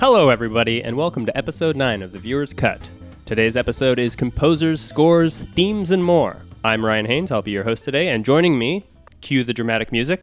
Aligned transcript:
Hello, 0.00 0.28
everybody, 0.28 0.80
and 0.84 0.96
welcome 0.96 1.26
to 1.26 1.36
episode 1.36 1.74
9 1.74 2.02
of 2.02 2.12
The 2.12 2.20
Viewer's 2.20 2.52
Cut. 2.52 2.88
Today's 3.26 3.56
episode 3.56 3.98
is 3.98 4.14
Composers, 4.14 4.80
Scores, 4.80 5.40
Themes, 5.56 5.90
and 5.90 6.04
More. 6.04 6.36
I'm 6.62 6.86
Ryan 6.86 7.06
Haynes, 7.06 7.32
I'll 7.32 7.42
be 7.42 7.50
your 7.50 7.64
host 7.64 7.82
today, 7.82 8.06
and 8.06 8.24
joining 8.24 8.56
me, 8.56 8.86
cue 9.22 9.42
the 9.42 9.52
dramatic 9.52 9.90
music. 9.90 10.22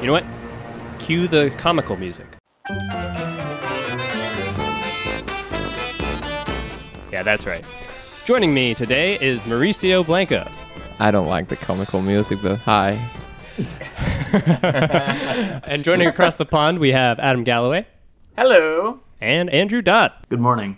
You 0.00 0.06
know 0.06 0.12
what? 0.12 0.24
Cue 1.00 1.26
the 1.26 1.50
comical 1.58 1.96
music. 1.96 2.28
Yeah, 7.10 7.24
that's 7.24 7.44
right. 7.44 7.66
Joining 8.24 8.54
me 8.54 8.76
today 8.76 9.18
is 9.20 9.46
Mauricio 9.46 10.06
Blanca. 10.06 10.48
I 11.00 11.10
don't 11.10 11.26
like 11.26 11.48
the 11.48 11.56
comical 11.56 12.00
music, 12.00 12.38
but 12.40 12.58
hi. 12.60 13.04
and 15.64 15.82
joining 15.82 16.06
across 16.06 16.34
the 16.34 16.44
pond, 16.44 16.78
we 16.78 16.92
have 16.92 17.18
Adam 17.18 17.44
Galloway 17.44 17.86
Hello. 18.36 19.00
and 19.20 19.48
Andrew 19.50 19.80
Dott. 19.80 20.26
Good 20.28 20.40
morning. 20.40 20.76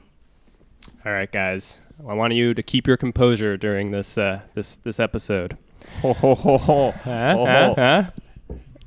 All 1.04 1.12
right, 1.12 1.30
guys. 1.30 1.80
I 2.09 2.14
want 2.14 2.34
you 2.34 2.54
to 2.54 2.62
keep 2.62 2.86
your 2.86 2.96
composure 2.96 3.56
during 3.56 3.90
this 3.90 4.16
uh, 4.16 4.40
this 4.54 4.76
this 4.76 5.00
episode. 5.00 5.56
Ho 6.02 6.12
ho 6.12 6.34
ho 6.34 6.59
ho. 6.59 6.90
Huh? 6.92 7.36
Oh. 7.38 7.74
Huh? 7.76 8.10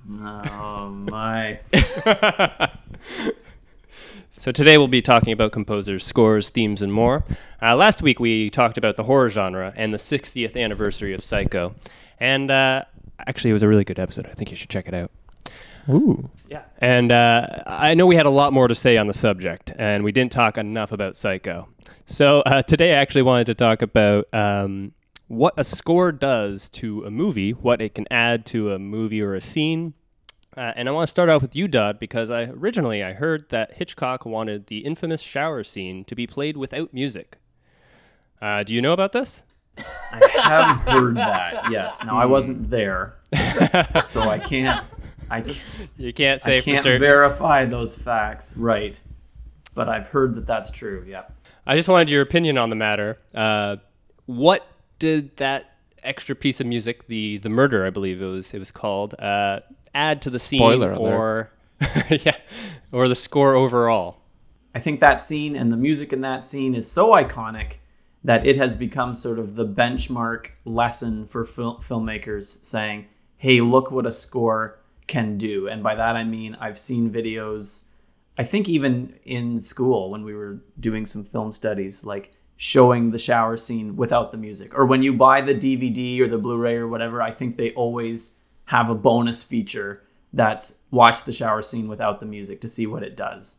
Huh? 0.10 0.44
Oh 0.50 0.90
my. 0.90 1.60
So 4.44 4.52
today 4.52 4.78
we'll 4.78 4.90
be 4.90 5.02
talking 5.02 5.32
about 5.32 5.54
composers, 5.54 6.04
scores, 6.04 6.50
themes, 6.50 6.82
and 6.82 6.92
more. 6.92 7.24
Uh, 7.62 7.78
last 7.78 8.02
week 8.02 8.20
we 8.20 8.50
talked 8.50 8.78
about 8.78 8.98
the 8.98 9.04
horror 9.04 9.30
genre 9.30 9.72
and 9.78 9.94
the 9.94 9.98
60th 9.98 10.62
anniversary 10.62 11.14
of 11.14 11.24
Psycho, 11.24 11.76
and 12.20 12.52
uh, 12.52 12.84
actually 13.28 13.52
it 13.52 13.54
was 13.54 13.64
a 13.64 13.68
really 13.68 13.84
good 13.84 14.00
episode. 14.00 14.26
I 14.28 14.34
think 14.34 14.50
you 14.50 14.56
should 14.56 14.70
check 14.70 14.88
it 14.88 14.94
out. 14.94 15.12
Ooh. 15.90 16.30
Yeah. 16.48 16.64
And 16.80 17.12
uh, 17.12 17.64
I 17.66 17.94
know 17.94 18.06
we 18.06 18.16
had 18.16 18.26
a 18.26 18.32
lot 18.32 18.54
more 18.54 18.68
to 18.68 18.76
say 18.76 18.98
on 18.98 19.08
the 19.08 19.14
subject, 19.14 19.74
and 19.78 20.04
we 20.04 20.12
didn't 20.12 20.32
talk 20.32 20.58
enough 20.58 20.92
about 20.92 21.16
Psycho. 21.16 21.68
So 22.06 22.42
uh, 22.42 22.62
today 22.62 22.94
I 22.94 22.98
actually 22.98 23.24
wanted 23.24 23.48
to 23.48 23.54
talk 23.54 23.82
about 23.82 24.28
um, 24.34 24.94
what 25.28 25.54
a 25.58 25.64
score 25.64 26.12
does 26.12 26.70
to 26.70 27.04
a 27.06 27.12
movie, 27.12 27.52
what 27.52 27.82
it 27.82 27.96
can 27.96 28.06
add 28.12 28.46
to 28.48 28.72
a 28.72 28.80
movie 28.80 29.22
or 29.22 29.36
a 29.36 29.42
scene. 29.42 29.94
Uh, 30.56 30.72
and 30.76 30.88
I 30.88 30.92
want 30.92 31.04
to 31.04 31.10
start 31.10 31.30
off 31.30 31.42
with 31.42 31.56
you, 31.56 31.68
Dodd, 31.68 32.00
because 32.00 32.30
I 32.30 32.44
originally 32.44 33.04
I 33.04 33.14
heard 33.14 33.50
that 33.50 33.74
Hitchcock 33.74 34.26
wanted 34.26 34.68
the 34.68 34.80
infamous 34.80 35.22
shower 35.22 35.64
scene 35.64 36.06
to 36.06 36.16
be 36.16 36.28
played 36.28 36.58
without 36.58 36.94
music. 36.94 37.38
Uh, 38.42 38.62
do 38.64 38.76
you 38.76 38.82
know 38.82 38.94
about 38.94 39.14
this? 39.14 39.44
I 39.78 40.30
have 40.44 40.78
heard 40.82 41.16
that. 41.18 41.72
Yes. 41.72 42.04
Now 42.04 42.18
I 42.18 42.26
wasn't 42.26 42.70
there, 42.70 43.16
so 44.04 44.22
I 44.22 44.40
can't. 44.40 44.84
I 45.30 45.42
can't, 45.42 45.62
You 45.98 46.14
can't 46.14 46.40
say 46.42 46.58
I 46.58 46.60
can't 46.60 46.84
certain. 46.84 47.00
verify 47.00 47.66
those 47.66 47.96
facts. 47.96 48.56
Right. 48.56 49.02
But 49.74 49.90
I've 49.90 50.08
heard 50.08 50.36
that 50.36 50.46
that's 50.46 50.70
true. 50.70 51.04
Yeah. 51.08 51.24
I 51.66 51.76
just 51.76 51.90
wanted 51.90 52.10
your 52.10 52.22
opinion 52.22 52.58
on 52.58 52.70
the 52.70 52.76
matter. 52.76 53.18
Uh, 53.34 53.78
what 54.28 54.68
did 55.00 55.36
that 55.38 55.72
extra 56.04 56.36
piece 56.36 56.60
of 56.62 56.68
music, 56.68 57.08
the 57.08 57.38
the 57.38 57.50
murder, 57.50 57.86
I 57.86 57.90
believe 57.90 58.22
it 58.22 58.26
was 58.26 58.54
it 58.54 58.60
was 58.60 58.72
called, 58.72 59.16
uh, 59.18 59.62
add 59.96 60.22
to 60.24 60.30
the 60.30 60.40
scene, 60.40 60.60
Spoiler 60.60 60.92
alert. 60.92 61.14
or 61.14 61.50
yeah, 62.10 62.36
or 62.92 63.08
the 63.08 63.16
score 63.16 63.56
overall? 63.56 64.20
I 64.76 64.80
think 64.80 65.00
that 65.00 65.20
scene 65.20 65.56
and 65.56 65.72
the 65.72 65.78
music 65.78 66.14
in 66.14 66.22
that 66.22 66.44
scene 66.44 66.76
is 66.76 66.90
so 66.92 67.14
iconic 67.14 67.78
that 68.24 68.46
it 68.46 68.58
has 68.58 68.76
become 68.76 69.16
sort 69.16 69.40
of 69.40 69.56
the 69.56 69.66
benchmark 69.66 70.52
lesson 70.66 71.26
for 71.26 71.46
fil- 71.46 71.78
filmmakers 71.78 72.64
saying, 72.64 73.06
hey, 73.38 73.62
look 73.62 73.92
what 73.92 74.06
a 74.06 74.12
score 74.12 74.80
can 75.08 75.38
do. 75.38 75.68
And 75.68 75.84
by 75.84 75.96
that 75.96 76.16
I 76.16 76.24
mean 76.24 76.56
I've 76.60 76.78
seen 76.78 77.12
videos, 77.12 77.84
I 78.38 78.44
think 78.44 78.70
even 78.70 79.20
in 79.24 79.58
school 79.58 80.10
when 80.10 80.24
we 80.24 80.34
were 80.34 80.62
doing 80.80 81.06
some 81.06 81.24
film 81.24 81.52
studies, 81.52 82.06
like 82.06 82.32
showing 82.56 83.12
the 83.12 83.20
shower 83.20 83.58
scene 83.58 83.96
without 83.96 84.32
the 84.32 84.38
music. 84.38 84.78
Or 84.78 84.86
when 84.86 85.04
you 85.04 85.14
buy 85.14 85.42
the 85.42 85.56
DVD 85.56 86.20
or 86.22 86.28
the 86.28 86.38
Blu 86.38 86.58
ray 86.58 86.76
or 86.76 86.88
whatever, 86.88 87.22
I 87.22 87.32
think 87.32 87.58
they 87.58 87.72
always 87.74 88.38
have 88.66 88.90
a 88.90 88.96
bonus 88.96 89.44
feature 89.44 90.04
that's 90.32 90.80
watch 90.90 91.26
the 91.26 91.32
shower 91.34 91.62
scene 91.62 91.88
without 91.88 92.20
the 92.20 92.26
music 92.26 92.62
to 92.62 92.68
see 92.68 92.88
what 92.88 93.04
it 93.04 93.16
does 93.16 93.58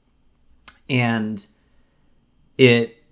and 0.88 1.47
it 2.58 3.03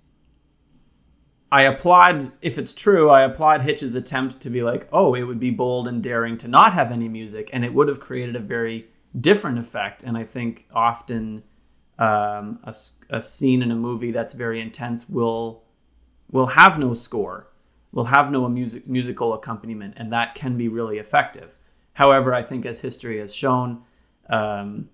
i 1.53 1.61
applaud 1.61 2.31
if 2.41 2.57
it's 2.57 2.73
true 2.73 3.09
i 3.09 3.21
applaud 3.21 3.61
hitch's 3.61 3.93
attempt 3.95 4.41
to 4.41 4.49
be 4.49 4.63
like 4.63 4.87
oh 4.91 5.13
it 5.13 5.23
would 5.23 5.39
be 5.39 5.51
bold 5.51 5.87
and 5.87 6.01
daring 6.01 6.35
to 6.37 6.47
not 6.47 6.73
have 6.73 6.91
any 6.91 7.07
music 7.07 7.49
and 7.53 7.63
it 7.63 7.73
would 7.73 7.87
have 7.87 7.99
created 7.99 8.35
a 8.35 8.39
very 8.39 8.87
different 9.19 9.59
effect. 9.59 10.03
And 10.03 10.17
i 10.17 10.23
think 10.23 10.67
often 10.73 11.43
um, 11.99 12.59
a, 12.63 12.73
a 13.11 13.21
scene 13.21 13.61
in 13.61 13.71
a 13.71 13.75
movie 13.75 14.11
that's 14.11 14.33
very 14.33 14.59
intense 14.59 15.07
will 15.07 15.63
will 16.31 16.47
have 16.47 16.79
no 16.79 16.93
score 16.95 17.47
will 17.91 18.05
have 18.05 18.31
no 18.31 18.49
music 18.49 18.87
musical 18.87 19.33
accompaniment 19.33 19.93
and 19.97 20.11
that 20.11 20.33
can 20.33 20.57
be 20.57 20.67
really 20.67 20.97
effective. 20.97 21.55
However 21.93 22.33
i 22.33 22.41
think 22.41 22.65
as 22.65 22.81
history 22.81 23.19
has 23.19 23.35
shown 23.35 23.83
um, 24.29 24.89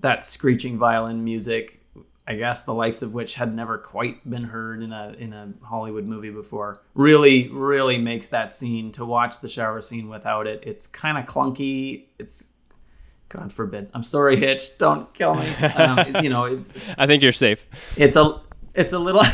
that 0.00 0.24
screeching 0.24 0.78
violin 0.78 1.22
music, 1.22 1.81
I 2.26 2.36
guess 2.36 2.62
the 2.62 2.74
likes 2.74 3.02
of 3.02 3.12
which 3.12 3.34
had 3.34 3.54
never 3.54 3.78
quite 3.78 4.28
been 4.28 4.44
heard 4.44 4.82
in 4.82 4.92
a 4.92 5.14
in 5.18 5.32
a 5.32 5.52
Hollywood 5.62 6.04
movie 6.04 6.30
before, 6.30 6.80
really 6.94 7.48
really 7.48 7.98
makes 7.98 8.28
that 8.28 8.52
scene 8.52 8.92
to 8.92 9.04
watch 9.04 9.40
the 9.40 9.48
shower 9.48 9.80
scene 9.80 10.08
without 10.08 10.46
it. 10.46 10.62
It's 10.64 10.86
kind 10.86 11.18
of 11.18 11.24
clunky. 11.26 12.04
It's 12.18 12.50
God 13.28 13.52
forbid. 13.52 13.90
I'm 13.94 14.02
sorry, 14.02 14.36
Hitch. 14.36 14.78
Don't 14.78 15.12
kill 15.14 15.34
me. 15.34 15.52
Um, 15.76 16.22
you 16.22 16.30
know, 16.30 16.44
it's 16.44 16.74
I 16.96 17.06
think 17.06 17.22
you're 17.22 17.32
safe. 17.32 17.66
it's 17.96 18.16
a 18.16 18.40
it's 18.74 18.92
a 18.92 18.98
little 18.98 19.22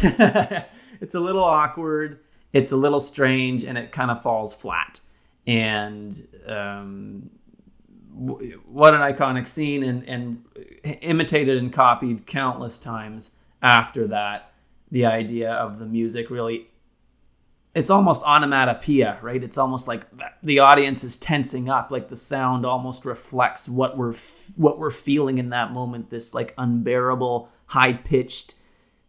it's 1.01 1.15
a 1.15 1.21
little 1.21 1.45
awkward 1.45 2.21
it's 2.53 2.73
a 2.73 2.77
little 2.77 3.01
strange 3.01 3.65
and 3.65 3.77
it 3.77 3.93
kind 3.93 4.11
of 4.11 4.23
falls 4.23 4.55
flat 4.55 5.01
and 5.47 6.21
um, 6.47 7.31
what 8.19 8.95
an 8.95 9.01
iconic 9.01 9.47
scene 9.47 9.83
and, 9.83 10.09
and 10.09 10.45
imitated 11.03 11.59
and 11.59 11.73
copied 11.73 12.27
countless 12.27 12.79
times 12.79 13.37
after 13.63 14.07
that 14.09 14.53
the 14.91 15.07
idea 15.07 15.53
of 15.53 15.79
the 15.79 15.87
music 15.87 16.31
really 16.31 16.69
it's 17.75 17.91
almost 17.91 18.25
onomatopoeia 18.25 19.19
right? 19.23 19.43
It's 19.43 19.59
almost 19.59 19.87
like 19.87 20.05
the 20.43 20.59
audience 20.59 21.05
is 21.05 21.17
tensing 21.17 21.69
up 21.69 21.91
like 21.91 22.09
the 22.09 22.17
sound 22.17 22.67
almost 22.67 23.05
reflects 23.05 23.69
what 23.69 23.97
we're 23.97 24.15
what 24.57 24.79
we're 24.79 24.91
feeling 24.91 25.39
in 25.39 25.51
that 25.51 25.73
moment 25.73 26.11
this 26.11 26.35
like 26.35 26.55
unbearable 26.59 27.49
high 27.67 27.93
pitched 27.93 28.55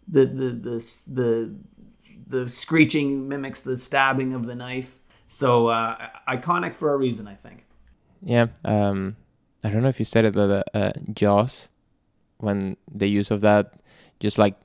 the 0.08 0.26
the 0.26 0.50
the 0.52 1.02
the 1.08 1.56
the 2.28 2.50
screeching 2.50 3.28
mimics 3.28 3.62
the 3.62 3.78
stabbing 3.78 4.36
of 4.36 4.46
the 4.46 4.56
knife. 4.56 4.98
So 5.26 5.68
uh, 5.68 6.10
iconic 6.28 6.76
for 6.76 6.94
a 6.94 6.98
reason 6.98 7.28
i 7.28 7.36
think 7.36 7.66
Yeah. 8.22 8.48
Um, 8.66 9.16
I 9.64 9.70
don't 9.70 9.82
know 9.84 9.90
if 9.90 10.00
you 10.00 10.06
said 10.06 10.26
it, 10.26 10.34
but 10.34 10.50
uh, 10.74 10.78
uh, 10.78 10.92
Jaws, 11.14 11.68
when 12.38 12.78
the 12.92 13.08
use 13.10 13.32
of 13.32 13.42
that, 13.42 13.74
just 14.20 14.38
like 14.38 14.56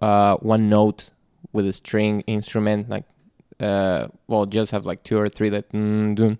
uh, 0.00 0.36
one 0.36 0.68
note 0.68 1.10
with 1.52 1.66
a 1.66 1.72
string 1.72 2.22
instrument, 2.22 2.88
like 2.88 3.04
uh, 3.60 4.08
well, 4.26 4.46
just 4.46 4.72
have 4.72 4.86
like 4.86 5.02
two 5.04 5.18
or 5.18 5.28
three 5.28 5.48
that 5.50 5.70
dun, 5.72 6.38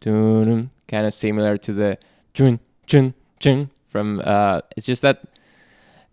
kind 0.00 1.06
of 1.06 1.14
similar 1.14 1.56
to 1.58 1.72
the 1.72 1.98
dun, 2.34 2.60
dun, 2.86 3.14
dun 3.40 3.70
from. 3.88 4.20
Uh, 4.24 4.60
it's 4.76 4.86
just 4.86 5.02
that 5.02 5.22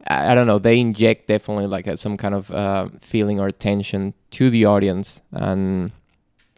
I, 0.07 0.31
I 0.31 0.35
don't 0.35 0.47
know. 0.47 0.59
They 0.59 0.79
inject 0.79 1.27
definitely 1.27 1.67
like 1.67 1.87
a, 1.87 1.97
some 1.97 2.17
kind 2.17 2.33
of 2.35 2.51
uh, 2.51 2.89
feeling 3.01 3.39
or 3.39 3.49
tension 3.49 4.13
to 4.31 4.49
the 4.49 4.65
audience, 4.65 5.21
and 5.31 5.91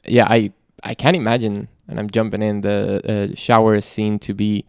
yeah, 0.05 0.27
I 0.29 0.51
I 0.83 0.93
can't 0.95 1.15
imagine, 1.15 1.67
and 1.87 1.99
I'm 1.99 2.09
jumping 2.09 2.41
in 2.41 2.61
the 2.61 3.31
uh, 3.33 3.35
shower 3.35 3.79
scene 3.81 4.19
to 4.19 4.33
be 4.33 4.65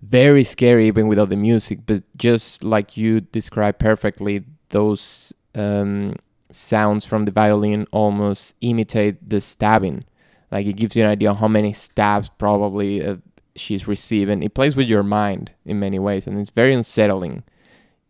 very 0.00 0.44
scary 0.44 0.88
even 0.88 1.06
without 1.06 1.28
the 1.28 1.36
music. 1.36 1.80
But 1.86 2.02
just 2.16 2.64
like 2.64 2.96
you 2.96 3.20
described 3.20 3.78
perfectly, 3.78 4.44
those 4.70 5.32
um, 5.54 6.16
sounds 6.50 7.04
from 7.04 7.24
the 7.24 7.30
violin 7.30 7.86
almost 7.92 8.54
imitate 8.60 9.28
the 9.28 9.40
stabbing. 9.40 10.04
Like 10.50 10.66
it 10.66 10.74
gives 10.74 10.96
you 10.96 11.04
an 11.04 11.10
idea 11.10 11.32
how 11.34 11.48
many 11.48 11.72
stabs 11.72 12.28
probably 12.38 13.04
uh, 13.04 13.16
she's 13.56 13.86
receiving. 13.88 14.42
It 14.42 14.54
plays 14.54 14.76
with 14.76 14.88
your 14.88 15.02
mind 15.02 15.52
in 15.64 15.78
many 15.78 15.98
ways, 15.98 16.26
and 16.26 16.38
it's 16.38 16.50
very 16.50 16.74
unsettling. 16.74 17.44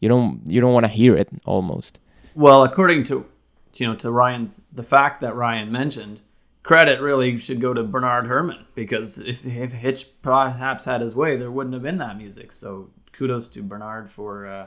You 0.01 0.09
don't 0.09 0.43
you 0.47 0.61
don't 0.61 0.73
want 0.73 0.85
to 0.85 0.91
hear 0.91 1.17
it 1.17 1.29
almost. 1.45 2.01
well 2.35 2.65
according 2.65 3.05
to 3.05 3.27
you 3.75 3.87
know 3.87 3.95
to 3.95 4.11
ryan's 4.11 4.63
the 4.73 4.83
fact 4.83 5.21
that 5.21 5.35
ryan 5.35 5.71
mentioned 5.71 6.21
credit 6.63 7.01
really 7.01 7.39
should 7.39 7.61
go 7.61 7.75
to 7.75 7.83
bernard 7.83 8.27
herrmann 8.27 8.67
because 8.75 9.19
if, 9.19 9.45
if 9.45 9.73
hitch 9.73 10.07
perhaps 10.23 10.85
had 10.85 11.01
his 11.01 11.15
way 11.15 11.37
there 11.37 11.51
wouldn't 11.51 11.75
have 11.75 11.83
been 11.83 11.99
that 11.99 12.17
music 12.17 12.53
so 12.53 12.91
kudos 13.13 13.49
to 13.49 13.63
bernard 13.63 14.09
for 14.09 14.47
uh, 14.47 14.67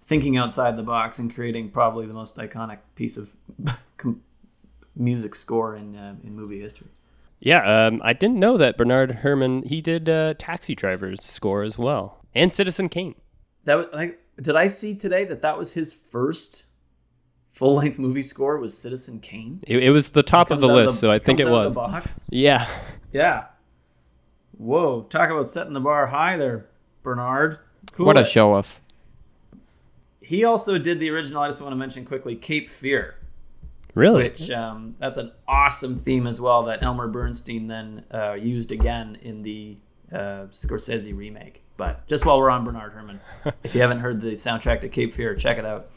thinking 0.00 0.36
outside 0.36 0.76
the 0.76 0.82
box 0.82 1.18
and 1.18 1.34
creating 1.34 1.70
probably 1.70 2.06
the 2.06 2.14
most 2.14 2.36
iconic 2.36 2.78
piece 2.94 3.16
of 3.16 3.34
music 4.96 5.34
score 5.34 5.74
in 5.76 5.96
uh, 5.96 6.14
in 6.22 6.34
movie 6.34 6.60
history 6.60 6.88
Yeah, 7.40 7.86
um, 7.86 8.00
I 8.04 8.12
didn't 8.12 8.38
know 8.38 8.56
that 8.56 8.76
Bernard 8.76 9.10
Herrmann 9.10 9.64
he 9.64 9.80
did 9.80 10.08
uh, 10.08 10.34
Taxi 10.38 10.76
Driver's 10.76 11.24
score 11.24 11.64
as 11.64 11.76
well, 11.76 12.24
and 12.36 12.52
Citizen 12.52 12.88
Kane. 12.88 13.16
That 13.64 13.74
was 13.74 13.86
like, 13.92 14.20
did 14.40 14.54
I 14.54 14.68
see 14.68 14.94
today 14.94 15.24
that 15.24 15.42
that 15.42 15.58
was 15.58 15.72
his 15.72 15.92
first 15.92 16.64
full 17.52 17.74
length 17.76 17.98
movie 17.98 18.22
score 18.22 18.56
was 18.58 18.76
Citizen 18.76 19.20
Kane? 19.20 19.60
It, 19.66 19.84
it 19.84 19.90
was 19.90 20.10
the 20.10 20.22
top 20.22 20.50
of 20.50 20.60
the 20.60 20.68
list, 20.68 20.98
so 20.98 21.10
I 21.10 21.18
think 21.18 21.40
it 21.40 21.48
was. 21.48 21.74
The 21.74 21.80
box. 21.80 22.24
Yeah, 22.28 22.66
Yeah. 23.12 23.44
Whoa! 24.58 25.02
Talk 25.02 25.30
about 25.30 25.48
setting 25.48 25.72
the 25.72 25.80
bar 25.80 26.06
high 26.06 26.36
there, 26.36 26.66
Bernard. 27.02 27.58
Cool. 27.92 28.06
What 28.06 28.16
a 28.16 28.24
show 28.24 28.54
off. 28.54 28.80
He 30.20 30.44
also 30.44 30.78
did 30.78 31.00
the 31.00 31.10
original. 31.10 31.42
I 31.42 31.48
just 31.48 31.60
want 31.60 31.72
to 31.72 31.76
mention 31.76 32.04
quickly, 32.04 32.36
Cape 32.36 32.70
Fear. 32.70 33.16
really. 33.94 34.22
which 34.24 34.50
um, 34.50 34.94
that's 34.98 35.16
an 35.16 35.32
awesome 35.48 35.98
theme 35.98 36.26
as 36.26 36.40
well 36.40 36.62
that 36.64 36.82
Elmer 36.82 37.08
Bernstein 37.08 37.66
then 37.66 38.04
uh, 38.12 38.34
used 38.34 38.70
again 38.72 39.18
in 39.20 39.42
the 39.42 39.78
uh, 40.12 40.46
Scorsese 40.50 41.16
remake. 41.16 41.62
But 41.76 42.06
just 42.06 42.24
while 42.24 42.38
we're 42.38 42.50
on 42.50 42.64
Bernard 42.64 42.92
Herrmann, 42.92 43.20
if 43.64 43.74
you 43.74 43.80
haven't 43.80 43.98
heard 44.00 44.20
the 44.20 44.32
soundtrack 44.32 44.82
to 44.82 44.88
Cape 44.88 45.12
Fear, 45.12 45.34
check 45.34 45.58
it 45.58 45.64
out. 45.64 45.90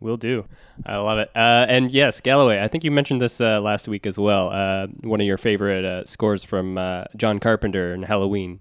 Will 0.00 0.16
do. 0.16 0.46
I 0.86 0.96
love 0.96 1.18
it. 1.18 1.30
Uh, 1.36 1.66
and 1.68 1.90
yes, 1.90 2.20
Galloway. 2.20 2.60
I 2.62 2.68
think 2.68 2.84
you 2.84 2.90
mentioned 2.90 3.20
this 3.20 3.40
uh, 3.40 3.60
last 3.60 3.86
week 3.86 4.06
as 4.06 4.18
well. 4.18 4.48
Uh, 4.50 4.86
one 5.02 5.20
of 5.20 5.26
your 5.26 5.36
favorite 5.36 5.84
uh, 5.84 6.04
scores 6.06 6.42
from 6.42 6.78
uh, 6.78 7.04
John 7.16 7.38
Carpenter 7.38 7.92
and 7.92 8.04
Halloween. 8.06 8.60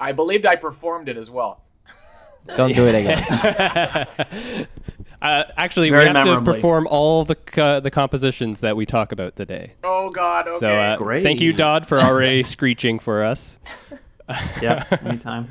I 0.00 0.10
believed 0.12 0.44
I 0.44 0.56
performed 0.56 1.08
it 1.08 1.16
as 1.16 1.30
well. 1.30 1.62
Don't 2.56 2.74
do 2.74 2.86
it 2.86 2.94
again. 2.94 4.66
Uh, 5.22 5.44
actually, 5.56 5.88
Very 5.88 6.02
we 6.02 6.06
have 6.08 6.24
memorably. 6.26 6.52
to 6.52 6.54
perform 6.56 6.86
all 6.88 7.24
the 7.24 7.34
co- 7.34 7.80
the 7.80 7.90
compositions 7.90 8.60
that 8.60 8.76
we 8.76 8.84
talk 8.84 9.12
about 9.12 9.34
today. 9.34 9.72
Oh 9.82 10.10
God. 10.10 10.46
Okay. 10.46 10.58
So 10.58 10.68
uh, 10.76 10.96
Great. 10.98 11.22
thank 11.24 11.40
you, 11.40 11.54
Dodd, 11.54 11.86
for 11.86 11.98
already 11.98 12.44
screeching 12.44 12.98
for 12.98 13.24
us. 13.24 13.58
Yeah, 14.60 14.84
anytime. 15.02 15.48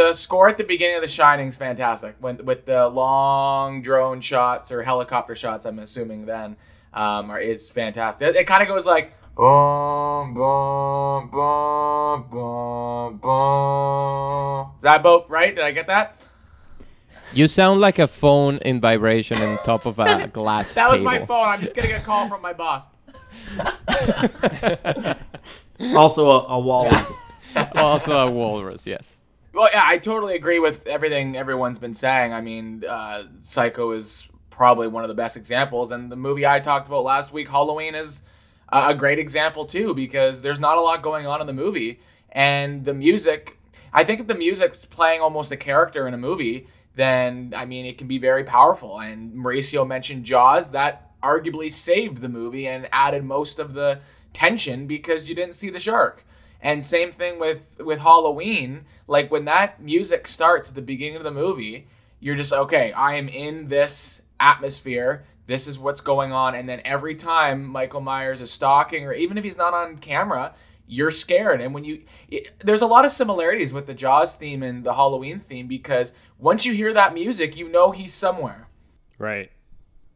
The 0.00 0.14
score 0.14 0.48
at 0.48 0.56
the 0.56 0.64
beginning 0.64 0.96
of 0.96 1.02
The 1.02 1.08
Shining 1.08 1.48
is 1.48 1.56
fantastic. 1.56 2.16
When 2.20 2.44
with 2.44 2.64
the 2.64 2.88
long 2.88 3.82
drone 3.82 4.20
shots 4.20 4.72
or 4.72 4.82
helicopter 4.82 5.34
shots, 5.34 5.66
I'm 5.66 5.78
assuming 5.78 6.24
then 6.26 6.56
um, 6.94 7.30
are, 7.30 7.38
is 7.38 7.70
fantastic. 7.70 8.28
It, 8.28 8.36
it 8.36 8.46
kind 8.46 8.62
of 8.62 8.68
goes 8.68 8.86
like 8.86 9.12
boom, 9.36 10.32
boom, 10.34 11.28
boom, 11.30 12.22
boom, 12.30 13.18
boom. 13.18 14.70
Is 14.78 14.82
that 14.82 15.02
boat, 15.02 15.26
right? 15.28 15.54
Did 15.54 15.64
I 15.64 15.72
get 15.72 15.86
that? 15.88 16.16
You 17.32 17.46
sound 17.46 17.80
like 17.80 17.98
a 17.98 18.08
phone 18.08 18.56
in 18.64 18.80
vibration 18.80 19.36
on 19.38 19.58
top 19.64 19.86
of 19.86 19.98
a 19.98 20.26
glass 20.32 20.74
That 20.74 20.90
was 20.90 21.00
table. 21.00 21.12
my 21.12 21.26
phone. 21.26 21.46
I'm 21.46 21.60
just 21.60 21.76
getting 21.76 21.92
a 21.92 22.00
call 22.00 22.28
from 22.28 22.40
my 22.42 22.54
boss. 22.54 22.86
Also, 25.94 26.30
a, 26.30 26.46
a 26.48 26.58
walrus. 26.58 27.10
also 27.74 28.28
a 28.28 28.30
walrus, 28.30 28.86
yes. 28.86 29.19
Well, 29.52 29.68
yeah, 29.72 29.82
I 29.84 29.98
totally 29.98 30.36
agree 30.36 30.58
with 30.60 30.86
everything 30.86 31.36
everyone's 31.36 31.78
been 31.78 31.94
saying. 31.94 32.32
I 32.32 32.40
mean, 32.40 32.84
uh, 32.88 33.24
Psycho 33.38 33.90
is 33.92 34.28
probably 34.48 34.86
one 34.86 35.02
of 35.02 35.08
the 35.08 35.14
best 35.14 35.36
examples, 35.36 35.90
and 35.90 36.10
the 36.10 36.16
movie 36.16 36.46
I 36.46 36.60
talked 36.60 36.86
about 36.86 37.02
last 37.02 37.32
week, 37.32 37.48
Halloween, 37.48 37.94
is 37.94 38.22
a 38.68 38.90
a 38.90 38.94
great 38.94 39.18
example 39.18 39.64
too 39.64 39.94
because 39.94 40.42
there's 40.42 40.60
not 40.60 40.78
a 40.78 40.80
lot 40.80 41.02
going 41.02 41.26
on 41.26 41.40
in 41.40 41.46
the 41.48 41.52
movie, 41.52 42.00
and 42.30 42.84
the 42.84 42.94
music. 42.94 43.56
I 43.92 44.04
think 44.04 44.20
if 44.20 44.28
the 44.28 44.36
music's 44.36 44.84
playing 44.84 45.20
almost 45.20 45.50
a 45.50 45.56
character 45.56 46.06
in 46.06 46.14
a 46.14 46.18
movie, 46.18 46.68
then 46.94 47.52
I 47.56 47.64
mean 47.64 47.86
it 47.86 47.98
can 47.98 48.06
be 48.06 48.18
very 48.18 48.44
powerful. 48.44 49.00
And 49.00 49.32
Mauricio 49.32 49.84
mentioned 49.86 50.24
Jaws, 50.24 50.70
that 50.70 51.10
arguably 51.22 51.70
saved 51.70 52.18
the 52.18 52.28
movie 52.28 52.68
and 52.68 52.88
added 52.92 53.24
most 53.24 53.58
of 53.58 53.74
the 53.74 54.00
tension 54.32 54.86
because 54.86 55.28
you 55.28 55.34
didn't 55.34 55.56
see 55.56 55.70
the 55.70 55.80
shark. 55.80 56.24
And 56.62 56.84
same 56.84 57.12
thing 57.12 57.38
with 57.38 57.80
with 57.84 58.00
Halloween. 58.00 58.84
Like 59.06 59.30
when 59.30 59.44
that 59.46 59.82
music 59.82 60.26
starts 60.26 60.68
at 60.68 60.74
the 60.74 60.82
beginning 60.82 61.16
of 61.16 61.24
the 61.24 61.30
movie, 61.30 61.86
you're 62.18 62.36
just 62.36 62.52
okay. 62.52 62.92
I 62.92 63.14
am 63.14 63.28
in 63.28 63.68
this 63.68 64.20
atmosphere. 64.38 65.24
This 65.46 65.66
is 65.66 65.78
what's 65.78 66.00
going 66.00 66.32
on. 66.32 66.54
And 66.54 66.68
then 66.68 66.80
every 66.84 67.14
time 67.14 67.64
Michael 67.64 68.00
Myers 68.00 68.40
is 68.40 68.50
stalking, 68.50 69.04
or 69.04 69.12
even 69.12 69.36
if 69.36 69.42
he's 69.42 69.58
not 69.58 69.74
on 69.74 69.96
camera, 69.96 70.54
you're 70.86 71.10
scared. 71.10 71.60
And 71.60 71.72
when 71.72 71.84
you, 71.84 72.02
it, 72.28 72.52
there's 72.60 72.82
a 72.82 72.86
lot 72.86 73.04
of 73.04 73.12
similarities 73.12 73.72
with 73.72 73.86
the 73.86 73.94
Jaws 73.94 74.34
theme 74.34 74.62
and 74.62 74.84
the 74.84 74.94
Halloween 74.94 75.40
theme 75.40 75.66
because 75.66 76.12
once 76.38 76.66
you 76.66 76.72
hear 76.72 76.92
that 76.92 77.14
music, 77.14 77.56
you 77.56 77.68
know 77.68 77.90
he's 77.92 78.12
somewhere. 78.12 78.68
Right. 79.18 79.50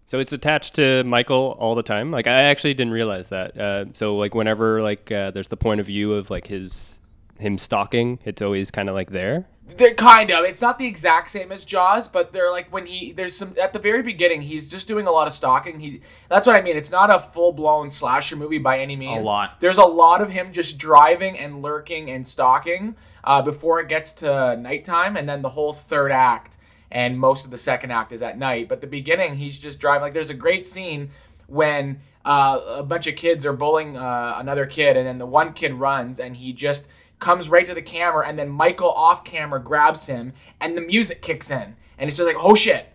So 0.07 0.19
it's 0.19 0.33
attached 0.33 0.75
to 0.75 1.03
Michael 1.05 1.57
all 1.59 1.75
the 1.75 1.83
time. 1.83 2.11
Like 2.11 2.27
I 2.27 2.43
actually 2.43 2.75
didn't 2.75 2.93
realize 2.93 3.29
that. 3.31 3.59
Uh, 3.59 3.87
so 3.95 4.17
like 4.17 4.35
whenever 4.35 4.83
like 4.83 5.11
uh, 5.11 5.31
there's 5.31 5.49
the 5.49 5.57
point 5.57 5.81
of 5.81 5.87
view 5.87 6.13
of 6.13 6.31
like 6.31 6.47
his 6.47 6.99
him 7.39 7.59
stalking, 7.59 8.19
it's 8.25 8.43
always 8.43 8.71
kind 8.71 8.89
of 8.89 8.95
like 8.95 9.11
there. 9.11 9.47
They're 9.67 9.95
kind 9.95 10.31
of. 10.31 10.45
It's 10.45 10.61
not 10.61 10.77
the 10.77 10.87
exact 10.87 11.31
same 11.31 11.51
as 11.51 11.65
Jaws, 11.65 12.07
but 12.07 12.33
they're 12.33 12.51
like 12.51 12.71
when 12.71 12.85
he 12.85 13.13
there's 13.13 13.35
some 13.35 13.55
at 13.61 13.73
the 13.73 13.79
very 13.79 14.03
beginning 14.03 14.43
he's 14.43 14.69
just 14.69 14.87
doing 14.87 15.07
a 15.07 15.11
lot 15.11 15.27
of 15.27 15.33
stalking. 15.33 15.81
He 15.81 16.03
that's 16.29 16.47
what 16.47 16.55
I 16.55 16.61
mean. 16.61 16.77
It's 16.77 16.93
not 16.93 17.13
a 17.13 17.19
full 17.19 17.53
blown 17.53 17.89
slasher 17.89 18.37
movie 18.37 18.59
by 18.59 18.81
any 18.81 18.95
means. 18.95 19.27
A 19.27 19.31
lot. 19.31 19.59
There's 19.61 19.79
a 19.79 19.85
lot 19.85 20.21
of 20.21 20.29
him 20.29 20.53
just 20.53 20.77
driving 20.77 21.39
and 21.39 21.63
lurking 21.63 22.11
and 22.11 22.27
stalking 22.27 22.95
uh, 23.25 23.41
before 23.41 23.81
it 23.81 23.89
gets 23.89 24.13
to 24.15 24.55
nighttime, 24.59 25.17
and 25.17 25.27
then 25.27 25.41
the 25.41 25.49
whole 25.49 25.73
third 25.73 26.13
act 26.13 26.59
and 26.95 27.19
most 27.19 27.45
of 27.45 27.51
the 27.51 27.59
second 27.59 27.91
act 27.91 28.13
is 28.13 28.23
at 28.23 28.39
night. 28.39 28.69
But 28.69 28.81
the 28.81 28.87
beginning 28.87 29.35
he's 29.35 29.59
just 29.59 29.79
driving. 29.81 30.03
Like 30.03 30.15
there's 30.15 30.31
a 30.31 30.35
great 30.35 30.65
scene 30.65 31.11
when 31.49 32.01
uh, 32.25 32.61
a 32.79 32.83
bunch 32.83 33.07
of 33.07 33.17
kids 33.17 33.45
are 33.45 33.53
bullying 33.53 33.99
uh, 33.99 34.37
another 34.39 34.65
kid, 34.65 34.97
and 34.97 35.07
then 35.07 35.19
the 35.19 35.27
one 35.27 35.53
kid 35.53 35.75
runs 35.75 36.19
and 36.19 36.37
he 36.37 36.53
just 36.55 36.89
comes 37.19 37.51
right 37.51 37.67
to 37.67 37.75
the 37.75 37.83
camera, 37.83 38.27
and 38.27 38.39
then 38.39 38.49
Michael 38.49 38.91
off 38.91 39.25
camera 39.25 39.61
grabs 39.61 40.07
him, 40.07 40.33
and 40.61 40.77
the 40.77 40.81
music 40.81 41.21
kicks 41.21 41.51
in, 41.51 41.77
and 41.99 42.09
it's 42.09 42.17
just 42.17 42.27
like, 42.27 42.37
oh 42.39 42.55
shit. 42.55 42.89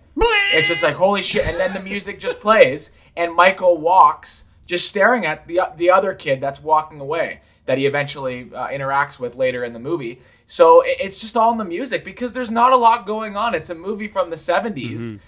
It's 0.52 0.68
just 0.68 0.84
like 0.84 0.96
holy 0.96 1.22
shit, 1.22 1.46
and 1.46 1.58
then 1.58 1.74
the 1.74 1.80
music 1.80 2.20
just 2.20 2.40
plays, 2.40 2.92
and 3.16 3.34
Michael 3.36 3.78
walks, 3.78 4.46
just 4.66 4.88
staring 4.88 5.26
at 5.26 5.48
the 5.48 5.62
the 5.76 5.90
other 5.90 6.14
kid 6.14 6.42
that's 6.42 6.62
walking 6.62 7.00
away 7.00 7.42
that 7.70 7.78
he 7.78 7.86
eventually 7.86 8.50
uh, 8.56 8.68
interacts 8.70 9.20
with 9.20 9.36
later 9.36 9.64
in 9.64 9.74
the 9.74 9.80
movie. 9.80 10.20
So 10.48 10.82
it's 10.84 11.22
just 11.22 11.38
all 11.38 11.52
in 11.52 11.60
the 11.60 11.64
music 11.64 12.04
because 12.04 12.34
there's 12.34 12.50
not 12.50 12.74
a 12.74 12.76
lot 12.76 13.06
going 13.06 13.38
on. 13.38 13.54
It's 13.54 13.70
a 13.70 13.76
movie 13.76 14.08
from 14.08 14.32
the 14.32 14.36
70s. 14.36 15.20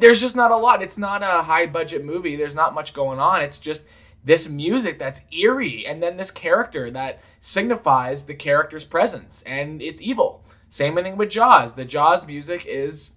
There's 0.00 0.18
just 0.18 0.34
not 0.34 0.50
a 0.50 0.56
lot. 0.56 0.82
It's 0.82 0.96
not 0.96 1.22
a 1.22 1.42
high 1.42 1.66
budget 1.66 2.02
movie. 2.02 2.34
There's 2.34 2.54
not 2.54 2.72
much 2.72 2.94
going 2.94 3.20
on. 3.20 3.42
It's 3.42 3.58
just 3.58 3.82
this 4.24 4.48
music 4.48 4.98
that's 4.98 5.20
eerie 5.32 5.86
and 5.86 6.02
then 6.02 6.16
this 6.16 6.30
character 6.30 6.90
that 6.92 7.20
signifies 7.40 8.24
the 8.24 8.34
character's 8.34 8.86
presence 8.86 9.42
and 9.42 9.82
it's 9.82 10.00
evil. 10.00 10.42
Same 10.70 10.94
thing 10.94 11.18
with 11.18 11.28
Jaws. 11.28 11.74
The 11.74 11.84
Jaws 11.84 12.26
music 12.26 12.64
is 12.64 13.10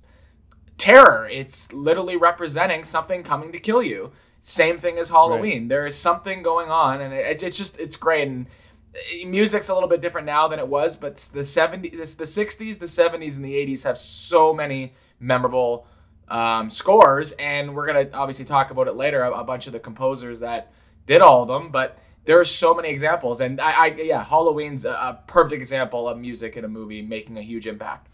terror. 0.78 1.30
It's 1.32 1.72
literally 1.72 2.18
representing 2.18 2.84
something 2.84 3.24
coming 3.24 3.54
to 3.54 3.58
kill 3.58 3.82
you. 3.82 4.12
Same 4.48 4.78
thing 4.78 5.00
as 5.00 5.10
Halloween. 5.10 5.70
There 5.70 5.88
is 5.88 5.98
something 5.98 6.44
going 6.44 6.70
on, 6.70 7.02
and 7.02 7.12
it's 7.12 7.42
it's 7.42 7.58
just 7.58 7.80
it's 7.80 7.96
great. 7.96 8.28
And 8.28 8.46
uh, 8.94 9.28
music's 9.28 9.70
a 9.70 9.74
little 9.74 9.90
bit 9.90 10.02
different 10.02 10.28
now 10.28 10.48
than 10.48 10.60
it 10.60 10.68
was, 10.68 10.96
but 10.98 11.16
the 11.16 11.40
'70s, 11.40 12.16
the 12.16 12.26
'60s, 12.26 12.78
the 12.78 12.86
'70s, 12.86 13.38
and 13.38 13.44
the 13.44 13.56
'80s 13.56 13.86
have 13.86 13.98
so 13.98 14.54
many 14.54 14.94
memorable 15.20 15.88
um, 16.28 16.70
scores, 16.70 17.32
and 17.40 17.74
we're 17.74 17.88
gonna 17.88 18.08
obviously 18.14 18.46
talk 18.46 18.70
about 18.70 18.88
it 18.88 18.96
later. 18.96 19.24
A, 19.24 19.32
a 19.32 19.44
bunch 19.44 19.66
of 19.66 19.74
the 19.74 19.80
composers 19.80 20.42
that 20.42 20.72
did 21.08 21.24
all 21.24 21.42
of 21.42 21.48
them, 21.48 21.72
but 21.72 21.98
there 22.26 22.40
are 22.40 22.46
so 22.46 22.76
many 22.76 22.90
examples, 22.90 23.42
and 23.42 23.60
I, 23.60 23.86
I 23.86 23.88
yeah, 23.98 24.24
Halloween's 24.24 24.86
a, 24.86 24.92
a 24.92 25.24
perfect 25.26 25.60
example 25.60 26.08
of 26.08 26.20
music 26.20 26.56
in 26.56 26.64
a 26.64 26.68
movie 26.68 27.02
making 27.02 27.40
a 27.40 27.42
huge 27.42 27.66
impact. 27.66 28.10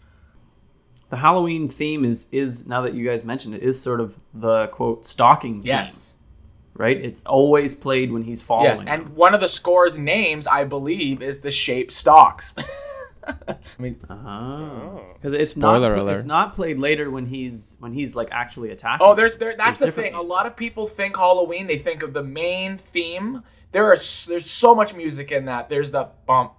The 1.10 1.18
Halloween 1.18 1.68
theme 1.68 2.06
is 2.06 2.26
is 2.32 2.66
now 2.66 2.80
that 2.80 2.94
you 2.94 3.06
guys 3.06 3.22
mentioned 3.22 3.54
it 3.54 3.62
is 3.62 3.78
sort 3.78 4.00
of 4.00 4.18
the 4.32 4.68
quote 4.68 5.04
stalking 5.04 5.60
theme, 5.60 5.68
Yes. 5.68 6.11
Right? 6.74 6.96
It's 6.96 7.20
always 7.26 7.74
played 7.74 8.12
when 8.12 8.22
he's 8.24 8.42
following. 8.42 8.66
Yes, 8.66 8.84
and 8.84 9.10
one 9.10 9.34
of 9.34 9.40
the 9.40 9.48
score's 9.48 9.98
names, 9.98 10.46
I 10.46 10.64
believe, 10.64 11.22
is 11.22 11.40
the 11.40 11.50
shape 11.50 11.90
stalks. 11.92 12.54
I 13.24 13.56
mean, 13.78 13.94
because 14.00 15.32
it's 15.32 15.56
not 15.56 15.76
Spoiler 15.76 15.94
pl- 15.94 16.02
alert. 16.02 16.14
it's 16.16 16.24
not 16.24 16.54
played 16.54 16.78
later 16.78 17.08
when 17.10 17.26
he's 17.26 17.76
when 17.78 17.92
he's 17.92 18.16
like 18.16 18.28
actually 18.32 18.70
attacking. 18.70 19.06
oh, 19.06 19.14
there's 19.14 19.36
there. 19.36 19.54
That's 19.56 19.78
There's 19.78 19.78
the 19.78 19.86
different 19.86 20.14
thing. 20.14 20.14
A 20.18 20.22
lot 20.22 20.46
of 20.46 20.56
people 20.56 20.86
think 20.88 21.16
Halloween. 21.16 21.66
They 21.68 21.78
think 21.78 22.02
of 22.02 22.14
the 22.14 22.22
main 22.24 22.76
theme. 22.76 23.42
There 23.70 23.84
are 23.84 23.96
there's 24.26 24.50
so 24.50 24.74
much 24.74 24.94
music 24.94 25.30
in 25.30 25.44
that. 25.44 25.68
There's 25.68 25.92
the 25.92 26.10
bump, 26.26 26.54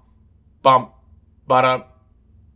bump, 0.61 0.93
but 1.47 1.65
um, 1.65 1.83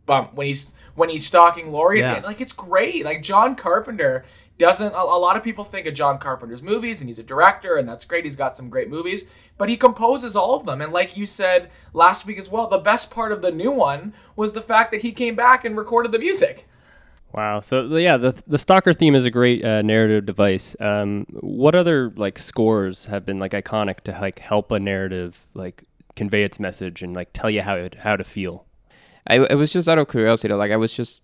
bump 0.06 0.34
when 0.34 0.46
he's 0.46 0.72
when 0.94 1.10
he's 1.10 1.26
stalking 1.26 1.70
Laurie. 1.70 2.00
Yeah. 2.00 2.20
Like 2.24 2.40
it's 2.40 2.54
great. 2.54 3.04
Like 3.04 3.22
John 3.22 3.56
Carpenter 3.56 4.24
doesn't. 4.58 4.92
A, 4.92 4.98
a 4.98 5.18
lot 5.18 5.36
of 5.36 5.42
people 5.42 5.64
think 5.64 5.86
of 5.86 5.94
John 5.94 6.18
Carpenter's 6.18 6.62
movies, 6.62 7.00
and 7.00 7.08
he's 7.08 7.18
a 7.18 7.22
director, 7.22 7.76
and 7.76 7.88
that's 7.88 8.04
great. 8.04 8.24
He's 8.24 8.36
got 8.36 8.56
some 8.56 8.68
great 8.68 8.90
movies, 8.90 9.24
but 9.56 9.68
he 9.68 9.76
composes 9.76 10.36
all 10.36 10.54
of 10.54 10.66
them. 10.66 10.80
And 10.80 10.92
like 10.92 11.16
you 11.16 11.26
said 11.26 11.70
last 11.92 12.26
week 12.26 12.38
as 12.38 12.48
well, 12.48 12.66
the 12.66 12.78
best 12.78 13.10
part 13.10 13.32
of 13.32 13.42
the 13.42 13.52
new 13.52 13.70
one 13.70 14.14
was 14.36 14.54
the 14.54 14.60
fact 14.60 14.90
that 14.92 15.02
he 15.02 15.12
came 15.12 15.36
back 15.36 15.64
and 15.64 15.76
recorded 15.76 16.12
the 16.12 16.18
music. 16.18 16.66
Wow. 17.32 17.60
So 17.60 17.96
yeah, 17.96 18.16
the 18.16 18.42
the 18.46 18.58
stalker 18.58 18.92
theme 18.92 19.14
is 19.14 19.24
a 19.24 19.30
great 19.30 19.64
uh, 19.64 19.82
narrative 19.82 20.26
device. 20.26 20.74
Um, 20.80 21.26
what 21.30 21.74
other 21.74 22.10
like 22.16 22.38
scores 22.38 23.06
have 23.06 23.26
been 23.26 23.38
like 23.38 23.52
iconic 23.52 24.00
to 24.00 24.12
like 24.12 24.38
help 24.38 24.70
a 24.70 24.80
narrative 24.80 25.46
like 25.54 25.84
convey 26.16 26.42
its 26.42 26.58
message 26.58 27.02
and 27.02 27.14
like 27.14 27.30
tell 27.32 27.50
you 27.50 27.62
how 27.62 27.74
it, 27.76 27.96
how 27.96 28.16
to 28.16 28.24
feel? 28.24 28.64
I 29.26 29.36
it 29.36 29.56
was 29.56 29.72
just 29.72 29.88
out 29.88 29.98
of 29.98 30.08
curiosity. 30.08 30.54
Like 30.54 30.72
I 30.72 30.76
was 30.76 30.92
just 30.92 31.22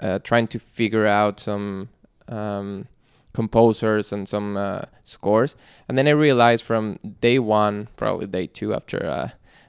uh, 0.00 0.18
trying 0.18 0.48
to 0.48 0.58
figure 0.58 1.06
out 1.06 1.38
some 1.38 1.90
um, 2.30 2.86
composers 3.32 4.12
and 4.12 4.28
some 4.28 4.56
uh, 4.56 4.82
scores, 5.04 5.56
and 5.88 5.98
then 5.98 6.08
I 6.08 6.12
realized 6.12 6.64
from 6.64 6.98
day 7.20 7.38
one, 7.38 7.88
probably 7.96 8.26
day 8.26 8.46
two 8.46 8.74
after 8.74 9.04
uh, 9.04 9.28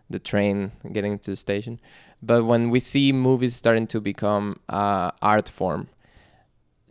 the 0.09 0.19
train 0.19 0.71
getting 0.91 1.19
to 1.19 1.31
the 1.31 1.37
station, 1.37 1.79
but 2.21 2.45
when 2.45 2.69
we 2.69 2.79
see 2.79 3.11
movies 3.11 3.55
starting 3.55 3.87
to 3.87 3.99
become 3.99 4.59
uh, 4.69 5.11
art 5.21 5.49
form, 5.49 5.87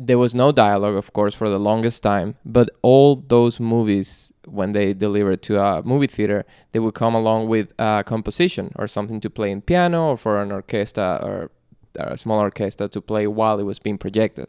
there 0.03 0.19
was 0.19 0.35
no 0.35 0.51
dialogue, 0.51 0.95
of 0.95 1.13
course, 1.13 1.35
for 1.35 1.51
the 1.51 1.59
longest 1.59 2.03
time. 2.03 2.35
But 2.45 2.71
all 2.81 3.17
those 3.17 3.61
movies, 3.61 4.33
when 4.47 4.73
they 4.73 4.95
delivered 4.95 5.43
to 5.43 5.61
a 5.61 5.83
movie 5.83 6.07
theater, 6.07 6.47
they 6.73 6.79
would 6.79 6.95
come 6.95 7.15
along 7.15 7.49
with 7.49 7.73
a 7.79 8.03
composition 8.05 8.73
or 8.77 8.87
something 8.87 9.21
to 9.21 9.29
play 9.29 9.51
in 9.51 9.61
piano 9.61 10.13
or 10.13 10.17
for 10.17 10.41
an 10.43 10.53
orchestra 10.53 11.21
or 11.23 11.51
a 11.97 12.17
small 12.17 12.39
orchestra 12.39 12.89
to 12.89 13.01
play 13.03 13.27
while 13.27 13.59
it 13.61 13.65
was 13.65 13.79
being 13.79 13.99
projected. 13.99 14.49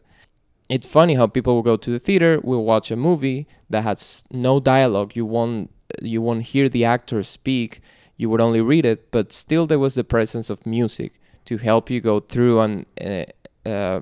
It's 0.74 0.86
funny 0.86 1.14
how 1.14 1.26
people 1.26 1.54
will 1.54 1.62
go 1.72 1.76
to 1.76 1.90
the 1.90 1.98
theater, 1.98 2.40
will 2.42 2.64
watch 2.64 2.90
a 2.90 2.96
movie 2.96 3.46
that 3.68 3.82
has 3.82 4.24
no 4.30 4.60
dialogue. 4.60 5.14
You 5.14 5.26
won't 5.26 5.70
you 6.00 6.22
won't 6.22 6.44
hear 6.52 6.70
the 6.70 6.84
actors 6.86 7.28
speak 7.28 7.82
you 8.22 8.30
would 8.30 8.40
only 8.40 8.60
read 8.60 8.86
it, 8.86 9.10
but 9.10 9.32
still 9.32 9.66
there 9.66 9.80
was 9.80 9.94
the 9.94 10.04
presence 10.04 10.48
of 10.48 10.64
music 10.64 11.14
to 11.44 11.56
help 11.58 11.90
you 11.90 12.00
go 12.00 12.20
through 12.20 12.60
and 12.60 12.86
uh, 13.00 13.68
uh, 13.68 14.00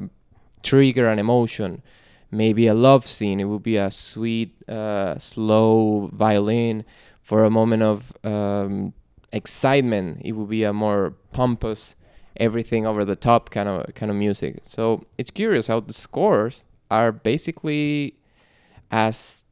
trigger 0.63 1.09
an 1.09 1.19
emotion. 1.19 1.83
Maybe 2.31 2.67
a 2.67 2.75
love 2.75 3.07
scene. 3.07 3.41
It 3.41 3.45
would 3.45 3.63
be 3.63 3.79
a 3.79 3.91
sweet, 3.91 4.55
uh, 4.69 5.19
slow 5.19 6.11
violin. 6.13 6.85
For 7.23 7.45
a 7.45 7.51
moment 7.51 7.83
of 7.83 8.13
um, 8.23 8.93
excitement, 9.33 10.21
it 10.23 10.33
would 10.33 10.51
be 10.51 10.65
a 10.65 10.73
more 10.73 11.15
pompous, 11.33 11.95
everything 12.37 12.87
over 12.87 13.05
the 13.05 13.17
top 13.17 13.51
kind 13.51 13.69
of 13.69 13.95
kind 13.95 14.11
of 14.11 14.17
music. 14.17 14.61
So 14.65 15.05
it's 15.19 15.31
curious 15.31 15.67
how 15.67 15.81
the 15.81 15.93
scores 15.93 16.65
are 16.91 17.13
basically 17.13 18.15
as 18.91 19.45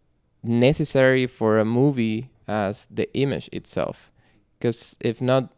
necessary 0.42 1.26
for 1.26 1.58
a 1.58 1.64
movie 1.64 2.30
as 2.46 2.86
the 2.90 3.12
image 3.14 3.48
itself. 3.52 4.10
Because 4.58 4.96
if 5.00 5.20
not 5.20 5.52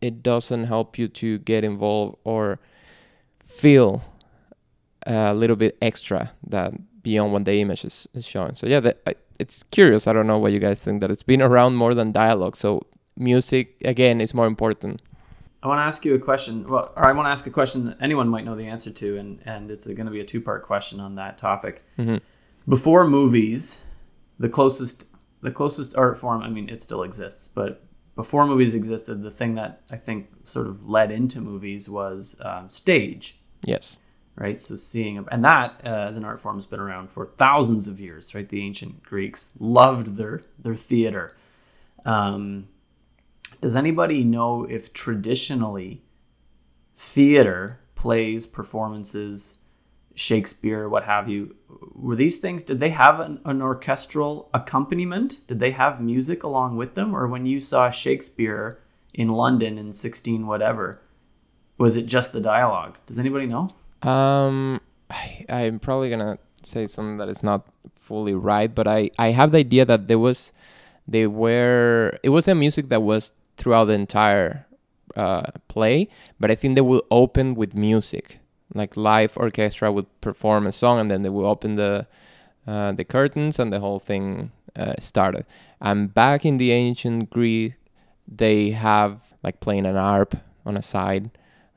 it 0.00 0.22
doesn't 0.22 0.64
help 0.64 0.98
you 0.98 1.08
to 1.08 1.38
get 1.38 1.64
involved 1.64 2.16
or 2.24 2.58
feel 3.46 4.02
a 5.06 5.34
little 5.34 5.56
bit 5.56 5.76
extra 5.80 6.32
that 6.46 6.72
beyond 7.02 7.32
what 7.32 7.44
the 7.44 7.60
image 7.60 7.84
is, 7.84 8.08
is 8.14 8.26
showing. 8.26 8.54
So 8.54 8.66
yeah 8.66 8.80
that, 8.80 9.16
it's 9.38 9.62
curious. 9.64 10.06
I 10.06 10.12
don't 10.12 10.26
know 10.26 10.38
what 10.38 10.52
you 10.52 10.58
guys 10.58 10.80
think 10.80 11.00
that 11.00 11.10
it's 11.10 11.22
been 11.22 11.42
around 11.48 11.76
more 11.76 11.94
than 11.94 12.12
dialogue. 12.12 12.56
So 12.56 12.86
music 13.16 13.76
again 13.84 14.20
is 14.20 14.34
more 14.34 14.46
important 14.46 15.00
i 15.66 15.68
want 15.68 15.78
to 15.78 15.82
ask 15.82 16.04
you 16.04 16.14
a 16.14 16.18
question 16.18 16.68
well 16.68 16.92
or 16.96 17.06
i 17.06 17.12
want 17.12 17.26
to 17.26 17.30
ask 17.30 17.46
a 17.46 17.50
question 17.50 17.86
that 17.86 17.96
anyone 18.00 18.28
might 18.28 18.44
know 18.44 18.56
the 18.56 18.66
answer 18.66 18.90
to 18.90 19.16
and 19.18 19.40
and 19.44 19.70
it's 19.70 19.86
going 19.86 20.06
to 20.06 20.12
be 20.12 20.20
a 20.20 20.24
two 20.24 20.40
part 20.40 20.62
question 20.64 21.00
on 21.00 21.14
that 21.16 21.36
topic 21.36 21.84
mm-hmm. 21.98 22.16
before 22.68 23.06
movies 23.06 23.84
the 24.38 24.48
closest 24.48 25.06
the 25.42 25.50
closest 25.50 25.96
art 25.96 26.18
form 26.18 26.42
i 26.42 26.48
mean 26.48 26.68
it 26.68 26.80
still 26.80 27.02
exists 27.02 27.48
but 27.48 27.82
before 28.16 28.46
movies 28.46 28.74
existed, 28.74 29.22
the 29.22 29.30
thing 29.30 29.54
that 29.54 29.82
I 29.90 29.96
think 29.96 30.28
sort 30.42 30.66
of 30.66 30.88
led 30.88 31.12
into 31.12 31.40
movies 31.40 31.88
was 31.88 32.36
um, 32.40 32.68
stage. 32.68 33.38
Yes. 33.62 33.98
Right. 34.34 34.60
So 34.60 34.74
seeing, 34.74 35.24
and 35.30 35.44
that 35.44 35.80
uh, 35.84 35.88
as 35.88 36.16
an 36.16 36.24
art 36.24 36.40
form 36.40 36.56
has 36.56 36.66
been 36.66 36.80
around 36.80 37.10
for 37.10 37.26
thousands 37.26 37.88
of 37.88 38.00
years. 38.00 38.34
Right. 38.34 38.48
The 38.48 38.62
ancient 38.62 39.02
Greeks 39.02 39.52
loved 39.60 40.16
their 40.16 40.42
their 40.58 40.74
theater. 40.74 41.36
Um, 42.04 42.68
does 43.60 43.76
anybody 43.76 44.24
know 44.24 44.64
if 44.64 44.92
traditionally 44.92 46.02
theater 46.94 47.80
plays 47.94 48.46
performances 48.46 49.58
Shakespeare, 50.16 50.88
what 50.88 51.04
have 51.04 51.28
you, 51.28 51.56
were 51.94 52.16
these 52.16 52.38
things, 52.38 52.62
did 52.62 52.80
they 52.80 52.88
have 52.88 53.20
an, 53.20 53.38
an, 53.44 53.60
orchestral 53.60 54.48
accompaniment? 54.54 55.40
Did 55.46 55.60
they 55.60 55.72
have 55.72 56.00
music 56.00 56.42
along 56.42 56.76
with 56.76 56.94
them? 56.94 57.14
Or 57.14 57.28
when 57.28 57.44
you 57.44 57.60
saw 57.60 57.90
Shakespeare 57.90 58.80
in 59.12 59.28
London 59.28 59.76
in 59.76 59.92
16 59.92 60.46
whatever, 60.46 61.02
was 61.76 61.96
it 61.96 62.06
just 62.06 62.32
the 62.32 62.40
dialogue? 62.40 62.96
Does 63.04 63.18
anybody 63.18 63.46
know? 63.46 63.68
Um, 64.08 64.80
I, 65.10 65.44
I'm 65.50 65.78
probably 65.78 66.08
going 66.08 66.20
to 66.20 66.38
say 66.62 66.86
something 66.86 67.18
that 67.18 67.28
is 67.28 67.42
not 67.42 67.66
fully 67.94 68.34
right, 68.34 68.74
but 68.74 68.86
I, 68.86 69.10
I 69.18 69.32
have 69.32 69.52
the 69.52 69.58
idea 69.58 69.84
that 69.84 70.08
there 70.08 70.18
was, 70.18 70.50
they 71.06 71.26
were, 71.26 72.18
it 72.22 72.30
was 72.30 72.48
a 72.48 72.54
music 72.54 72.88
that 72.88 73.02
was 73.02 73.32
throughout 73.56 73.84
the 73.84 73.94
entire 73.94 74.66
uh, 75.16 75.50
play, 75.68 76.08
but 76.38 76.50
I 76.50 76.54
think 76.54 76.74
they 76.74 76.80
will 76.80 77.02
open 77.10 77.54
with 77.54 77.74
music 77.74 78.38
like 78.74 78.96
live 78.96 79.36
orchestra 79.36 79.92
would 79.92 80.06
perform 80.20 80.66
a 80.66 80.72
song 80.72 80.98
and 80.98 81.10
then 81.10 81.22
they 81.22 81.28
would 81.28 81.46
open 81.46 81.76
the 81.76 82.06
uh, 82.66 82.92
the 82.92 83.04
curtains 83.04 83.58
and 83.58 83.72
the 83.72 83.78
whole 83.78 84.00
thing 84.00 84.50
uh, 84.74 84.94
started. 84.98 85.46
And 85.80 86.12
back 86.12 86.44
in 86.44 86.56
the 86.56 86.72
ancient 86.72 87.30
Greek, 87.30 87.74
they 88.26 88.70
have 88.70 89.20
like 89.44 89.60
playing 89.60 89.86
an 89.86 89.94
harp 89.94 90.36
on 90.64 90.76
a 90.76 90.82
side 90.82 91.30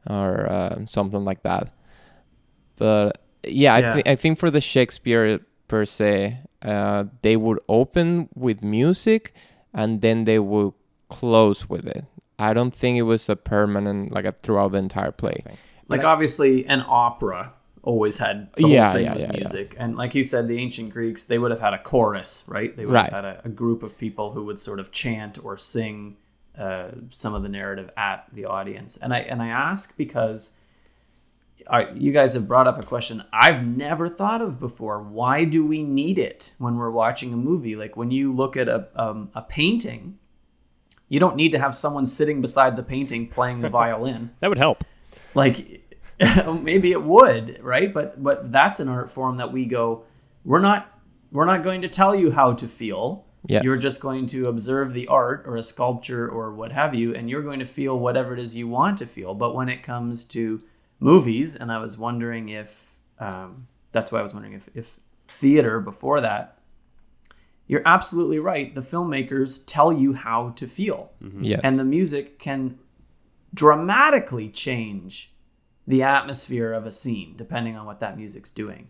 or 0.09 0.49
uh, 0.51 0.85
something 0.85 1.23
like 1.23 1.43
that. 1.43 1.71
But 2.77 3.21
yeah, 3.43 3.77
yeah. 3.77 3.89
I 3.89 3.93
think 3.93 4.07
I 4.07 4.15
think 4.15 4.39
for 4.39 4.49
the 4.49 4.61
Shakespeare 4.61 5.39
per 5.67 5.85
se, 5.85 6.39
uh, 6.63 7.03
they 7.21 7.37
would 7.37 7.59
open 7.69 8.29
with 8.33 8.63
music 8.63 9.33
and 9.73 10.01
then 10.01 10.23
they 10.23 10.39
would 10.39 10.73
close 11.09 11.67
with 11.67 11.87
it. 11.87 12.05
I 12.37 12.53
don't 12.53 12.73
think 12.73 12.97
it 12.97 13.03
was 13.03 13.27
a 13.27 13.35
permanent 13.35 14.13
like 14.13 14.25
a 14.25 14.31
throughout 14.31 14.71
the 14.71 14.77
entire 14.77 15.11
play. 15.11 15.43
Like 15.89 16.03
obviously, 16.03 16.65
an 16.65 16.85
opera 16.87 17.53
always 17.81 18.17
had 18.17 18.49
the 18.55 18.63
whole 18.63 18.71
yeah, 18.71 18.93
thing 18.93 19.05
yeah, 19.05 19.13
was 19.15 19.23
yeah, 19.23 19.31
music, 19.31 19.75
and 19.77 19.97
like 19.97 20.15
you 20.15 20.23
said, 20.23 20.47
the 20.47 20.57
ancient 20.57 20.91
Greeks 20.91 21.25
they 21.25 21.37
would 21.37 21.51
have 21.51 21.59
had 21.59 21.73
a 21.73 21.79
chorus, 21.79 22.43
right? 22.47 22.75
They 22.75 22.85
would 22.85 22.93
right. 22.93 23.11
have 23.11 23.25
had 23.25 23.25
a, 23.25 23.41
a, 23.45 23.49
group 23.49 23.83
of 23.83 23.97
people 23.97 24.31
who 24.31 24.45
would 24.45 24.59
sort 24.59 24.79
of 24.79 24.91
chant 24.91 25.43
or 25.43 25.57
sing 25.57 26.17
uh, 26.57 26.89
some 27.09 27.33
of 27.33 27.41
the 27.43 27.49
narrative 27.49 27.89
at 27.97 28.25
the 28.31 28.45
audience. 28.45 28.97
And 28.97 29.13
I 29.13 29.19
and 29.19 29.41
I 29.41 29.47
ask 29.47 29.97
because. 29.97 30.55
I, 31.69 31.91
you 31.91 32.11
guys 32.11 32.33
have 32.33 32.47
brought 32.47 32.65
up 32.65 32.79
a 32.79 32.83
question 32.83 33.23
I've 33.31 33.67
never 33.67 34.09
thought 34.09 34.41
of 34.41 34.59
before. 34.59 35.03
Why 35.03 35.43
do 35.43 35.63
we 35.63 35.83
need 35.83 36.17
it 36.17 36.53
when 36.57 36.77
we're 36.77 36.89
watching 36.89 37.31
a 37.31 37.37
movie? 37.37 37.75
Like 37.75 37.95
when 37.95 38.09
you 38.09 38.33
look 38.33 38.57
at 38.57 38.67
a, 38.67 38.87
um, 38.95 39.29
a 39.35 39.43
painting, 39.43 40.17
you 41.09 41.19
don't 41.19 41.35
need 41.35 41.51
to 41.51 41.59
have 41.59 41.75
someone 41.75 42.05
sitting 42.05 42.41
beside 42.41 42.75
the 42.75 42.83
painting 42.83 43.27
playing 43.27 43.61
the 43.61 43.69
violin. 43.81 44.31
that 44.39 44.49
would 44.49 44.57
help 44.57 44.83
like 45.33 45.81
maybe 46.61 46.91
it 46.91 47.03
would 47.03 47.59
right 47.61 47.93
but 47.93 48.21
but 48.21 48.51
that's 48.51 48.79
an 48.79 48.87
art 48.87 49.09
form 49.09 49.37
that 49.37 49.51
we 49.51 49.65
go 49.65 50.03
we're 50.45 50.59
not 50.59 50.99
we're 51.31 51.45
not 51.45 51.63
going 51.63 51.81
to 51.81 51.87
tell 51.87 52.15
you 52.15 52.31
how 52.31 52.53
to 52.53 52.67
feel 52.67 53.25
yeah. 53.47 53.61
you're 53.63 53.77
just 53.77 54.01
going 54.01 54.27
to 54.27 54.47
observe 54.47 54.93
the 54.93 55.07
art 55.07 55.43
or 55.45 55.55
a 55.55 55.63
sculpture 55.63 56.27
or 56.27 56.53
what 56.53 56.71
have 56.71 56.93
you 56.93 57.15
and 57.15 57.29
you're 57.29 57.41
going 57.41 57.59
to 57.59 57.65
feel 57.65 57.97
whatever 57.97 58.33
it 58.33 58.39
is 58.39 58.55
you 58.55 58.67
want 58.67 58.97
to 58.97 59.05
feel 59.05 59.33
but 59.33 59.55
when 59.55 59.69
it 59.69 59.81
comes 59.81 60.25
to 60.25 60.61
movies 60.99 61.55
and 61.55 61.71
i 61.71 61.77
was 61.77 61.97
wondering 61.97 62.49
if 62.49 62.93
um, 63.19 63.67
that's 63.91 64.11
why 64.11 64.19
i 64.19 64.23
was 64.23 64.33
wondering 64.33 64.53
if, 64.53 64.69
if 64.75 64.99
theater 65.27 65.79
before 65.79 66.19
that 66.19 66.58
you're 67.69 67.83
absolutely 67.85 68.39
right 68.39 68.75
the 68.75 68.81
filmmakers 68.81 69.63
tell 69.65 69.93
you 69.93 70.11
how 70.11 70.49
to 70.49 70.67
feel 70.67 71.13
mm-hmm. 71.23 71.43
yes. 71.43 71.61
and 71.63 71.79
the 71.79 71.85
music 71.85 72.37
can 72.37 72.77
dramatically 73.53 74.49
change 74.49 75.33
the 75.87 76.03
atmosphere 76.03 76.71
of 76.71 76.85
a 76.85 76.91
scene 76.91 77.33
depending 77.35 77.75
on 77.75 77.85
what 77.85 77.99
that 77.99 78.17
music's 78.17 78.51
doing. 78.51 78.89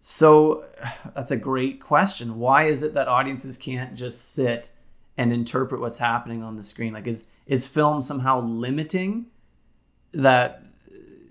So 0.00 0.64
that's 1.14 1.30
a 1.30 1.36
great 1.36 1.80
question. 1.80 2.38
Why 2.38 2.64
is 2.64 2.82
it 2.82 2.94
that 2.94 3.08
audiences 3.08 3.56
can't 3.56 3.94
just 3.94 4.34
sit 4.34 4.70
and 5.16 5.32
interpret 5.32 5.80
what's 5.80 5.98
happening 5.98 6.42
on 6.42 6.56
the 6.56 6.62
screen? 6.62 6.92
Like 6.92 7.06
is 7.06 7.24
is 7.46 7.66
film 7.66 8.02
somehow 8.02 8.40
limiting 8.40 9.26
that 10.12 10.62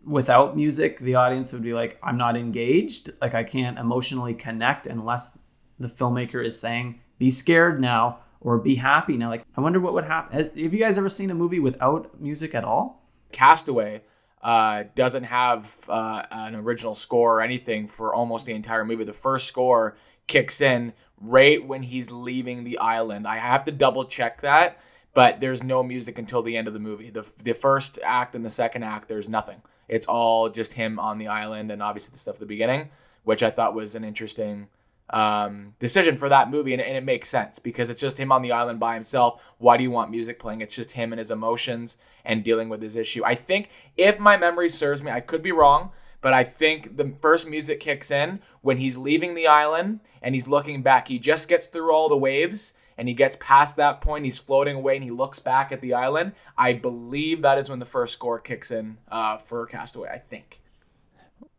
without 0.03 0.55
music 0.55 0.99
the 0.99 1.15
audience 1.15 1.53
would 1.53 1.61
be 1.61 1.73
like 1.73 1.99
I'm 2.01 2.17
not 2.17 2.37
engaged, 2.37 3.11
like 3.21 3.33
I 3.33 3.43
can't 3.43 3.77
emotionally 3.77 4.33
connect 4.33 4.87
unless 4.87 5.37
the 5.81 5.87
filmmaker 5.87 6.43
is 6.43 6.59
saying 6.59 7.01
be 7.17 7.29
scared 7.29 7.79
now 7.79 8.19
or 8.39 8.57
be 8.57 8.75
happy 8.75 9.17
now. 9.17 9.29
Like, 9.29 9.45
I 9.55 9.61
wonder 9.61 9.79
what 9.79 9.93
would 9.93 10.05
happen. 10.05 10.33
Has, 10.33 10.47
have 10.47 10.73
you 10.73 10.79
guys 10.79 10.97
ever 10.97 11.09
seen 11.09 11.29
a 11.29 11.35
movie 11.35 11.59
without 11.59 12.19
music 12.19 12.55
at 12.55 12.63
all? 12.63 13.07
Castaway 13.31 14.01
uh, 14.41 14.85
doesn't 14.95 15.25
have 15.25 15.85
uh, 15.87 16.23
an 16.31 16.55
original 16.55 16.95
score 16.95 17.37
or 17.37 17.41
anything 17.41 17.87
for 17.87 18.13
almost 18.13 18.47
the 18.47 18.53
entire 18.53 18.83
movie. 18.83 19.03
The 19.03 19.13
first 19.13 19.47
score 19.47 19.95
kicks 20.25 20.61
in 20.61 20.93
right 21.19 21.65
when 21.65 21.83
he's 21.83 22.11
leaving 22.11 22.63
the 22.63 22.79
island. 22.79 23.27
I 23.27 23.37
have 23.37 23.63
to 23.65 23.71
double 23.71 24.05
check 24.05 24.41
that, 24.41 24.79
but 25.13 25.39
there's 25.39 25.63
no 25.63 25.83
music 25.83 26.17
until 26.17 26.41
the 26.41 26.57
end 26.57 26.67
of 26.67 26.73
the 26.73 26.79
movie. 26.79 27.11
The, 27.11 27.31
the 27.43 27.53
first 27.53 27.99
act 28.03 28.33
and 28.33 28.43
the 28.43 28.49
second 28.49 28.83
act, 28.83 29.07
there's 29.07 29.29
nothing. 29.29 29.61
it's 29.87 30.07
all 30.07 30.49
just 30.49 30.73
him 30.73 30.97
on 30.99 31.19
the 31.19 31.27
island 31.27 31.69
and 31.71 31.83
obviously 31.83 32.13
the 32.13 32.17
stuff 32.17 32.35
at 32.35 32.39
the 32.39 32.45
beginning, 32.47 32.89
which 33.23 33.43
I 33.43 33.51
thought 33.51 33.75
was 33.75 33.93
an 33.93 34.03
interesting 34.03 34.69
um, 35.09 35.75
decision 35.79 36.17
for 36.17 36.29
that 36.29 36.49
movie, 36.49 36.73
and, 36.73 36.81
and 36.81 36.95
it 36.95 37.03
makes 37.03 37.27
sense 37.27 37.59
because 37.59 37.89
it's 37.89 38.01
just 38.01 38.17
him 38.17 38.31
on 38.31 38.41
the 38.41 38.51
island 38.51 38.79
by 38.79 38.93
himself. 38.93 39.53
Why 39.57 39.77
do 39.77 39.83
you 39.83 39.91
want 39.91 40.11
music 40.11 40.39
playing? 40.39 40.61
It's 40.61 40.75
just 40.75 40.93
him 40.93 41.11
and 41.11 41.19
his 41.19 41.31
emotions 41.31 41.97
and 42.23 42.43
dealing 42.43 42.69
with 42.69 42.81
his 42.81 42.95
issue. 42.95 43.23
I 43.25 43.35
think, 43.35 43.69
if 43.97 44.19
my 44.19 44.37
memory 44.37 44.69
serves 44.69 45.01
me, 45.01 45.11
I 45.11 45.19
could 45.19 45.43
be 45.43 45.51
wrong, 45.51 45.91
but 46.21 46.33
I 46.33 46.43
think 46.43 46.97
the 46.97 47.13
first 47.19 47.49
music 47.49 47.79
kicks 47.79 48.11
in 48.11 48.39
when 48.61 48.77
he's 48.77 48.97
leaving 48.97 49.33
the 49.33 49.47
island 49.47 49.99
and 50.21 50.35
he's 50.35 50.47
looking 50.47 50.81
back. 50.81 51.07
He 51.07 51.19
just 51.19 51.49
gets 51.49 51.65
through 51.65 51.91
all 51.91 52.07
the 52.07 52.17
waves 52.17 52.73
and 52.97 53.07
he 53.07 53.13
gets 53.15 53.35
past 53.39 53.75
that 53.77 53.99
point. 53.99 54.25
He's 54.25 54.37
floating 54.37 54.75
away 54.75 54.95
and 54.95 55.03
he 55.03 55.11
looks 55.11 55.39
back 55.39 55.71
at 55.71 55.81
the 55.81 55.93
island. 55.93 56.33
I 56.57 56.73
believe 56.73 57.41
that 57.41 57.57
is 57.57 57.69
when 57.69 57.79
the 57.79 57.85
first 57.85 58.13
score 58.13 58.39
kicks 58.39 58.69
in 58.69 58.97
uh, 59.09 59.37
for 59.37 59.65
Castaway. 59.65 60.09
I 60.09 60.19
think. 60.19 60.61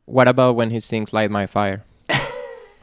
What 0.05 0.29
about 0.29 0.57
when 0.57 0.71
he 0.71 0.79
sings 0.81 1.13
"Light 1.13 1.31
My 1.31 1.47
Fire"? 1.47 1.85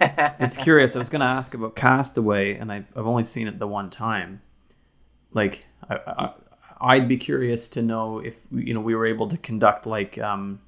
It's 0.02 0.58
curious. 0.58 0.96
I 0.96 1.00
was 1.00 1.10
going 1.10 1.22
to 1.22 1.28
ask 1.28 1.54
about 1.54 1.76
Castaway, 1.76 2.56
and 2.56 2.72
I, 2.72 2.86
I've 2.96 3.08
only 3.08 3.24
seen 3.24 3.48
it 3.48 3.60
the 3.60 3.68
one 3.68 3.90
time. 3.90 4.42
Like, 5.34 5.68
I, 5.90 6.32
I'd 6.82 7.08
be 7.08 7.18
curious 7.18 7.68
to 7.70 7.82
know 7.82 8.20
if 8.20 8.42
you 8.52 8.74
know 8.74 8.80
we 8.80 8.96
were 8.96 9.06
able 9.06 9.28
to 9.28 9.38
conduct 9.38 9.86
like 9.86 10.18
um, 10.20 10.62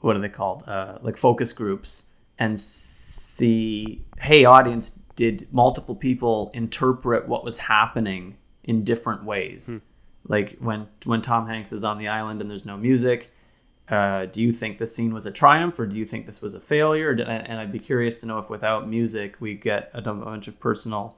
what 0.00 0.16
are 0.16 0.20
they 0.20 0.28
called? 0.28 0.64
Uh, 0.66 0.98
like 1.02 1.16
focus 1.16 1.52
groups 1.52 2.04
and 2.38 2.58
see, 2.58 4.04
hey, 4.20 4.44
audience, 4.44 4.92
did 5.16 5.48
multiple 5.52 5.96
people 5.96 6.50
interpret 6.54 7.26
what 7.26 7.44
was 7.44 7.58
happening 7.58 8.36
in 8.62 8.84
different 8.84 9.24
ways? 9.24 9.80
Like 10.26 10.58
when 10.60 10.88
when 11.04 11.22
Tom 11.22 11.46
Hanks 11.46 11.72
is 11.72 11.84
on 11.84 11.98
the 11.98 12.08
island 12.08 12.40
and 12.40 12.50
there's 12.50 12.66
no 12.66 12.76
music, 12.76 13.32
uh, 13.90 14.26
do 14.26 14.42
you 14.42 14.52
think 14.52 14.78
the 14.78 14.86
scene 14.86 15.14
was 15.14 15.26
a 15.26 15.30
triumph 15.30 15.78
or 15.78 15.86
do 15.86 15.96
you 15.96 16.04
think 16.04 16.26
this 16.26 16.42
was 16.42 16.54
a 16.54 16.60
failure? 16.60 17.10
And 17.10 17.20
and 17.20 17.58
I'd 17.58 17.72
be 17.72 17.78
curious 17.78 18.20
to 18.20 18.26
know 18.26 18.38
if 18.38 18.50
without 18.50 18.88
music 18.88 19.36
we 19.40 19.54
get 19.54 19.90
a 19.94 20.02
bunch 20.02 20.48
of 20.48 20.60
personal 20.60 21.16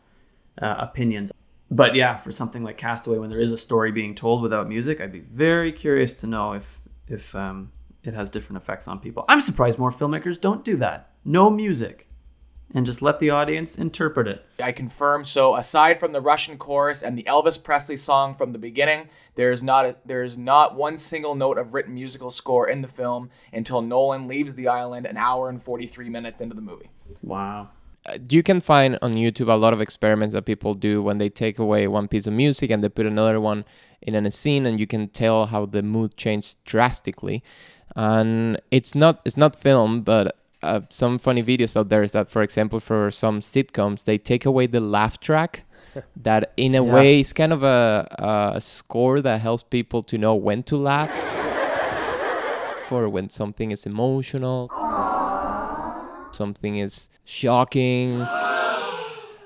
uh, 0.60 0.76
opinions. 0.78 1.32
But 1.70 1.94
yeah, 1.94 2.16
for 2.16 2.32
something 2.32 2.64
like 2.64 2.78
Castaway, 2.78 3.18
when 3.18 3.30
there 3.30 3.40
is 3.40 3.52
a 3.52 3.58
story 3.58 3.92
being 3.92 4.14
told 4.14 4.42
without 4.42 4.68
music, 4.68 5.00
I'd 5.00 5.12
be 5.12 5.20
very 5.20 5.72
curious 5.72 6.14
to 6.16 6.26
know 6.26 6.52
if 6.52 6.80
if 7.06 7.34
um, 7.34 7.72
it 8.02 8.14
has 8.14 8.30
different 8.30 8.62
effects 8.62 8.88
on 8.88 8.98
people. 8.98 9.24
I'm 9.28 9.40
surprised 9.40 9.78
more 9.78 9.92
filmmakers 9.92 10.40
don't 10.40 10.64
do 10.64 10.76
that. 10.78 11.10
No 11.24 11.50
music, 11.50 12.08
and 12.74 12.86
just 12.86 13.02
let 13.02 13.18
the 13.18 13.30
audience 13.30 13.76
interpret 13.76 14.28
it. 14.28 14.44
I 14.62 14.72
confirm. 14.72 15.24
So 15.24 15.56
aside 15.56 15.98
from 15.98 16.12
the 16.12 16.20
Russian 16.20 16.56
chorus 16.56 17.02
and 17.02 17.18
the 17.18 17.24
Elvis 17.24 17.62
Presley 17.62 17.96
song 17.96 18.34
from 18.34 18.52
the 18.52 18.58
beginning, 18.58 19.08
there 19.34 19.50
is 19.50 19.62
not 19.62 19.86
a, 19.86 19.96
there 20.04 20.22
is 20.22 20.38
not 20.38 20.76
one 20.76 20.96
single 20.96 21.34
note 21.34 21.58
of 21.58 21.74
written 21.74 21.94
musical 21.94 22.30
score 22.30 22.68
in 22.68 22.82
the 22.82 22.88
film 22.88 23.30
until 23.52 23.82
Nolan 23.82 24.28
leaves 24.28 24.54
the 24.54 24.68
island 24.68 25.06
an 25.06 25.16
hour 25.16 25.48
and 25.48 25.62
43 25.62 26.08
minutes 26.08 26.40
into 26.40 26.54
the 26.54 26.62
movie. 26.62 26.90
Wow. 27.22 27.70
Uh, 28.06 28.16
you 28.30 28.42
can 28.42 28.60
find 28.60 28.98
on 29.02 29.12
YouTube 29.12 29.52
a 29.52 29.56
lot 29.56 29.72
of 29.72 29.80
experiments 29.80 30.32
that 30.32 30.46
people 30.46 30.74
do 30.74 31.02
when 31.02 31.18
they 31.18 31.28
take 31.28 31.58
away 31.58 31.86
one 31.86 32.08
piece 32.08 32.26
of 32.26 32.32
music 32.32 32.70
and 32.70 32.82
they 32.82 32.88
put 32.88 33.04
another 33.04 33.40
one 33.40 33.64
in 34.00 34.14
a 34.14 34.30
scene, 34.30 34.64
and 34.64 34.80
you 34.80 34.86
can 34.86 35.08
tell 35.08 35.46
how 35.46 35.66
the 35.66 35.82
mood 35.82 36.16
changed 36.16 36.56
drastically. 36.64 37.42
And 37.94 38.60
it's 38.70 38.94
not 38.94 39.20
it's 39.24 39.36
not 39.36 39.56
film, 39.56 40.02
but 40.02 40.39
uh, 40.62 40.80
some 40.90 41.18
funny 41.18 41.42
videos 41.42 41.76
out 41.76 41.88
there 41.88 42.02
is 42.02 42.12
that, 42.12 42.28
for 42.30 42.42
example, 42.42 42.80
for 42.80 43.10
some 43.10 43.40
sitcoms, 43.40 44.04
they 44.04 44.18
take 44.18 44.44
away 44.44 44.66
the 44.66 44.80
laugh 44.80 45.18
track. 45.20 45.64
that 46.16 46.52
in 46.56 46.74
a 46.76 46.84
Yeah. 46.84 46.94
way 46.94 47.20
is 47.20 47.32
kind 47.32 47.52
of 47.52 47.62
a, 47.64 48.06
a 48.54 48.60
score 48.60 49.20
that 49.22 49.40
helps 49.40 49.64
people 49.64 50.02
to 50.04 50.16
know 50.18 50.34
when 50.36 50.62
to 50.64 50.76
laugh 50.76 51.10
for 52.86 53.08
when 53.08 53.28
something 53.28 53.72
is 53.72 53.86
emotional 53.86 54.68
something 56.32 56.78
is 56.78 57.08
shocking 57.24 58.24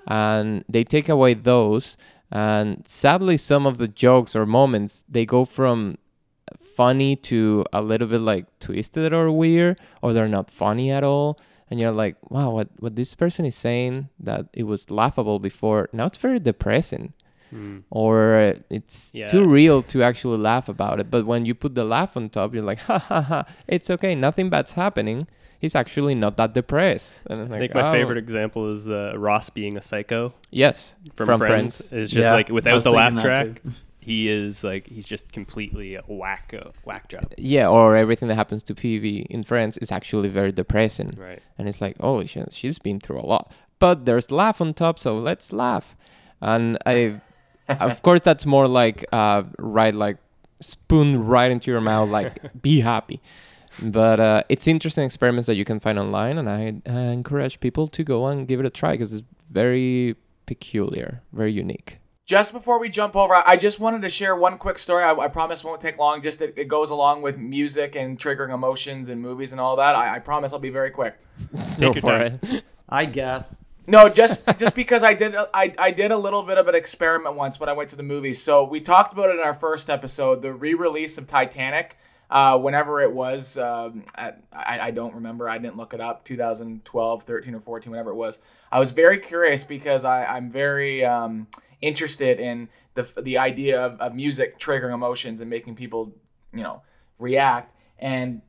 and 0.07 0.65
they 0.69 0.85
take 0.85 1.09
away 1.09 1.33
those 1.35 1.97
and 2.31 2.87
sadly 2.87 3.37
some 3.39 3.67
of 3.67 3.79
the 3.79 3.89
jokes 3.89 4.37
or 4.37 4.45
moments 4.45 5.05
they 5.09 5.25
go 5.25 5.45
from 5.47 5.97
funny 6.77 7.17
to 7.17 7.65
a 7.73 7.81
little 7.83 8.09
bit 8.09 8.21
like 8.21 8.47
twisted 8.61 9.13
or 9.13 9.31
weird 9.31 9.79
or 10.03 10.13
they're 10.13 10.29
not 10.29 10.51
funny 10.51 10.91
at 10.91 11.03
all. 11.05 11.39
And 11.71 11.81
you're 11.81 11.93
like 11.93 12.17
wow 12.31 12.51
what, 12.51 12.69
what 12.79 12.95
this 12.97 13.15
person 13.15 13.45
is 13.47 13.57
saying 13.57 14.09
that 14.21 14.47
it 14.53 14.65
was 14.65 14.91
laughable 14.91 15.39
before 15.39 15.89
now 15.93 16.07
it's 16.07 16.19
very 16.19 16.39
depressing. 16.41 17.13
Hmm. 17.51 17.79
Or 17.91 18.55
it's 18.71 19.11
Yeah. 19.15 19.27
too 19.27 19.45
real 19.47 19.83
to 19.93 20.03
actually 20.03 20.39
laugh 20.39 20.69
about 20.69 20.99
it. 21.01 21.11
But 21.11 21.25
when 21.27 21.47
you 21.47 21.55
put 21.55 21.75
the 21.75 21.85
laugh 21.85 22.17
on 22.17 22.29
top 22.29 22.55
you're 22.55 22.65
like 22.65 22.79
ha 22.89 22.99
ha 22.99 23.21
ha 23.23 23.45
it's 23.67 23.89
okay 23.91 24.15
nothing 24.15 24.51
bad's 24.51 24.73
happening. 24.73 25.27
He's 25.61 25.75
actually 25.75 26.15
not 26.15 26.37
that 26.37 26.53
depressed. 26.53 27.21
And 27.31 27.41
it's 27.41 27.49
I 27.49 27.53
like, 27.53 27.61
think 27.61 27.75
my 27.75 27.89
oh, 27.89 27.93
favorite 27.93 28.19
example 28.19 28.71
is 28.71 28.85
the 28.85 29.15
Ross 29.17 29.49
being 29.49 29.79
a 29.79 29.81
psycho. 29.81 30.35
Yes. 30.51 30.95
From, 31.17 31.25
From 31.27 31.39
Friends. 31.39 31.79
Friends. 31.89 31.93
It's 32.03 32.11
just 32.13 32.27
Yeah, 32.27 32.33
like 32.35 32.51
without 32.51 32.83
the 32.83 32.91
laugh 32.91 33.15
thinking 33.15 33.31
that 33.31 33.63
track, 33.63 33.63
he 34.05 34.29
is 34.29 34.63
like 34.63 34.87
he's 34.87 35.07
just 35.07 35.33
completely 35.33 35.95
a 35.95 36.03
whack 36.07 36.55
uh, 36.55 36.71
whack 36.85 37.09
job. 37.09 37.33
yeah 37.39 37.67
or 37.67 37.97
everything 37.97 38.29
that 38.29 38.35
happens 38.35 38.63
to 38.63 38.75
Phoebe 38.75 39.23
in 39.31 39.43
France 39.43 39.79
is 39.79 39.91
actually 39.91 40.29
very 40.29 40.53
depressing. 40.53 41.15
Right. 41.17 41.43
and 41.57 41.69
it's 41.69 41.81
like 41.81 41.99
holy 41.99 42.27
shit 42.27 42.53
she's 42.53 42.79
been 42.79 43.01
through 43.01 43.21
a 43.21 43.27
lot. 43.27 43.51
But 43.79 44.05
there's 44.05 44.31
laugh 44.31 44.61
on 44.61 44.75
top 44.75 44.99
so 44.99 45.19
let's 45.19 45.53
laugh. 45.53 45.97
And 46.43 46.77
I 46.85 47.21
of 47.69 48.03
course 48.03 48.21
that's 48.21 48.45
more 48.45 48.69
like 48.69 49.07
uh 49.11 49.45
right 49.59 49.95
like 49.95 50.19
spoon 50.61 51.25
right 51.25 51.51
into 51.51 51.71
your 51.71 51.81
mouth 51.81 52.11
like 52.11 52.33
be 52.63 52.81
happy. 52.81 53.23
But 53.83 54.21
uh, 54.21 54.43
it's 54.49 54.69
interesting 54.69 55.05
experiments 55.05 55.49
that 55.49 55.57
you 55.57 55.65
can 55.65 55.81
find 55.81 55.99
online 55.99 56.39
and 56.39 56.49
I, 56.49 56.81
I 56.87 57.01
encourage 57.19 57.59
people 57.59 57.89
to 57.89 58.05
go 58.05 58.27
and 58.27 58.47
give 58.47 58.61
it 58.61 58.67
a 58.67 58.71
try 58.71 58.93
because 58.93 59.13
it's 59.13 59.25
very 59.51 60.15
peculiar 60.47 61.23
very 61.33 61.53
unique 61.53 61.99
Just 62.27 62.55
before 62.55 62.81
we 62.81 62.89
jump 62.89 63.17
over, 63.17 63.35
I 63.35 63.57
just 63.57 63.79
wanted 63.79 64.01
to 64.01 64.09
share 64.09 64.35
one 64.35 64.57
quick 64.57 64.79
story. 64.79 65.05
I, 65.05 65.13
I 65.13 65.29
promise 65.29 65.63
won't 65.63 65.83
take 65.83 65.99
long. 65.99 66.23
Just 66.23 66.41
it, 66.41 66.55
it 66.57 66.69
goes 66.69 66.89
along 66.91 67.21
with 67.21 67.37
music 67.37 67.97
and 67.97 68.19
triggering 68.19 68.55
emotions 68.55 69.11
and 69.11 69.21
movies 69.21 69.53
and 69.53 69.61
all 69.61 69.77
that. 69.77 69.95
I, 69.95 70.15
I 70.15 70.19
promise 70.21 70.55
I'll 70.55 70.59
be 70.59 70.71
very 70.71 70.91
quick. 70.91 71.19
Take 71.73 71.81
your 71.81 71.95
for 71.95 72.01
time. 72.01 72.41
it. 72.43 72.65
I 72.89 73.05
guess. 73.05 73.63
No, 73.87 74.09
just 74.09 74.43
just 74.59 74.75
because 74.75 75.03
I 75.03 75.13
did 75.13 75.37
I, 75.53 75.75
I 75.79 75.91
did 75.91 76.13
a 76.13 76.17
little 76.17 76.43
bit 76.43 76.57
of 76.57 76.67
an 76.67 76.75
experiment 76.75 77.37
once 77.37 77.61
when 77.61 77.69
I 77.69 77.75
went 77.75 77.91
to 77.91 77.97
the 77.97 78.03
movies. 78.03 78.43
So 78.43 78.65
we 78.65 78.81
talked 78.81 79.13
about 79.13 79.29
it 79.29 79.35
in 79.35 79.41
our 79.41 79.53
first 79.53 79.91
episode, 79.91 80.41
the 80.41 80.55
re-release 80.55 81.19
of 81.19 81.27
Titanic. 81.27 81.99
Uh, 82.31 82.59
whenever 82.59 83.03
it 83.03 83.13
was, 83.13 83.59
um, 83.59 84.03
at, 84.15 84.43
I, 84.51 84.79
I 84.85 84.91
don't 84.93 85.15
remember. 85.15 85.47
I 85.47 85.59
didn't 85.59 85.77
look 85.77 85.93
it 85.93 86.01
up. 86.01 86.25
2012, 86.25 87.23
13, 87.23 87.55
or 87.55 87.61
14, 87.61 87.91
whatever 87.91 88.11
it 88.11 88.17
was. 88.17 88.41
I 88.73 88.81
was 88.81 88.93
very 88.93 89.19
curious 89.19 89.63
because 89.63 90.07
I, 90.07 90.25
I'm 90.25 90.51
very 90.51 91.05
um, 91.05 91.47
interested 91.85 92.41
in 92.41 92.69
the 92.95 93.03
the 93.23 93.39
idea 93.39 93.81
of, 93.81 94.01
of 94.01 94.15
music 94.15 94.59
triggering 94.59 94.95
emotions 94.95 95.41
and 95.41 95.49
making 95.51 95.75
people, 95.77 96.13
you 96.53 96.63
know, 96.63 96.83
react. 97.19 97.75
And 97.99 98.43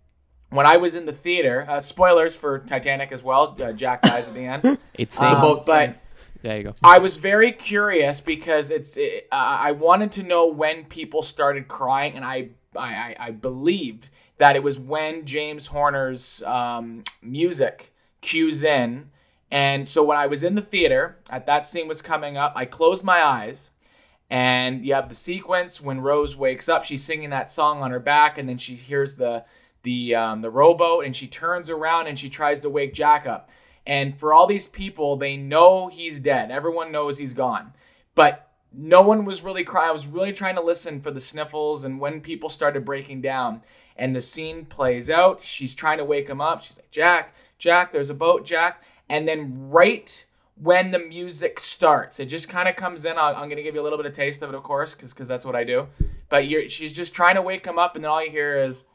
when 0.50 0.66
I 0.66 0.78
was 0.78 0.96
in 0.96 1.06
the 1.06 1.14
theater, 1.14 1.66
uh, 1.68 1.80
spoilers 1.82 2.38
for 2.38 2.60
Titanic 2.60 3.12
as 3.12 3.24
well. 3.24 3.56
Uh, 3.60 3.72
Jack 3.74 4.02
dies 4.02 4.28
at 4.28 4.34
the 4.34 4.46
end. 4.46 4.78
it 4.94 5.12
sings 5.12 5.34
Um, 5.36 5.42
boat 5.42 5.64
but 5.68 5.96
sings. 5.96 6.06
there 6.42 6.58
you 6.58 6.64
go 6.64 6.76
I 6.84 7.00
was 7.00 7.18
very 7.18 7.52
curious 7.52 8.22
because 8.22 8.70
it's 8.72 8.96
it, 8.98 9.28
uh, 9.32 9.58
I 9.70 9.72
wanted 9.72 10.12
to 10.14 10.24
know 10.24 10.48
when 10.48 10.86
people 10.86 11.22
started 11.22 11.68
crying, 11.68 12.16
and 12.16 12.24
I 12.24 12.50
I, 12.78 12.94
I, 13.08 13.16
I 13.28 13.32
believed 13.32 14.10
that 14.38 14.56
it 14.56 14.64
was 14.64 14.78
when 14.78 15.26
James 15.26 15.68
Horner's 15.68 16.44
um, 16.44 17.04
music 17.22 17.94
cues 18.22 18.64
in, 18.64 19.10
and 19.56 19.88
so 19.88 20.04
when 20.04 20.18
I 20.18 20.28
was 20.28 20.44
in 20.44 20.56
the 20.56 20.62
theater, 20.62 21.18
at 21.30 21.46
that 21.46 21.66
scene 21.66 21.88
was 21.88 22.02
coming 22.02 22.36
up, 22.36 22.52
I 22.58 22.66
closed 22.66 23.06
my 23.06 23.24
eyes. 23.24 23.70
And 24.30 24.86
you 24.86 24.94
have 24.94 25.08
the 25.08 25.16
sequence 25.16 25.80
when 25.80 26.02
Rose 26.02 26.36
wakes 26.36 26.68
up. 26.68 26.84
She's 26.84 27.06
singing 27.06 27.30
that 27.30 27.50
song 27.50 27.82
on 27.82 27.92
her 27.92 28.02
back, 28.02 28.38
and 28.38 28.50
then 28.50 28.58
she 28.58 28.76
hears 28.76 29.16
the 29.16 29.46
the 29.84 30.14
um, 30.14 30.42
the 30.42 30.52
rowboat, 30.52 31.06
and 31.06 31.16
she 31.16 31.26
turns 31.26 31.70
around 31.70 32.08
and 32.08 32.20
she 32.20 32.28
tries 32.28 32.60
to 32.62 32.70
wake 32.70 32.94
Jack 32.94 33.26
up. 33.26 33.50
And 33.88 34.20
for 34.20 34.34
all 34.34 34.46
these 34.46 34.68
people, 34.68 35.16
they 35.16 35.38
know 35.38 35.88
he's 35.88 36.20
dead. 36.20 36.52
Everyone 36.52 36.92
knows 36.92 37.20
he's 37.20 37.34
gone, 37.34 37.72
but 38.14 38.52
no 38.74 39.04
one 39.04 39.24
was 39.24 39.42
really 39.42 39.64
crying. 39.64 39.88
I 39.88 39.94
was 39.94 40.06
really 40.06 40.34
trying 40.34 40.56
to 40.56 40.62
listen 40.62 41.00
for 41.00 41.12
the 41.12 41.22
sniffles 41.22 41.86
and 41.86 41.98
when 42.02 42.20
people 42.20 42.50
started 42.50 42.84
breaking 42.84 43.22
down. 43.22 43.62
And 43.96 44.14
the 44.14 44.20
scene 44.20 44.66
plays 44.66 45.10
out. 45.10 45.44
She's 45.44 45.74
trying 45.74 46.00
to 46.00 46.04
wake 46.04 46.28
him 46.28 46.42
up. 46.42 46.62
She's 46.62 46.78
like, 46.78 46.92
Jack, 46.92 47.34
Jack, 47.58 47.94
there's 47.94 48.10
a 48.10 48.16
boat, 48.16 48.44
Jack. 48.46 48.84
And 49.10 49.28
then 49.28 49.70
right 49.70 50.26
when 50.62 50.92
the 50.92 51.00
music 51.00 51.60
starts, 51.60 52.20
it 52.20 52.26
just 52.26 52.50
kind 52.50 52.68
of 52.68 52.76
comes 52.76 53.06
in. 53.06 53.18
I'll, 53.18 53.36
I'm 53.36 53.48
going 53.50 53.58
to 53.58 53.64
give 53.64 53.76
you 53.76 53.82
a 53.82 53.84
little 53.84 53.98
bit 53.98 54.06
of 54.06 54.14
taste 54.14 54.42
of 54.42 54.50
it, 54.50 54.56
of 54.56 54.64
course, 54.64 54.96
because 54.96 55.28
that's 55.28 55.46
what 55.46 55.56
I 55.56 55.64
do. 55.64 55.88
But 56.30 56.48
you're, 56.48 56.68
she's 56.68 56.96
just 56.96 57.14
trying 57.14 57.36
to 57.36 57.42
wake 57.42 57.66
him 57.66 57.78
up, 57.78 57.96
and 57.96 58.04
then 58.04 58.12
all 58.12 58.24
you 58.24 58.32
hear 58.32 58.64
is. 58.64 58.86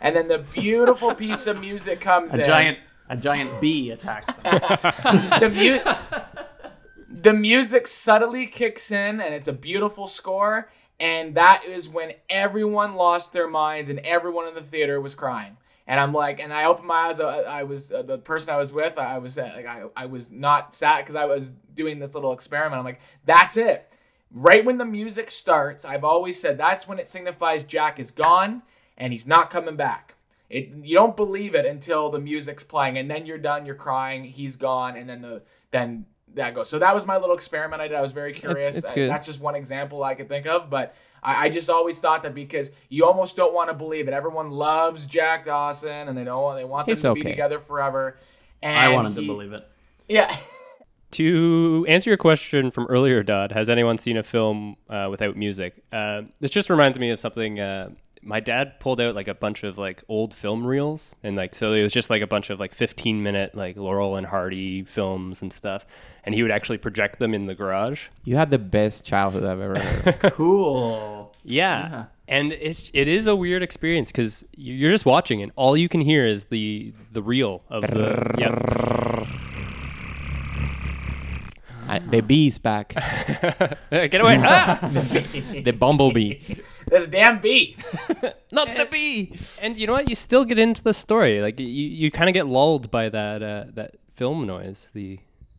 And 0.00 0.14
then 0.14 0.28
the 0.28 0.44
beautiful 0.52 1.14
piece 1.14 1.46
of 1.46 1.58
music 1.58 2.00
comes 2.00 2.34
A 2.34 2.40
in 2.40 2.44
giant 2.44 2.78
a 3.08 3.16
giant 3.16 3.60
bee 3.60 3.90
attacks 3.90 4.26
them. 4.26 4.42
the, 5.40 5.50
mu- 5.54 6.28
the 7.08 7.32
music 7.32 7.86
subtly 7.86 8.46
kicks 8.46 8.90
in 8.90 9.20
and 9.20 9.34
it's 9.34 9.48
a 9.48 9.52
beautiful 9.52 10.06
score 10.06 10.70
and 10.98 11.34
that 11.34 11.64
is 11.64 11.88
when 11.88 12.12
everyone 12.30 12.94
lost 12.94 13.32
their 13.32 13.48
minds 13.48 13.90
and 13.90 13.98
everyone 14.00 14.48
in 14.48 14.54
the 14.54 14.62
theater 14.62 15.00
was 15.00 15.14
crying. 15.14 15.56
And 15.88 16.00
i'm 16.00 16.12
like 16.12 16.40
and 16.40 16.52
i 16.52 16.64
opened 16.64 16.88
my 16.88 16.94
eyes 16.94 17.20
i, 17.20 17.42
I 17.42 17.62
was 17.62 17.92
uh, 17.92 18.02
the 18.02 18.18
person 18.18 18.52
i 18.52 18.56
was 18.56 18.72
with 18.72 18.98
i 18.98 19.18
was 19.18 19.38
uh, 19.38 19.52
like 19.54 19.66
i, 19.66 19.84
I 19.94 20.06
was 20.06 20.32
not 20.32 20.74
sad 20.74 21.04
because 21.04 21.14
i 21.14 21.26
was 21.26 21.52
doing 21.74 22.00
this 22.00 22.16
little 22.16 22.32
experiment. 22.32 22.80
I'm 22.80 22.84
like 22.84 23.00
that's 23.24 23.56
it. 23.56 23.92
Right 24.32 24.64
when 24.64 24.78
the 24.78 24.84
music 24.84 25.30
starts 25.30 25.84
i've 25.84 26.02
always 26.02 26.40
said 26.40 26.58
that's 26.58 26.88
when 26.88 26.98
it 26.98 27.08
signifies 27.08 27.62
jack 27.62 28.00
is 28.00 28.10
gone 28.10 28.62
and 28.98 29.12
he's 29.12 29.26
not 29.26 29.50
coming 29.50 29.76
back. 29.76 30.14
It 30.48 30.72
you 30.82 30.94
don't 30.94 31.16
believe 31.16 31.54
it 31.54 31.66
until 31.66 32.10
the 32.10 32.18
music's 32.18 32.64
playing 32.64 32.98
and 32.98 33.10
then 33.10 33.26
you're 33.26 33.38
done 33.38 33.66
you're 33.66 33.74
crying 33.74 34.24
he's 34.24 34.56
gone 34.56 34.96
and 34.96 35.08
then 35.08 35.22
the 35.22 35.42
then 35.70 36.06
that 36.36 36.54
goes. 36.54 36.70
So 36.70 36.78
that 36.78 36.94
was 36.94 37.04
my 37.06 37.16
little 37.16 37.34
experiment 37.34 37.82
I 37.82 37.88
did. 37.88 37.96
I 37.96 38.00
was 38.02 38.12
very 38.12 38.32
curious. 38.32 38.76
it's 38.78 38.90
I- 38.90 39.06
that's 39.08 39.26
just 39.26 39.40
one 39.40 39.54
example 39.56 40.04
I 40.04 40.14
could 40.14 40.28
think 40.28 40.46
of, 40.46 40.70
but 40.70 40.94
I, 41.22 41.46
I 41.46 41.48
just 41.48 41.68
always 41.68 41.98
thought 42.00 42.22
that 42.22 42.34
because 42.34 42.70
you 42.88 43.04
almost 43.04 43.36
don't 43.36 43.52
want 43.52 43.68
to 43.70 43.74
believe 43.74 44.06
it. 44.08 44.14
Everyone 44.14 44.50
loves 44.50 45.06
Jack 45.06 45.44
Dawson, 45.44 46.08
and 46.08 46.16
they 46.16 46.24
know 46.24 46.54
they 46.54 46.64
want 46.64 46.86
them 46.86 46.92
He's 46.94 47.02
to 47.02 47.14
be 47.14 47.22
together 47.24 47.58
forever. 47.58 48.16
And 48.62 48.78
I 48.78 48.94
wanted 48.94 49.14
to 49.16 49.26
believe 49.26 49.52
it. 49.52 49.68
Yeah. 50.08 50.34
To 51.12 51.86
answer 51.88 52.10
your 52.10 52.16
question 52.18 52.70
from 52.70 52.86
earlier, 52.88 53.22
Dodd, 53.22 53.52
has 53.52 53.70
anyone 53.70 53.96
seen 53.96 54.18
a 54.18 54.22
film 54.22 54.76
uh, 54.90 55.06
without 55.10 55.34
music? 55.36 55.82
Uh, 55.90 56.22
this 56.40 56.50
just 56.50 56.68
reminds 56.68 56.98
me 56.98 57.10
of 57.10 57.20
something. 57.20 57.58
Uh, 57.58 57.90
my 58.22 58.40
dad 58.40 58.80
pulled 58.80 59.00
out 59.00 59.14
like 59.14 59.28
a 59.28 59.34
bunch 59.34 59.62
of 59.64 59.78
like 59.78 60.02
old 60.08 60.34
film 60.34 60.66
reels, 60.66 61.14
and 61.22 61.36
like 61.36 61.54
so 61.54 61.72
it 61.72 61.82
was 61.82 61.92
just 61.92 62.10
like 62.10 62.22
a 62.22 62.26
bunch 62.26 62.50
of 62.50 62.58
like 62.58 62.74
15 62.74 63.22
minute 63.22 63.54
like 63.54 63.78
Laurel 63.78 64.16
and 64.16 64.26
Hardy 64.26 64.82
films 64.84 65.42
and 65.42 65.52
stuff, 65.52 65.86
and 66.24 66.34
he 66.34 66.42
would 66.42 66.50
actually 66.50 66.78
project 66.78 67.18
them 67.18 67.34
in 67.34 67.46
the 67.46 67.54
garage. 67.54 68.08
You 68.24 68.36
had 68.36 68.50
the 68.50 68.58
best 68.58 69.04
childhood 69.04 69.44
I've 69.44 69.60
ever 69.60 69.78
had. 69.78 70.20
Cool. 70.36 71.34
Yeah. 71.44 71.88
Yeah. 71.88 72.04
And 72.28 72.52
it's 72.52 72.90
it 72.92 73.06
is 73.08 73.26
a 73.26 73.36
weird 73.36 73.62
experience 73.62 74.10
because 74.10 74.44
you're 74.56 74.90
just 74.90 75.06
watching 75.06 75.42
and 75.42 75.52
all 75.54 75.76
you 75.76 75.88
can 75.88 76.00
hear 76.00 76.26
is 76.26 76.46
the 76.46 76.92
the 77.12 77.22
reel 77.22 77.62
of 77.70 77.82
the 77.82 78.34
yeah. 78.38 79.36
I, 81.88 81.98
the 82.00 82.20
bee's 82.20 82.58
back. 82.58 82.94
Get 83.90 84.20
away! 84.20 84.38
Ah! 84.40 84.78
the 84.92 85.72
bumblebee. 85.78 86.38
This 86.88 87.06
damn 87.06 87.40
bee. 87.40 87.76
Not 88.52 88.68
the 88.76 88.88
bee. 88.90 89.36
And 89.62 89.76
you 89.76 89.86
know 89.86 89.92
what? 89.94 90.08
You 90.08 90.14
still 90.14 90.44
get 90.44 90.58
into 90.58 90.82
the 90.82 90.94
story. 90.94 91.40
Like 91.40 91.58
you, 91.60 91.66
you 91.66 92.10
kind 92.10 92.28
of 92.28 92.34
get 92.34 92.46
lulled 92.46 92.90
by 92.90 93.08
that 93.08 93.42
uh, 93.42 93.64
that 93.74 93.96
film 94.14 94.46
noise, 94.46 94.90
the 94.94 95.18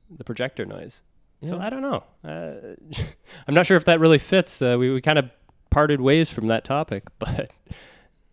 the 0.10 0.24
projector 0.24 0.66
noise. 0.66 1.04
So 1.44 1.60
I 1.60 1.70
don't 1.70 1.82
know. 1.82 2.04
Uh, 2.24 3.04
I'm 3.48 3.54
not 3.54 3.68
sure 3.68 3.78
if 3.78 3.86
that 3.86 4.00
really 4.00 4.18
fits. 4.18 4.62
Uh, 4.62 4.76
we 4.80 4.92
we 4.92 5.02
kind 5.02 5.20
of 5.20 5.30
parted 5.70 6.02
ways 6.02 6.30
from 6.32 6.48
that 6.48 6.63
topic, 6.63 7.04
but 7.20 7.52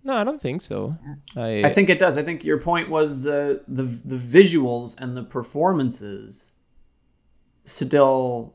No, 0.03 0.15
I 0.15 0.25
don't 0.25 0.41
think 0.41 0.63
so. 0.63 0.97
I, 1.37 1.65
I 1.65 1.71
think 1.71 1.91
it 1.91 1.99
does. 1.99 2.19
I 2.19 2.23
think 2.23 2.45
your 2.45 2.59
point 2.59 2.89
was 2.89 3.27
uh, 3.27 3.59
the 3.69 3.85
the 3.85 4.17
visuals 4.17 4.99
and 4.99 5.17
the 5.17 5.23
performances 5.23 6.54
still 7.65 8.55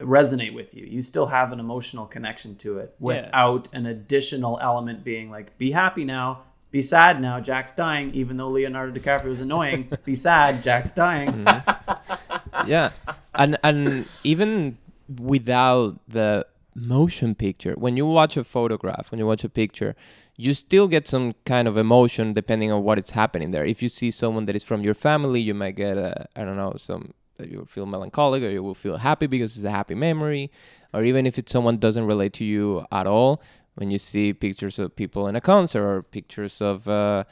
resonate 0.00 0.54
with 0.54 0.74
you. 0.74 0.84
You 0.84 1.02
still 1.02 1.26
have 1.26 1.52
an 1.52 1.60
emotional 1.60 2.06
connection 2.06 2.56
to 2.56 2.78
it 2.78 2.94
without 3.00 3.68
an 3.72 3.86
additional 3.86 4.58
element 4.60 5.04
being 5.04 5.30
like, 5.30 5.56
be 5.58 5.70
happy 5.70 6.04
now, 6.04 6.42
be 6.70 6.82
sad 6.82 7.20
now, 7.20 7.38
Jack's 7.38 7.72
dying, 7.72 8.12
even 8.14 8.36
though 8.36 8.48
Leonardo 8.48 8.98
DiCaprio 8.98 9.26
is 9.30 9.40
annoying. 9.40 9.92
be 10.04 10.14
sad, 10.14 10.62
Jack's 10.62 10.92
dying. 10.92 11.30
Mm-hmm. 11.30 12.68
yeah, 12.68 12.90
and 13.34 13.58
and 13.62 14.08
even 14.24 14.78
without 15.20 16.00
the 16.08 16.46
motion 16.74 17.34
picture, 17.34 17.74
when 17.74 17.98
you 17.98 18.06
watch 18.06 18.38
a 18.38 18.44
photograph, 18.44 19.10
when 19.10 19.18
you 19.18 19.26
watch 19.26 19.44
a 19.44 19.50
picture, 19.50 19.94
you 20.36 20.54
still 20.54 20.88
get 20.88 21.06
some 21.06 21.34
kind 21.44 21.68
of 21.68 21.76
emotion 21.76 22.32
depending 22.32 22.72
on 22.72 22.82
what 22.82 22.98
is 22.98 23.10
happening 23.10 23.50
there. 23.50 23.66
If 23.66 23.82
you 23.82 23.90
see 23.90 24.10
someone 24.10 24.46
that 24.46 24.56
is 24.56 24.62
from 24.62 24.82
your 24.82 24.94
family, 24.94 25.42
you 25.42 25.52
might 25.52 25.76
get 25.76 25.98
a 25.98 26.26
I 26.34 26.44
don't 26.44 26.56
know 26.56 26.72
some 26.78 27.12
that 27.42 27.50
you 27.50 27.58
will 27.58 27.66
feel 27.66 27.86
melancholic 27.86 28.42
or 28.42 28.50
you 28.50 28.62
will 28.62 28.74
feel 28.74 28.96
happy 28.96 29.26
because 29.26 29.56
it's 29.56 29.64
a 29.64 29.70
happy 29.70 29.94
memory, 29.94 30.50
or 30.94 31.02
even 31.04 31.26
if 31.26 31.38
it's 31.38 31.52
someone 31.52 31.76
doesn't 31.76 32.06
relate 32.06 32.32
to 32.34 32.44
you 32.44 32.86
at 32.90 33.06
all. 33.06 33.42
When 33.74 33.90
you 33.90 33.98
see 33.98 34.32
pictures 34.32 34.78
of 34.78 34.94
people 34.94 35.26
in 35.28 35.34
a 35.34 35.40
concert 35.40 35.84
or 35.84 36.02
pictures 36.02 36.60
of 36.60 36.86
uh, 36.86 37.24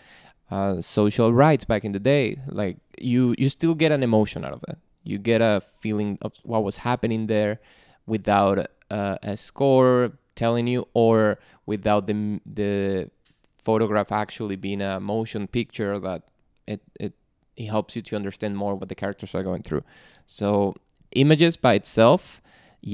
uh, 0.51 0.81
social 0.81 1.33
rights 1.33 1.65
back 1.65 1.85
in 1.85 1.93
the 1.93 2.01
day, 2.01 2.41
like 2.49 2.79
you 2.99 3.35
you 3.39 3.49
still 3.49 3.75
get 3.75 3.93
an 3.93 4.03
emotion 4.03 4.45
out 4.45 4.53
of 4.53 4.65
it. 4.69 4.79
You 5.05 5.19
get 5.19 5.41
a 5.43 5.63
feeling 5.81 6.19
of 6.23 6.33
what 6.43 6.65
was 6.65 6.79
happening 6.79 7.27
there 7.27 7.61
without 8.07 8.67
uh, 8.91 9.17
a 9.23 9.37
score 9.37 10.13
telling 10.35 10.67
you 10.67 10.89
or 10.95 11.39
without 11.67 12.07
the 12.07 12.41
the 12.47 13.11
photograph 13.59 14.11
actually 14.11 14.57
being 14.57 14.81
a 14.81 14.99
motion 14.99 15.47
picture 15.47 15.99
that 15.99 16.23
it 16.67 16.81
it, 16.99 17.13
it 17.61 17.69
helps 17.77 17.95
you 17.97 18.03
to 18.03 18.17
understand 18.17 18.57
more 18.57 18.75
what 18.75 18.89
the 18.89 19.01
characters 19.03 19.35
are 19.35 19.45
going 19.51 19.63
through. 19.63 19.85
So 20.27 20.49
images 21.25 21.57
by 21.67 21.75
itself, 21.81 22.41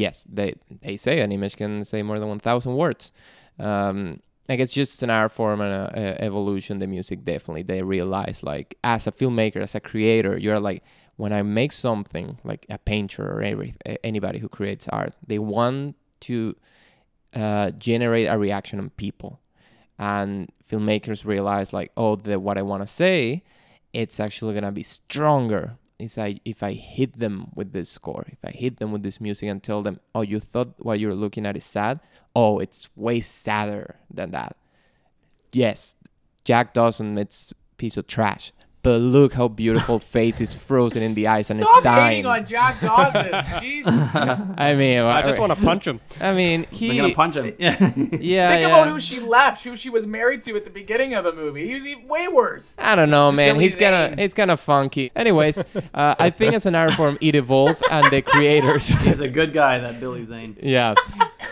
yes, 0.02 0.26
they 0.36 0.50
they 0.82 0.96
say 0.96 1.20
an 1.20 1.30
image 1.32 1.56
can 1.56 1.84
say 1.84 2.02
more 2.02 2.18
than 2.20 2.28
one 2.28 2.40
thousand 2.48 2.74
words. 2.84 3.12
Um, 3.58 4.20
I 4.48 4.56
guess 4.56 4.72
just 4.72 5.02
an 5.02 5.10
art 5.10 5.32
form 5.32 5.60
and 5.60 5.72
a, 5.72 5.84
a 6.02 6.24
evolution. 6.28 6.78
The 6.78 6.86
music 6.86 7.18
definitely 7.24 7.62
they 7.62 7.82
realize 7.82 8.38
like 8.42 8.68
as 8.82 9.06
a 9.06 9.12
filmmaker, 9.12 9.60
as 9.62 9.74
a 9.74 9.80
creator, 9.80 10.36
you're 10.36 10.60
like 10.70 10.82
when 11.16 11.32
I 11.32 11.42
make 11.42 11.72
something 11.72 12.38
like 12.44 12.66
a 12.68 12.78
painter 12.78 13.24
or 13.32 13.42
every, 13.42 13.74
anybody 14.04 14.38
who 14.38 14.48
creates 14.48 14.86
art, 14.88 15.14
they 15.26 15.38
want 15.38 15.96
to 16.20 16.54
uh, 17.34 17.70
generate 17.88 18.28
a 18.28 18.36
reaction 18.36 18.78
on 18.80 18.90
people, 18.90 19.40
and 19.98 20.50
filmmakers 20.68 21.24
realize 21.24 21.72
like, 21.72 21.90
oh, 21.96 22.16
the 22.16 22.38
what 22.38 22.58
I 22.58 22.62
want 22.62 22.82
to 22.82 22.86
say, 22.86 23.42
it's 23.96 24.20
actually 24.20 24.52
gonna 24.52 24.72
be 24.72 24.82
stronger. 24.82 25.78
Is 25.98 26.18
I 26.18 26.40
if 26.44 26.62
I 26.62 26.72
hit 26.72 27.18
them 27.18 27.48
with 27.54 27.72
this 27.72 27.88
score, 27.88 28.26
if 28.28 28.44
I 28.44 28.50
hit 28.50 28.76
them 28.76 28.92
with 28.92 29.02
this 29.02 29.18
music 29.22 29.48
and 29.48 29.62
tell 29.62 29.82
them, 29.82 29.98
oh, 30.14 30.20
you 30.20 30.38
thought 30.38 30.74
what 30.78 31.00
you're 31.00 31.14
looking 31.14 31.46
at 31.46 31.56
is 31.56 31.64
sad. 31.64 32.00
Oh, 32.34 32.58
it's 32.58 32.90
way 32.94 33.20
sadder 33.20 33.96
than 34.12 34.32
that. 34.32 34.56
Yes, 35.52 35.96
Jack 36.44 36.74
Dawson, 36.74 37.16
it's 37.16 37.54
piece 37.78 37.96
of 37.96 38.06
trash. 38.06 38.52
But 38.86 39.00
look 39.00 39.32
how 39.32 39.48
beautiful 39.48 39.98
face 40.16 40.40
is 40.40 40.54
frozen 40.54 41.02
in 41.02 41.14
the 41.14 41.26
ice 41.26 41.50
and 41.50 41.58
Stop 41.58 41.78
it's 41.78 41.82
dying. 41.82 42.10
hating 42.24 42.26
on 42.26 42.46
Jack 42.46 42.80
Dawson. 42.80 43.32
Jesus. 43.60 43.92
I 43.92 44.76
mean, 44.76 45.00
I 45.00 45.22
just 45.22 45.40
want 45.40 45.50
to 45.52 45.60
punch 45.60 45.88
him. 45.88 45.98
I 46.20 46.32
mean, 46.32 46.68
he. 46.70 46.86
They're 46.92 47.02
gonna 47.02 47.14
punch 47.14 47.34
him. 47.34 47.52
Yeah. 47.58 47.72
Yeah, 48.36 48.48
Think 48.48 48.62
yeah. 48.62 48.68
about 48.68 48.86
who 48.86 49.00
she 49.00 49.18
left, 49.18 49.64
who 49.64 49.76
she 49.76 49.90
was 49.90 50.06
married 50.06 50.42
to 50.44 50.56
at 50.56 50.64
the 50.64 50.70
beginning 50.70 51.14
of 51.14 51.24
the 51.24 51.32
movie. 51.32 51.66
He 51.66 51.74
was 51.74 51.84
even 51.84 52.04
way 52.04 52.28
worse. 52.28 52.76
I 52.78 52.94
don't 52.94 53.10
know, 53.10 53.32
man. 53.32 53.54
Billy 53.54 53.64
he's 53.64 53.74
kind 53.74 53.92
Zane. 53.92 54.12
of 54.12 54.18
he's 54.20 54.34
kind 54.34 54.50
of 54.52 54.60
funky. 54.60 55.10
Anyways, 55.16 55.58
uh, 55.58 56.14
I 56.20 56.30
think 56.30 56.54
as 56.54 56.64
an 56.66 56.76
art 56.76 56.94
form, 56.94 57.18
it 57.20 57.34
evolved, 57.34 57.82
and 57.90 58.06
the 58.12 58.22
creators. 58.22 58.86
He's 58.86 59.20
a 59.20 59.28
good 59.28 59.52
guy, 59.52 59.80
that 59.80 59.98
Billy 59.98 60.22
Zane. 60.22 60.56
yeah, 60.62 60.94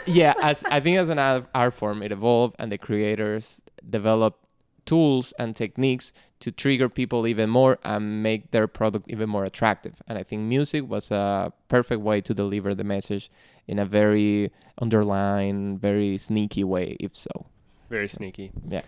yeah. 0.07 0.35
As 0.41 0.63
I 0.71 0.79
think 0.79 0.99
as 0.99 1.09
an 1.09 1.19
art 1.19 1.47
art 1.53 1.75
form, 1.75 2.01
it 2.05 2.13
evolved, 2.13 2.55
and 2.61 2.71
the 2.71 2.79
creators 2.79 3.61
developed 3.91 4.39
tools 4.87 5.33
and 5.39 5.57
techniques 5.57 6.13
to 6.45 6.53
trigger 6.53 6.91
people 6.91 7.27
even 7.27 7.49
more 7.49 7.79
and 7.85 8.23
make 8.23 8.51
their 8.51 8.67
product 8.67 9.07
even 9.09 9.31
more 9.31 9.45
attractive. 9.45 10.03
And 10.07 10.19
I 10.19 10.23
think 10.23 10.43
music 10.43 10.87
was 10.87 11.11
a 11.11 11.55
perfect 11.69 12.03
way 12.03 12.21
to 12.21 12.35
deliver 12.35 12.75
the 12.75 12.85
message 12.85 13.31
in 13.67 13.79
a 13.79 13.87
very 13.87 14.53
underlined, 14.77 15.81
very 15.81 16.19
sneaky 16.19 16.63
way, 16.63 16.99
if 17.01 17.17
so. 17.17 17.47
Very 17.89 18.09
sneaky. 18.09 18.53
Yeah. 18.69 18.83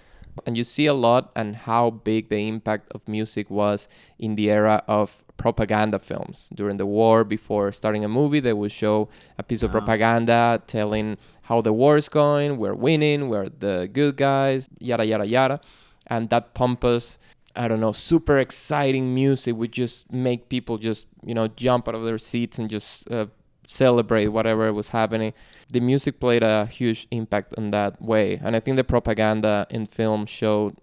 And 0.44 0.54
you 0.54 0.64
see 0.64 0.84
a 0.84 0.92
lot 0.92 1.32
and 1.34 1.56
how 1.56 1.88
big 1.88 2.28
the 2.28 2.46
impact 2.46 2.92
of 2.92 3.00
music 3.08 3.48
was 3.48 3.88
in 4.18 4.36
the 4.36 4.50
era 4.50 4.82
of 4.86 5.24
propaganda 5.38 5.98
films. 5.98 6.50
During 6.54 6.76
the 6.76 6.84
war, 6.84 7.24
before 7.24 7.72
starting 7.72 8.04
a 8.04 8.08
movie, 8.08 8.40
they 8.40 8.52
would 8.52 8.70
show 8.70 9.08
a 9.38 9.42
piece 9.42 9.62
of 9.62 9.70
ah. 9.70 9.78
propaganda 9.78 10.62
telling 10.66 11.16
how 11.40 11.62
the 11.62 11.72
war 11.72 11.96
is 11.96 12.10
going, 12.10 12.58
we're 12.58 12.74
winning, 12.74 13.30
we're 13.30 13.48
the 13.48 13.88
good 13.90 14.18
guys, 14.18 14.68
yada, 14.78 15.06
yada, 15.06 15.24
yada. 15.24 15.60
And 16.06 16.28
that 16.28 16.52
pompous, 16.52 17.16
I 17.56 17.68
don't 17.68 17.80
know, 17.80 17.92
super 17.92 18.38
exciting 18.38 19.14
music 19.14 19.56
would 19.56 19.72
just 19.72 20.12
make 20.12 20.48
people 20.48 20.78
just, 20.78 21.06
you 21.24 21.34
know, 21.34 21.48
jump 21.48 21.88
out 21.88 21.94
of 21.94 22.04
their 22.04 22.18
seats 22.18 22.58
and 22.58 22.68
just 22.68 23.10
uh, 23.10 23.26
celebrate 23.66 24.28
whatever 24.28 24.72
was 24.72 24.90
happening. 24.90 25.32
The 25.70 25.80
music 25.80 26.20
played 26.20 26.42
a 26.42 26.66
huge 26.66 27.06
impact 27.10 27.54
on 27.56 27.70
that 27.70 28.00
way. 28.00 28.40
And 28.42 28.54
I 28.54 28.60
think 28.60 28.76
the 28.76 28.84
propaganda 28.84 29.66
in 29.70 29.86
film 29.86 30.26
showed 30.26 30.76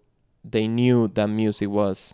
they 0.44 0.68
knew 0.68 1.08
that 1.10 1.28
music 1.28 1.70
was 1.70 2.14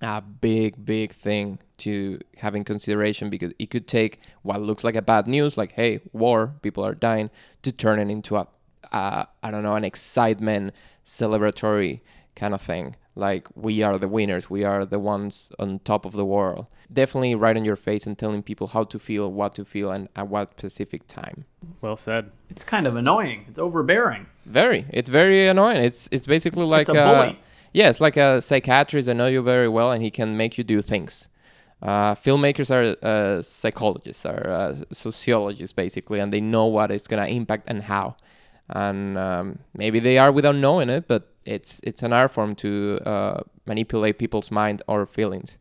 a 0.00 0.20
big, 0.20 0.84
big 0.84 1.12
thing 1.12 1.58
to 1.78 2.20
have 2.36 2.54
in 2.54 2.64
consideration 2.64 3.30
because 3.30 3.52
it 3.58 3.70
could 3.70 3.88
take 3.88 4.20
what 4.42 4.60
looks 4.60 4.84
like 4.84 4.94
a 4.94 5.02
bad 5.02 5.26
news, 5.26 5.56
like, 5.56 5.72
hey, 5.72 6.00
war, 6.12 6.54
people 6.62 6.84
are 6.84 6.94
dying, 6.94 7.30
to 7.62 7.72
turn 7.72 7.98
it 7.98 8.10
into 8.10 8.36
a, 8.36 8.46
I 8.92 9.50
don't 9.50 9.62
know, 9.62 9.74
an 9.74 9.84
excitement, 9.84 10.74
celebratory 11.04 12.00
kind 12.38 12.54
of 12.54 12.62
thing. 12.62 12.96
Like 13.14 13.48
we 13.54 13.82
are 13.82 13.98
the 13.98 14.08
winners, 14.08 14.48
we 14.48 14.62
are 14.64 14.86
the 14.86 15.00
ones 15.00 15.50
on 15.58 15.80
top 15.80 16.04
of 16.04 16.12
the 16.12 16.24
world. 16.24 16.66
Definitely 16.90 17.34
right 17.34 17.56
in 17.56 17.64
your 17.64 17.76
face 17.76 18.06
and 18.06 18.16
telling 18.16 18.42
people 18.42 18.68
how 18.68 18.84
to 18.84 18.98
feel, 18.98 19.30
what 19.30 19.54
to 19.56 19.64
feel, 19.64 19.90
and 19.90 20.08
at 20.14 20.28
what 20.28 20.50
specific 20.50 21.06
time. 21.08 21.44
Well 21.82 21.96
said. 21.96 22.30
It's 22.48 22.64
kind 22.64 22.86
of 22.86 22.94
annoying. 22.96 23.44
It's 23.48 23.58
overbearing. 23.58 24.26
Very, 24.46 24.86
it's 24.90 25.10
very 25.10 25.48
annoying. 25.48 25.82
It's 25.82 26.08
it's 26.12 26.26
basically 26.26 26.64
like 26.64 26.82
it's 26.82 26.90
a 26.90 26.94
bully. 26.94 27.38
yeah, 27.72 27.88
it's 27.90 28.00
like 28.00 28.16
a 28.16 28.40
psychiatrist. 28.40 29.08
I 29.08 29.14
know 29.14 29.26
you 29.26 29.42
very 29.42 29.68
well, 29.68 29.90
and 29.92 30.02
he 30.02 30.10
can 30.10 30.36
make 30.36 30.56
you 30.56 30.64
do 30.64 30.80
things. 30.80 31.28
Uh, 31.82 32.14
filmmakers 32.14 32.70
are 32.70 32.96
uh, 33.06 33.42
psychologists, 33.42 34.26
are 34.26 34.48
uh, 34.48 34.74
sociologists 34.92 35.72
basically, 35.72 36.18
and 36.20 36.32
they 36.32 36.40
know 36.40 36.66
what 36.66 36.90
it's 36.90 37.06
gonna 37.06 37.26
impact 37.26 37.64
and 37.66 37.82
how. 37.82 38.16
And 38.70 39.16
um, 39.16 39.58
maybe 39.74 39.98
they 40.00 40.18
are 40.18 40.30
without 40.32 40.56
knowing 40.56 40.90
it, 40.90 41.08
but 41.08 41.32
it's 41.48 41.80
it's 41.82 42.02
an 42.02 42.12
art 42.12 42.30
form 42.30 42.54
to 42.56 43.00
uh, 43.06 43.40
manipulate 43.66 44.18
people's 44.18 44.50
mind 44.50 44.82
or 44.86 45.06
feelings. 45.06 45.58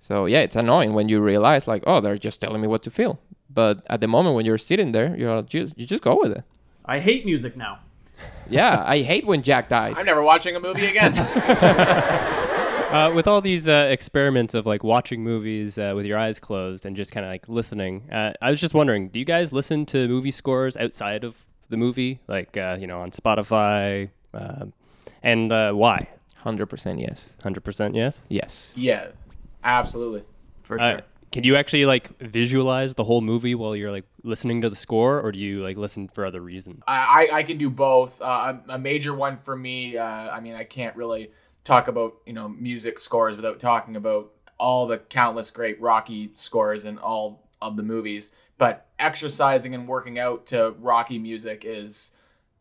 So 0.00 0.26
yeah, 0.26 0.40
it's 0.40 0.56
annoying 0.56 0.94
when 0.94 1.08
you 1.08 1.20
realize 1.20 1.66
like, 1.66 1.82
oh, 1.86 2.00
they're 2.00 2.18
just 2.18 2.40
telling 2.40 2.60
me 2.60 2.68
what 2.68 2.82
to 2.82 2.90
feel. 2.90 3.20
But 3.50 3.82
at 3.88 4.00
the 4.00 4.08
moment 4.08 4.36
when 4.36 4.44
you're 4.44 4.58
sitting 4.58 4.92
there, 4.92 5.16
you're 5.16 5.42
just 5.42 5.78
you 5.78 5.86
just 5.86 6.02
go 6.02 6.18
with 6.20 6.32
it. 6.32 6.44
I 6.84 6.98
hate 6.98 7.24
music 7.24 7.56
now. 7.56 7.80
Yeah, 8.50 8.82
I 8.84 9.00
hate 9.00 9.26
when 9.26 9.42
Jack 9.42 9.68
dies. 9.68 9.94
I'm 9.96 10.06
never 10.06 10.22
watching 10.22 10.56
a 10.56 10.60
movie 10.60 10.86
again. 10.86 11.14
Uh, 12.88 13.12
with 13.14 13.28
all 13.28 13.42
these 13.42 13.68
uh, 13.68 13.86
experiments 13.90 14.54
of 14.54 14.64
like 14.64 14.82
watching 14.82 15.22
movies 15.22 15.76
uh, 15.76 15.92
with 15.94 16.06
your 16.06 16.18
eyes 16.18 16.40
closed 16.40 16.86
and 16.86 16.96
just 16.96 17.12
kind 17.12 17.26
of 17.26 17.30
like 17.30 17.46
listening, 17.46 18.10
uh, 18.10 18.32
I 18.40 18.48
was 18.48 18.58
just 18.58 18.72
wondering, 18.72 19.10
do 19.10 19.18
you 19.18 19.26
guys 19.26 19.52
listen 19.52 19.84
to 19.86 20.08
movie 20.08 20.30
scores 20.30 20.74
outside 20.74 21.22
of 21.22 21.44
the 21.68 21.76
movie, 21.76 22.20
like 22.28 22.56
uh, 22.56 22.78
you 22.80 22.86
know 22.86 23.02
on 23.02 23.10
Spotify, 23.10 24.08
um 24.32 24.72
and 25.22 25.50
uh, 25.52 25.72
why? 25.72 26.08
Hundred 26.36 26.66
percent 26.66 26.98
yes. 27.00 27.34
Hundred 27.42 27.62
percent, 27.64 27.94
yes. 27.94 28.24
Yes. 28.28 28.72
yeah, 28.76 29.08
absolutely. 29.64 30.22
For 30.62 30.78
Uh, 30.80 30.88
sure. 30.90 31.00
can 31.32 31.44
you 31.44 31.56
actually 31.56 31.84
like 31.86 32.16
visualize 32.20 32.94
the 32.94 33.04
whole 33.04 33.20
movie 33.20 33.54
while 33.54 33.74
you're 33.74 33.90
like 33.90 34.04
listening 34.22 34.60
to 34.62 34.70
the 34.70 34.76
score, 34.76 35.20
or 35.20 35.32
do 35.32 35.38
you 35.38 35.62
like 35.62 35.76
listen 35.76 36.08
for 36.08 36.24
other 36.24 36.40
reasons? 36.40 36.82
I, 36.86 37.28
I 37.32 37.36
I 37.38 37.42
can 37.42 37.58
do 37.58 37.70
both. 37.70 38.20
Uh, 38.22 38.54
a, 38.68 38.74
a 38.74 38.78
major 38.78 39.14
one 39.14 39.36
for 39.36 39.56
me. 39.56 39.96
Uh, 39.98 40.06
I 40.06 40.40
mean, 40.40 40.54
I 40.54 40.64
can't 40.64 40.94
really 40.96 41.32
talk 41.64 41.88
about 41.88 42.14
you 42.26 42.32
know 42.32 42.48
music 42.48 42.98
scores 42.98 43.36
without 43.36 43.58
talking 43.60 43.96
about 43.96 44.30
all 44.58 44.86
the 44.86 44.98
countless 44.98 45.50
great 45.50 45.80
Rocky 45.80 46.30
scores 46.34 46.84
in 46.84 46.98
all 46.98 47.48
of 47.60 47.76
the 47.76 47.82
movies. 47.82 48.30
But 48.58 48.86
exercising 48.98 49.74
and 49.74 49.86
working 49.86 50.18
out 50.18 50.46
to 50.46 50.74
Rocky 50.80 51.18
music 51.18 51.62
is 51.64 52.10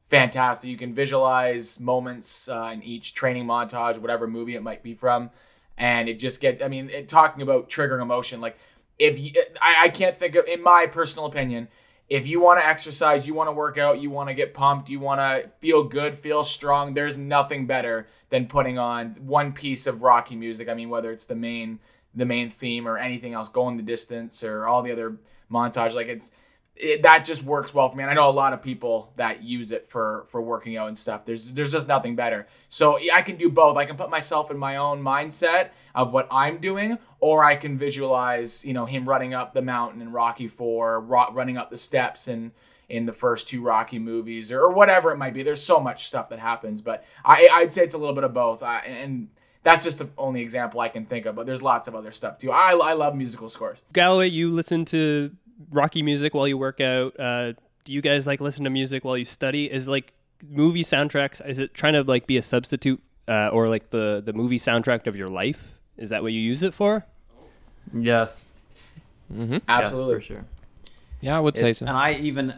fantastic. 0.09 0.69
You 0.69 0.77
can 0.77 0.93
visualize 0.93 1.79
moments 1.79 2.49
uh, 2.49 2.71
in 2.73 2.83
each 2.83 3.13
training 3.13 3.45
montage, 3.45 3.97
whatever 3.99 4.27
movie 4.27 4.55
it 4.55 4.63
might 4.63 4.83
be 4.83 4.93
from, 4.93 5.31
and 5.77 6.09
it 6.09 6.19
just 6.19 6.41
gets. 6.41 6.61
I 6.61 6.67
mean, 6.67 6.89
it, 6.89 7.07
talking 7.07 7.41
about 7.41 7.69
triggering 7.69 8.01
emotion, 8.01 8.41
like 8.41 8.57
if 8.99 9.19
you, 9.19 9.31
I, 9.61 9.85
I 9.85 9.89
can't 9.89 10.17
think 10.17 10.35
of, 10.35 10.45
in 10.45 10.63
my 10.63 10.87
personal 10.87 11.27
opinion, 11.27 11.67
if 12.09 12.25
you 12.25 12.39
want 12.39 12.59
to 12.61 12.67
exercise, 12.67 13.27
you 13.27 13.33
want 13.33 13.49
to 13.49 13.53
work 13.53 13.77
out, 13.77 13.99
you 13.99 14.09
want 14.09 14.29
to 14.29 14.33
get 14.33 14.53
pumped, 14.53 14.89
you 14.89 14.99
want 14.99 15.19
to 15.19 15.49
feel 15.59 15.83
good, 15.83 16.15
feel 16.15 16.43
strong, 16.43 16.93
there's 16.93 17.17
nothing 17.17 17.67
better 17.67 18.07
than 18.29 18.47
putting 18.47 18.79
on 18.79 19.11
one 19.15 19.51
piece 19.51 19.87
of 19.87 20.01
Rocky 20.01 20.35
music. 20.35 20.69
I 20.69 20.73
mean, 20.73 20.89
whether 20.89 21.11
it's 21.11 21.25
the 21.25 21.35
main 21.35 21.79
the 22.15 22.25
main 22.25 22.49
theme 22.49 22.87
or 22.87 22.97
anything 22.97 23.33
else, 23.33 23.49
going 23.49 23.77
the 23.77 23.83
distance 23.83 24.43
or 24.43 24.65
all 24.65 24.81
the 24.81 24.91
other 24.91 25.17
montage, 25.51 25.93
like 25.93 26.07
it's 26.07 26.31
it, 26.79 27.03
that 27.03 27.25
just 27.25 27.43
works 27.43 27.73
well 27.73 27.89
for 27.89 27.97
me. 27.97 28.03
And 28.03 28.11
I 28.11 28.13
know 28.13 28.29
a 28.29 28.31
lot 28.31 28.53
of 28.53 28.61
people 28.61 29.11
that 29.15 29.43
use 29.43 29.71
it 29.71 29.87
for 29.89 30.25
for 30.27 30.41
working 30.41 30.77
out 30.77 30.87
and 30.87 30.97
stuff. 30.97 31.25
There's 31.25 31.51
there's 31.51 31.71
just 31.71 31.87
nothing 31.87 32.15
better. 32.15 32.47
So 32.69 32.99
I 33.13 33.21
can 33.21 33.37
do 33.37 33.49
both. 33.49 33.77
I 33.77 33.85
can 33.85 33.97
put 33.97 34.09
myself 34.09 34.51
in 34.51 34.57
my 34.57 34.77
own 34.77 35.01
mindset 35.01 35.69
of 35.95 36.13
what 36.13 36.27
I'm 36.31 36.57
doing, 36.57 36.97
or 37.19 37.43
I 37.43 37.55
can 37.55 37.77
visualize, 37.77 38.63
you 38.63 38.73
know, 38.73 38.85
him 38.85 39.07
running 39.07 39.33
up 39.33 39.53
the 39.53 39.61
mountain 39.61 40.01
in 40.01 40.11
Rocky 40.11 40.47
Four, 40.47 40.99
ro- 40.99 41.31
running 41.33 41.57
up 41.57 41.69
the 41.69 41.77
steps 41.77 42.27
and 42.27 42.51
in 42.89 43.05
the 43.05 43.13
first 43.13 43.49
two 43.49 43.61
Rocky 43.61 43.99
movies, 43.99 44.51
or, 44.51 44.69
whatever 44.69 45.11
it 45.11 45.17
might 45.17 45.33
be. 45.33 45.43
There's 45.43 45.61
so 45.61 45.79
much 45.79 46.05
stuff 46.05 46.29
that 46.29 46.39
happens, 46.39 46.81
but 46.81 47.03
I, 47.25 47.49
I'd 47.51 47.71
say 47.73 47.83
it's 47.83 47.95
a 47.95 47.97
little 47.97 48.15
bit 48.15 48.23
of 48.23 48.33
both. 48.33 48.63
I, 48.63 48.79
and 48.79 49.27
that's 49.61 49.83
just 49.83 49.99
the 49.99 50.09
only 50.17 50.41
example 50.41 50.79
I 50.79 50.87
can 50.87 51.05
think 51.05 51.25
of. 51.25 51.35
But 51.35 51.45
there's 51.45 51.61
lots 51.61 51.89
of 51.89 51.95
other 51.95 52.11
stuff 52.11 52.37
too. 52.37 52.51
I, 52.51 52.71
I 52.71 52.93
love 52.93 53.13
musical 53.15 53.49
scores. 53.49 53.81
Galloway, 53.91 54.29
you 54.29 54.51
listen 54.51 54.85
to 54.85 55.35
Rocky 55.71 56.01
music 56.01 56.33
while 56.33 56.47
you 56.47 56.57
work 56.57 56.81
out. 56.81 57.19
Uh, 57.19 57.53
do 57.83 57.93
you 57.93 58.01
guys 58.01 58.27
like 58.27 58.41
listen 58.41 58.63
to 58.65 58.69
music 58.69 59.03
while 59.05 59.17
you 59.17 59.25
study? 59.25 59.71
Is 59.71 59.87
like 59.87 60.13
movie 60.47 60.83
soundtracks? 60.83 61.47
Is 61.47 61.59
it 61.59 61.73
trying 61.73 61.93
to 61.93 62.03
like 62.03 62.27
be 62.27 62.37
a 62.37 62.41
substitute 62.41 63.01
uh, 63.27 63.49
or 63.49 63.69
like 63.69 63.89
the 63.89 64.21
the 64.25 64.33
movie 64.33 64.57
soundtrack 64.57 65.07
of 65.07 65.15
your 65.15 65.27
life? 65.27 65.73
Is 65.97 66.09
that 66.11 66.21
what 66.21 66.33
you 66.33 66.39
use 66.39 66.63
it 66.63 66.73
for? 66.73 67.05
Yes. 67.93 68.43
Mm-hmm. 69.33 69.57
Absolutely. 69.67 70.15
Yes, 70.15 70.27
for 70.27 70.33
sure. 70.33 70.45
Yeah, 71.21 71.37
I 71.37 71.39
would 71.39 71.57
say 71.57 71.73
so. 71.73 71.85
And 71.85 71.97
I 71.97 72.13
even, 72.13 72.53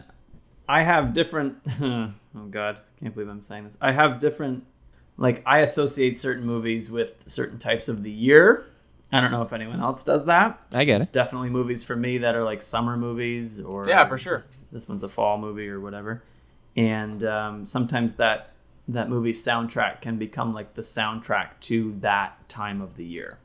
I 0.68 0.82
have 0.82 1.14
different. 1.14 1.58
oh 1.82 2.12
God, 2.50 2.78
can't 3.00 3.14
believe 3.14 3.28
I'm 3.28 3.42
saying 3.42 3.64
this. 3.64 3.78
I 3.80 3.92
have 3.92 4.18
different, 4.18 4.64
like 5.16 5.42
I 5.46 5.60
associate 5.60 6.16
certain 6.16 6.44
movies 6.44 6.90
with 6.90 7.24
certain 7.26 7.58
types 7.58 7.88
of 7.88 8.02
the 8.02 8.10
year. 8.10 8.66
I 9.12 9.20
don't 9.20 9.32
know 9.32 9.42
if 9.42 9.52
anyone 9.52 9.80
else 9.80 10.04
does 10.04 10.26
that. 10.26 10.60
I 10.72 10.84
get 10.84 11.00
it. 11.00 11.12
Definitely 11.12 11.50
movies 11.50 11.82
for 11.82 11.96
me 11.96 12.18
that 12.18 12.34
are 12.36 12.44
like 12.44 12.62
summer 12.62 12.96
movies 12.96 13.60
or 13.60 13.88
Yeah, 13.88 14.08
for 14.08 14.16
sure. 14.16 14.36
This, 14.36 14.48
this 14.70 14.88
one's 14.88 15.02
a 15.02 15.08
fall 15.08 15.38
movie 15.38 15.68
or 15.68 15.80
whatever. 15.80 16.22
And 16.76 17.24
um, 17.24 17.66
sometimes 17.66 18.16
that 18.16 18.52
that 18.88 19.08
movie 19.08 19.32
soundtrack 19.32 20.00
can 20.00 20.16
become 20.16 20.52
like 20.54 20.74
the 20.74 20.82
soundtrack 20.82 21.48
to 21.60 21.96
that 22.00 22.48
time 22.48 22.80
of 22.80 22.96
the 22.96 23.04
year. 23.04 23.38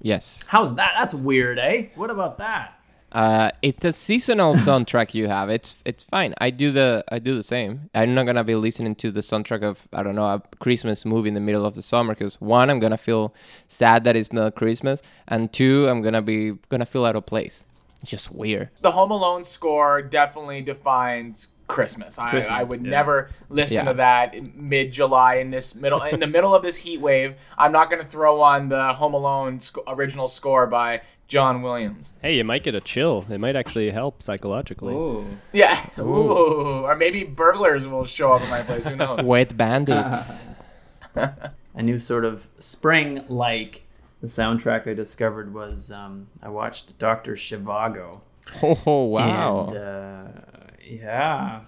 Yes. 0.00 0.42
How's 0.46 0.74
that? 0.76 0.94
That's 0.98 1.14
weird, 1.14 1.58
eh? 1.58 1.88
What 1.94 2.10
about 2.10 2.38
that? 2.38 2.79
Uh, 3.12 3.50
it's 3.62 3.84
a 3.84 3.92
seasonal 3.92 4.54
soundtrack 4.66 5.14
you 5.14 5.28
have. 5.28 5.50
It's 5.50 5.74
it's 5.84 6.04
fine. 6.04 6.34
I 6.38 6.50
do 6.50 6.70
the 6.70 7.04
I 7.08 7.18
do 7.18 7.34
the 7.34 7.42
same. 7.42 7.90
I'm 7.94 8.14
not 8.14 8.26
gonna 8.26 8.44
be 8.44 8.54
listening 8.54 8.94
to 8.96 9.10
the 9.10 9.20
soundtrack 9.20 9.62
of 9.62 9.86
I 9.92 10.02
don't 10.02 10.14
know 10.14 10.26
a 10.26 10.42
Christmas 10.58 11.04
movie 11.04 11.28
in 11.28 11.34
the 11.34 11.40
middle 11.40 11.66
of 11.66 11.74
the 11.74 11.82
summer 11.82 12.14
because 12.14 12.40
one 12.40 12.70
I'm 12.70 12.78
gonna 12.78 12.98
feel 12.98 13.34
sad 13.66 14.04
that 14.04 14.16
it's 14.16 14.32
not 14.32 14.54
Christmas, 14.54 15.02
and 15.28 15.52
two 15.52 15.88
I'm 15.88 16.02
gonna 16.02 16.22
be 16.22 16.52
gonna 16.68 16.86
feel 16.86 17.04
out 17.04 17.16
of 17.16 17.26
place. 17.26 17.64
It's 18.02 18.10
just 18.10 18.32
weird. 18.32 18.70
the 18.80 18.92
Home 18.92 19.10
Alone 19.10 19.44
score 19.44 20.00
definitely 20.00 20.62
defines 20.62 21.48
Christmas. 21.70 22.18
I, 22.18 22.30
Christmas, 22.30 22.52
I 22.52 22.62
would 22.64 22.84
yeah. 22.84 22.90
never 22.90 23.30
listen 23.48 23.84
Yeah. 23.84 23.92
to 23.92 23.94
that 23.94 24.56
mid 24.56 24.92
July 24.92 25.36
in 25.36 25.50
this 25.50 25.74
middle 25.76 26.02
in 26.02 26.18
the 26.18 26.26
middle 26.26 26.52
of 26.54 26.62
this 26.62 26.78
heat 26.78 27.00
wave. 27.00 27.36
I'm 27.56 27.70
not 27.70 27.90
going 27.90 28.02
to 28.02 28.08
throw 28.08 28.40
on 28.40 28.68
the 28.68 28.92
Home 28.94 29.14
Alone 29.14 29.60
sc- 29.60 29.78
original 29.86 30.26
score 30.26 30.66
by 30.66 31.02
John 31.28 31.62
Williams. 31.62 32.14
Hey, 32.20 32.36
you 32.36 32.44
might 32.44 32.64
get 32.64 32.74
a 32.74 32.80
chill. 32.80 33.24
It 33.30 33.38
might 33.38 33.54
actually 33.54 33.90
help 33.92 34.20
psychologically. 34.20 34.94
Oh. 34.94 35.24
Yeah, 35.52 35.78
Ooh. 35.98 36.84
or 36.86 36.96
maybe 36.96 37.22
burglars 37.22 37.86
will 37.86 38.04
show 38.04 38.32
up 38.32 38.42
at 38.42 38.50
my 38.50 38.62
place. 38.62 38.84
Who 38.86 38.96
knows? 38.96 39.22
Wet 39.24 39.56
bandits. 39.56 40.46
a 41.14 41.82
new 41.82 41.98
sort 41.98 42.24
of 42.24 42.48
spring 42.58 43.24
like 43.28 43.82
the 44.20 44.26
soundtrack 44.26 44.88
I 44.88 44.94
discovered 44.94 45.54
was 45.54 45.90
um, 45.92 46.26
I 46.42 46.48
watched 46.48 46.98
Doctor 46.98 47.34
Zhivago. 47.34 48.22
oh 48.62 49.04
wow. 49.04 49.68
And 49.68 49.76
uh, 49.76 50.40
yeah. 50.90 51.60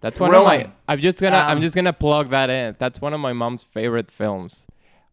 That's 0.00 0.20
one 0.20 0.34
of 0.34 0.44
my. 0.44 0.56
thrilling. 0.56 0.72
I'm 0.88 1.00
just 1.00 1.20
gonna. 1.20 1.36
I'm 1.38 1.56
Um, 1.58 1.62
just 1.62 1.74
gonna 1.74 1.92
plug 1.92 2.30
that 2.30 2.50
in. 2.50 2.76
That's 2.78 3.00
one 3.00 3.14
of 3.14 3.20
my 3.20 3.32
mom's 3.32 3.62
favorite 3.62 4.10
films. 4.10 4.66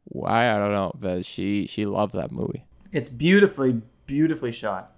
Why 0.06 0.54
I 0.54 0.58
don't 0.58 0.74
know, 0.74 0.92
but 1.00 1.26
she 1.26 1.66
she 1.68 1.86
loved 1.86 2.14
that 2.16 2.32
movie. 2.32 2.66
It's 2.92 3.08
beautifully, 3.08 3.82
beautifully 4.06 4.52
shot. 4.52 4.92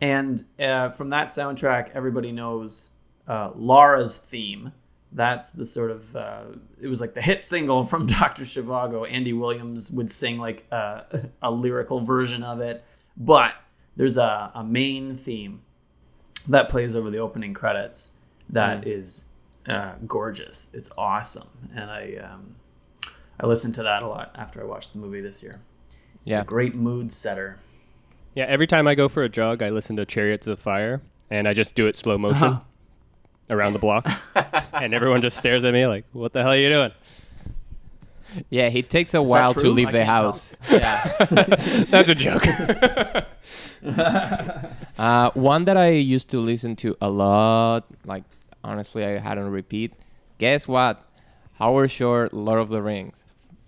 And 0.00 0.42
uh, 0.58 0.90
from 0.90 1.10
that 1.10 1.26
soundtrack, 1.28 1.90
everybody 1.94 2.32
knows 2.32 2.90
uh, 3.28 3.50
Laura's 3.54 4.16
theme. 4.18 4.72
That's 5.12 5.50
the 5.50 5.66
sort 5.66 5.90
of 5.90 6.16
uh, 6.16 6.42
it 6.80 6.88
was 6.88 7.00
like 7.02 7.12
the 7.14 7.20
hit 7.22 7.44
single 7.44 7.84
from 7.84 8.06
Dr. 8.18 8.44
Zhivago. 8.44 9.10
Andy 9.10 9.32
Williams 9.34 9.90
would 9.90 10.10
sing 10.10 10.38
like 10.38 10.64
uh, 10.72 11.02
a 11.42 11.50
lyrical 11.50 12.00
version 12.00 12.42
of 12.42 12.60
it, 12.60 12.82
but 13.18 13.54
there's 13.96 14.16
a, 14.16 14.50
a 14.54 14.64
main 14.64 15.16
theme 15.16 15.60
that 16.48 16.68
plays 16.68 16.94
over 16.96 17.10
the 17.10 17.18
opening 17.18 17.54
credits 17.54 18.10
that 18.50 18.86
is 18.86 19.28
uh, 19.68 19.94
gorgeous. 20.06 20.70
It's 20.72 20.90
awesome, 20.96 21.48
and 21.74 21.90
I 21.90 22.14
um, 22.22 22.54
I 23.40 23.46
listened 23.46 23.74
to 23.76 23.82
that 23.82 24.02
a 24.02 24.06
lot 24.06 24.30
after 24.36 24.60
I 24.60 24.64
watched 24.64 24.92
the 24.92 24.98
movie 25.00 25.20
this 25.20 25.42
year. 25.42 25.60
It's 26.24 26.34
Yeah. 26.34 26.42
a 26.42 26.44
great 26.44 26.74
mood 26.74 27.10
setter. 27.12 27.58
Yeah, 28.34 28.44
every 28.44 28.66
time 28.66 28.86
I 28.86 28.94
go 28.94 29.08
for 29.08 29.22
a 29.24 29.28
jog, 29.28 29.62
I 29.62 29.70
listen 29.70 29.96
to 29.96 30.04
Chariots 30.04 30.46
of 30.46 30.60
Fire, 30.60 31.00
and 31.30 31.48
I 31.48 31.54
just 31.54 31.74
do 31.74 31.86
it 31.86 31.96
slow 31.96 32.18
motion 32.18 32.44
Uh-huh. 32.48 32.60
around 33.50 33.72
the 33.72 33.78
block, 33.78 34.06
and 34.72 34.92
everyone 34.94 35.22
just 35.22 35.36
stares 35.36 35.64
at 35.64 35.72
me 35.72 35.86
like, 35.86 36.04
"What 36.12 36.32
the 36.32 36.42
hell 36.42 36.52
are 36.52 36.56
you 36.56 36.68
doing?" 36.68 36.92
Yeah, 38.50 38.68
he 38.68 38.82
takes 38.82 39.14
a 39.14 39.18
that 39.18 39.22
while 39.22 39.54
to 39.54 39.70
leave 39.70 39.88
I 39.88 39.92
the 39.92 40.04
can't 40.04 40.08
tell. 40.08 40.24
house. 40.24 40.56
Yeah. 40.70 41.84
That's 41.90 42.10
a 42.10 42.14
joke. 42.14 42.42
Uh, 44.98 45.30
one 45.32 45.64
that 45.66 45.76
I 45.76 45.90
used 45.90 46.30
to 46.30 46.40
listen 46.40 46.76
to 46.76 46.96
a 47.00 47.08
lot, 47.08 47.84
like 48.04 48.24
honestly, 48.64 49.04
I 49.04 49.18
had 49.18 49.38
on 49.38 49.50
repeat. 49.50 49.92
Guess 50.38 50.66
what? 50.66 51.04
Howard 51.54 51.90
Shore, 51.90 52.28
Lord 52.32 52.60
of 52.60 52.68
the 52.68 52.82
Rings. 52.82 53.22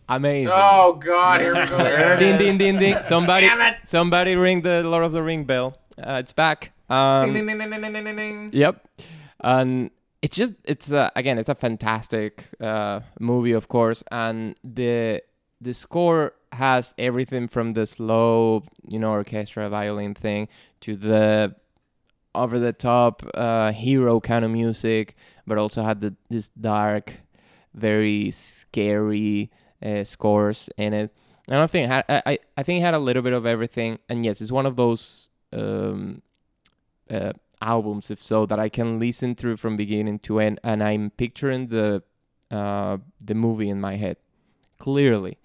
Amazing. 0.08 0.52
Oh 0.54 0.94
God, 0.94 1.40
here 1.40 1.54
we 1.54 1.66
go. 1.66 1.78
There 1.78 2.16
ding 2.18 2.38
ding 2.38 2.56
ding 2.58 2.78
ding. 2.78 2.96
Somebody 3.02 3.50
somebody 3.84 4.36
ring 4.36 4.62
the 4.62 4.82
Lord 4.82 5.04
of 5.04 5.12
the 5.12 5.22
Ring 5.22 5.44
bell. 5.44 5.78
Uh, 5.98 6.16
it's 6.20 6.32
back. 6.32 6.72
Um, 6.88 7.34
Ding, 7.34 7.46
ding, 7.46 7.58
ding, 7.58 7.70
ding, 7.70 7.80
ding, 7.82 7.92
ding, 7.92 8.04
ding, 8.04 8.16
ding. 8.16 8.50
Yep. 8.54 8.88
And 9.40 9.90
it's 10.22 10.36
just 10.36 10.54
it's 10.64 10.90
uh, 10.90 11.10
again 11.14 11.38
it's 11.38 11.50
a 11.50 11.54
fantastic 11.54 12.46
uh, 12.60 13.00
movie 13.20 13.52
of 13.52 13.68
course 13.68 14.02
and 14.10 14.56
the 14.64 15.22
the 15.60 15.74
score 15.74 16.32
has 16.52 16.94
everything 16.98 17.48
from 17.48 17.72
the 17.72 17.86
slow 17.86 18.62
you 18.88 18.98
know 18.98 19.10
orchestra 19.10 19.68
violin 19.68 20.14
thing 20.14 20.48
to 20.80 20.96
the 20.96 21.54
over 22.34 22.58
the 22.58 22.72
top 22.72 23.22
uh, 23.34 23.72
hero 23.72 24.20
kind 24.20 24.44
of 24.44 24.50
music 24.50 25.14
but 25.46 25.58
also 25.58 25.82
had 25.82 26.00
the 26.00 26.14
this 26.30 26.48
dark 26.50 27.20
very 27.74 28.30
scary 28.30 29.50
uh, 29.84 30.04
scores 30.04 30.68
in 30.76 30.92
it. 30.92 31.14
And 31.46 31.56
I 31.56 31.58
don't 31.58 31.70
think 31.70 31.90
I, 31.90 32.04
I 32.08 32.38
I 32.56 32.62
think 32.62 32.80
it 32.80 32.84
had 32.84 32.94
a 32.94 32.98
little 32.98 33.22
bit 33.22 33.32
of 33.32 33.46
everything. 33.46 33.98
And 34.08 34.24
yes 34.24 34.40
it's 34.40 34.52
one 34.52 34.66
of 34.66 34.76
those 34.76 35.28
um, 35.52 36.22
uh, 37.10 37.32
albums 37.62 38.10
if 38.10 38.22
so 38.22 38.46
that 38.46 38.58
I 38.58 38.68
can 38.68 38.98
listen 38.98 39.34
through 39.34 39.56
from 39.56 39.76
beginning 39.76 40.18
to 40.20 40.40
end 40.40 40.60
and 40.62 40.82
I'm 40.82 41.10
picturing 41.10 41.68
the 41.68 42.02
uh 42.50 42.98
the 43.22 43.34
movie 43.34 43.68
in 43.68 43.80
my 43.80 43.96
head 43.96 44.16
clearly 44.78 45.36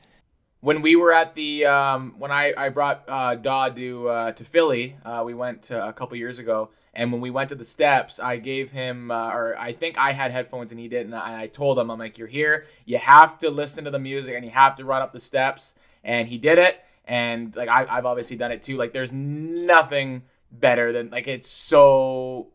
when 0.63 0.81
we 0.81 0.95
were 0.95 1.11
at 1.11 1.35
the 1.35 1.65
um, 1.65 2.15
when 2.17 2.31
I, 2.31 2.53
I 2.57 2.69
brought 2.69 3.03
uh, 3.09 3.35
Dodd 3.35 3.75
to 3.75 4.07
uh, 4.07 4.31
to 4.31 4.45
Philly, 4.45 4.95
uh, 5.03 5.21
we 5.25 5.33
went 5.33 5.69
a 5.69 5.91
couple 5.91 6.15
years 6.15 6.39
ago, 6.39 6.69
and 6.93 7.11
when 7.11 7.19
we 7.19 7.29
went 7.29 7.49
to 7.49 7.55
the 7.55 7.65
steps, 7.65 8.17
I 8.17 8.37
gave 8.37 8.71
him 8.71 9.11
uh, 9.11 9.27
or 9.33 9.57
I 9.59 9.73
think 9.73 9.97
I 9.97 10.13
had 10.13 10.31
headphones 10.31 10.71
and 10.71 10.79
he 10.79 10.87
didn't, 10.87 11.13
and 11.13 11.15
I 11.15 11.47
told 11.47 11.77
him 11.77 11.91
I'm 11.91 11.99
like 11.99 12.17
you're 12.17 12.29
here, 12.29 12.65
you 12.85 12.97
have 12.97 13.37
to 13.39 13.49
listen 13.49 13.83
to 13.83 13.91
the 13.91 13.99
music 13.99 14.35
and 14.35 14.45
you 14.45 14.51
have 14.51 14.75
to 14.75 14.85
run 14.85 15.01
up 15.01 15.11
the 15.11 15.19
steps, 15.19 15.75
and 16.01 16.29
he 16.29 16.37
did 16.37 16.57
it, 16.57 16.81
and 17.03 17.53
like 17.57 17.67
I, 17.67 17.85
I've 17.89 18.05
obviously 18.05 18.37
done 18.37 18.53
it 18.53 18.63
too. 18.63 18.77
Like 18.77 18.93
there's 18.93 19.11
nothing 19.11 20.23
better 20.49 20.93
than 20.93 21.09
like 21.09 21.27
it's 21.27 21.49
so 21.49 22.47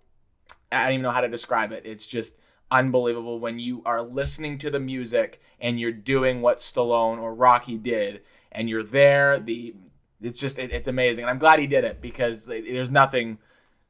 I 0.73 0.85
don't 0.85 0.93
even 0.93 1.03
know 1.03 1.11
how 1.11 1.21
to 1.21 1.29
describe 1.29 1.73
it. 1.73 1.83
It's 1.85 2.09
just 2.09 2.37
unbelievable 2.71 3.39
when 3.39 3.59
you 3.59 3.83
are 3.85 4.03
listening 4.03 4.59
to 4.59 4.71
the 4.71 4.81
music 4.81 5.41
and 5.61 5.81
you're 5.81 5.93
doing 5.93 6.41
what 6.43 6.59
Stallone 6.59 7.19
or 7.19 7.35
Rocky 7.35 7.77
did 7.77 8.23
and 8.53 8.69
you're 8.69 8.83
there 8.83 9.39
the 9.39 9.75
it's 10.21 10.41
just 10.41 10.59
it, 10.59 10.73
it's 10.73 10.89
amazing. 10.89 11.25
And 11.25 11.31
I'm 11.31 11.39
glad 11.39 11.61
he 11.61 11.67
did 11.67 11.85
it 11.85 12.01
because 12.01 12.47
there's 12.47 12.91
nothing 12.91 13.39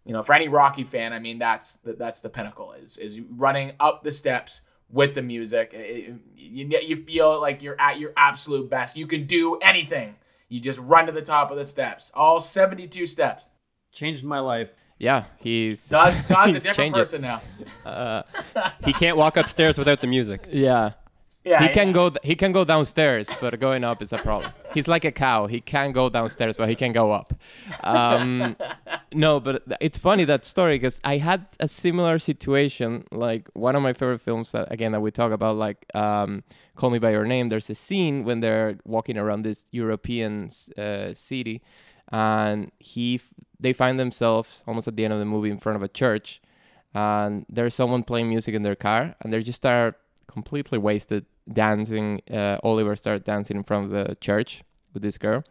you 0.05 0.13
know 0.13 0.23
for 0.23 0.35
any 0.35 0.49
Rocky 0.49 0.85
fan 0.85 1.13
I 1.13 1.19
mean 1.19 1.39
that's 1.39 1.77
the, 1.77 1.95
that's 1.95 2.21
the 2.21 2.29
pinnacle 2.31 2.73
is 2.73 2.99
is 2.99 3.21
running 3.31 3.73
up 3.81 4.03
the 4.03 4.11
steps 4.11 4.61
with 4.91 5.15
the 5.15 5.23
music. 5.23 5.73
It- 5.75 6.15
you, 6.37 6.67
you 6.67 6.97
feel 6.97 7.41
like 7.41 7.63
you're 7.63 7.79
at 7.81 8.01
your 8.01 8.13
absolute 8.17 8.71
best. 8.71 8.97
You 8.97 9.07
can 9.07 9.27
do 9.27 9.57
anything. 9.61 10.17
You 10.49 10.61
just 10.61 10.79
run 10.79 11.05
to 11.07 11.13
the 11.13 11.21
top 11.21 11.51
of 11.51 11.59
the 11.59 11.65
steps. 11.65 12.11
All 12.15 12.41
72 12.41 13.05
steps. 13.05 13.51
Changed 13.93 14.25
my 14.25 14.39
life. 14.39 14.75
Yeah 14.99 15.25
he's 15.41 15.89
Dodd's, 15.89 16.21
Dodd's 16.29 16.51
a 16.51 16.55
different 16.55 16.77
changed 16.77 16.97
it. 16.97 17.01
person 17.01 17.23
now. 17.23 18.25
He 18.85 18.93
can't 18.93 19.17
walk 19.17 19.37
upstairs 19.37 19.79
without 19.79 20.01
the 20.01 20.07
music. 20.07 20.47
yeah. 20.51 20.93
Yeah 21.45 21.63
he 21.63 21.69
can 21.69 21.93
go 21.93 22.11
th- 22.11 22.19
he 22.25 22.35
can 22.35 22.53
go 22.53 22.65
downstairs 22.65 23.29
but 23.41 23.59
going 23.59 23.83
up 23.85 24.03
is 24.03 24.13
a 24.13 24.19
problem. 24.19 24.53
He's 24.75 24.89
like 24.89 25.05
a 25.07 25.13
cow 25.13 25.47
he 25.47 25.61
can 25.61 25.93
go 25.93 26.11
downstairs 26.11 26.57
but 26.59 26.69
he 26.69 26.75
can 26.75 26.93
go 26.93 27.11
up. 27.13 27.33
Um 27.85 28.57
no 29.15 29.41
but 29.41 29.63
it's 29.81 29.97
funny 29.97 30.25
that 30.25 30.45
story 30.45 30.75
because 30.75 31.01
i 31.05 31.17
had 31.17 31.47
a 31.61 31.69
similar 31.69 32.19
situation 32.19 33.05
like 33.13 33.49
one 33.55 33.75
of 33.77 33.83
my 33.83 33.95
favorite 33.95 34.21
films 34.21 34.53
that 34.53 34.71
again 34.71 34.93
that 34.93 35.01
we 35.01 35.11
talk 35.11 35.33
about 35.33 35.57
like 35.57 35.87
um 35.95 36.43
call 36.77 36.91
me 36.91 36.99
by 36.99 37.11
your 37.11 37.25
name 37.25 37.49
there's 37.49 37.71
a 37.71 37.75
scene 37.75 38.25
when 38.25 38.41
they're 38.41 38.77
walking 38.85 39.17
around 39.17 39.43
this 39.45 39.65
european 39.71 40.51
uh, 40.77 41.15
city 41.15 41.63
and 42.11 42.71
he 42.79 43.21
they 43.61 43.73
find 43.73 43.99
themselves 43.99 44.61
almost 44.67 44.89
at 44.89 44.97
the 44.97 45.05
end 45.05 45.13
of 45.13 45.19
the 45.19 45.25
movie 45.25 45.51
in 45.51 45.59
front 45.59 45.77
of 45.77 45.83
a 45.83 45.89
church 45.89 46.41
and 46.95 47.45
there's 47.49 47.75
someone 47.75 48.03
playing 48.03 48.29
music 48.29 48.55
in 48.55 48.63
their 48.63 48.77
car 48.77 49.15
and 49.21 49.33
they 49.33 49.43
just 49.43 49.57
start 49.57 49.97
completely 50.27 50.79
wasted 50.79 51.25
dancing 51.53 52.21
uh, 52.31 52.59
oliver 52.63 52.95
started 52.97 53.25
dancing 53.25 53.57
in 53.57 53.63
front 53.63 53.87
of 53.87 53.91
the 53.91 54.15
church 54.17 54.63
with 54.95 55.03
this 55.03 55.19
girl. 55.19 55.45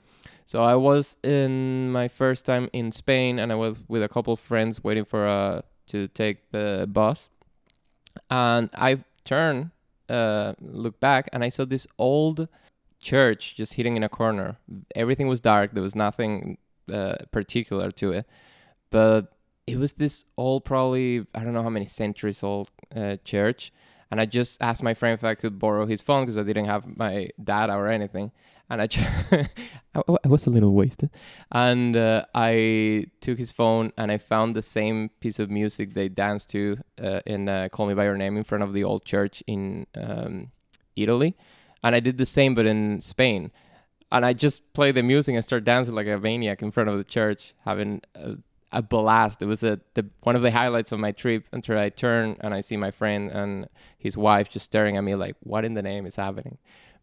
So 0.46 0.64
i 0.64 0.76
was 0.76 1.18
in 1.24 1.92
my 1.92 2.08
first 2.08 2.46
time 2.46 2.70
in 2.74 2.92
spain 2.92 3.40
and 3.40 3.52
i 3.52 3.56
was 3.56 3.78
with 3.88 4.04
a 4.04 4.10
couple 4.10 4.34
of 4.34 4.40
friends 4.40 4.84
waiting 4.84 5.06
for 5.06 5.28
uh, 5.28 5.62
to 5.88 6.08
take 6.10 6.52
the 6.52 6.88
bus. 6.92 7.30
And 8.30 8.70
i 8.74 9.04
turned 9.26 9.72
uh, 10.10 10.54
looked 10.62 11.02
back 11.02 11.30
and 11.34 11.44
i 11.44 11.50
saw 11.50 11.66
this 11.66 11.86
old 11.98 12.48
church 13.12 13.56
just 13.56 13.74
hitting 13.78 13.96
in 13.98 14.04
a 14.04 14.10
corner. 14.10 14.50
Everything 15.04 15.28
was 15.34 15.40
dark. 15.40 15.68
There 15.74 15.88
was 15.90 15.96
nothing 15.96 16.58
uh, 16.92 17.16
particular 17.32 17.92
to 18.02 18.08
it. 18.18 18.26
But 18.90 19.22
it 19.68 19.78
was 19.78 19.94
this 19.94 20.24
old 20.38 20.64
probably 20.64 21.26
i 21.36 21.40
don't 21.44 21.54
know 21.54 21.62
how 21.62 21.70
many 21.70 21.86
centuries 21.86 22.42
old 22.42 22.72
uh, 22.96 23.18
church. 23.24 23.72
And 24.10 24.22
i 24.22 24.26
just 24.26 24.62
asked 24.62 24.84
my 24.90 24.94
friend 24.94 25.14
if 25.20 25.24
i 25.24 25.36
could 25.36 25.60
borrow 25.60 25.86
his 25.86 26.02
phone 26.02 26.24
because 26.24 26.38
i 26.38 26.44
didn't 26.44 26.66
have 26.66 26.84
my 27.06 27.30
data 27.44 27.74
or 27.74 27.88
anything. 27.88 28.32
And 28.70 28.82
i, 28.82 28.88
ju- 28.88 29.02
I 29.96 30.02
I 30.26 30.28
was 30.36 30.46
a 30.48 30.50
little 30.56 30.74
wasted. 30.82 31.10
And 31.52 31.96
uh, 31.96 32.26
i 32.50 32.54
took 33.26 33.38
his 33.44 33.52
phone 33.60 33.92
and 34.00 34.08
i 34.16 34.18
found 34.18 34.56
the 34.56 34.68
same 34.80 34.98
piece 35.24 35.40
of 35.44 35.48
music 35.62 35.94
they 35.94 36.10
danced 36.24 36.50
to 36.56 36.62
uh, 37.08 37.22
in 37.34 37.42
uh, 37.50 37.68
call 37.74 37.86
me 37.88 37.96
by 38.00 38.06
your 38.10 38.18
name 38.24 38.36
in 38.40 38.46
front 38.50 38.64
of 38.64 38.72
the 38.78 38.84
old 38.90 39.04
church 39.14 39.36
in 39.54 39.86
um, 40.06 40.52
italy 40.96 41.32
and 41.88 41.96
i 41.96 42.00
did 42.00 42.18
the 42.18 42.26
same 42.26 42.54
but 42.54 42.66
in 42.66 43.02
spain 43.02 43.52
and 44.12 44.26
I 44.26 44.34
just 44.34 44.74
played 44.74 44.96
the 44.96 45.04
music 45.04 45.36
and 45.36 45.44
started 45.44 45.66
dancing 45.66 45.94
like 45.96 46.08
a 46.08 46.18
maniac 46.18 46.62
in 46.62 46.72
front 46.72 46.90
of 46.90 46.98
the 46.98 47.04
church, 47.04 47.54
having 47.66 48.02
a, 48.16 48.36
a 48.72 48.82
blast. 48.82 49.42
It 49.42 49.46
was 49.48 49.64
a, 49.64 49.80
the, 49.96 50.06
one 50.22 50.36
of 50.36 50.42
the 50.42 50.52
highlights 50.52 50.92
of 50.92 51.00
my 51.00 51.12
trip 51.12 51.46
until 51.52 51.78
I 51.78 51.90
turn 51.90 52.38
and 52.40 52.54
I 52.54 52.62
see 52.62 52.78
my 52.78 52.92
friend 52.92 53.30
and 53.30 53.68
his 53.98 54.16
wife 54.16 54.50
just 54.50 54.66
staring 54.66 54.96
at 54.98 55.02
me 55.04 55.16
like, 55.16 55.36
"What 55.42 55.66
in 55.66 55.74
the 55.74 55.82
name 55.82 56.06
is 56.06 56.16
happening?" 56.16 56.58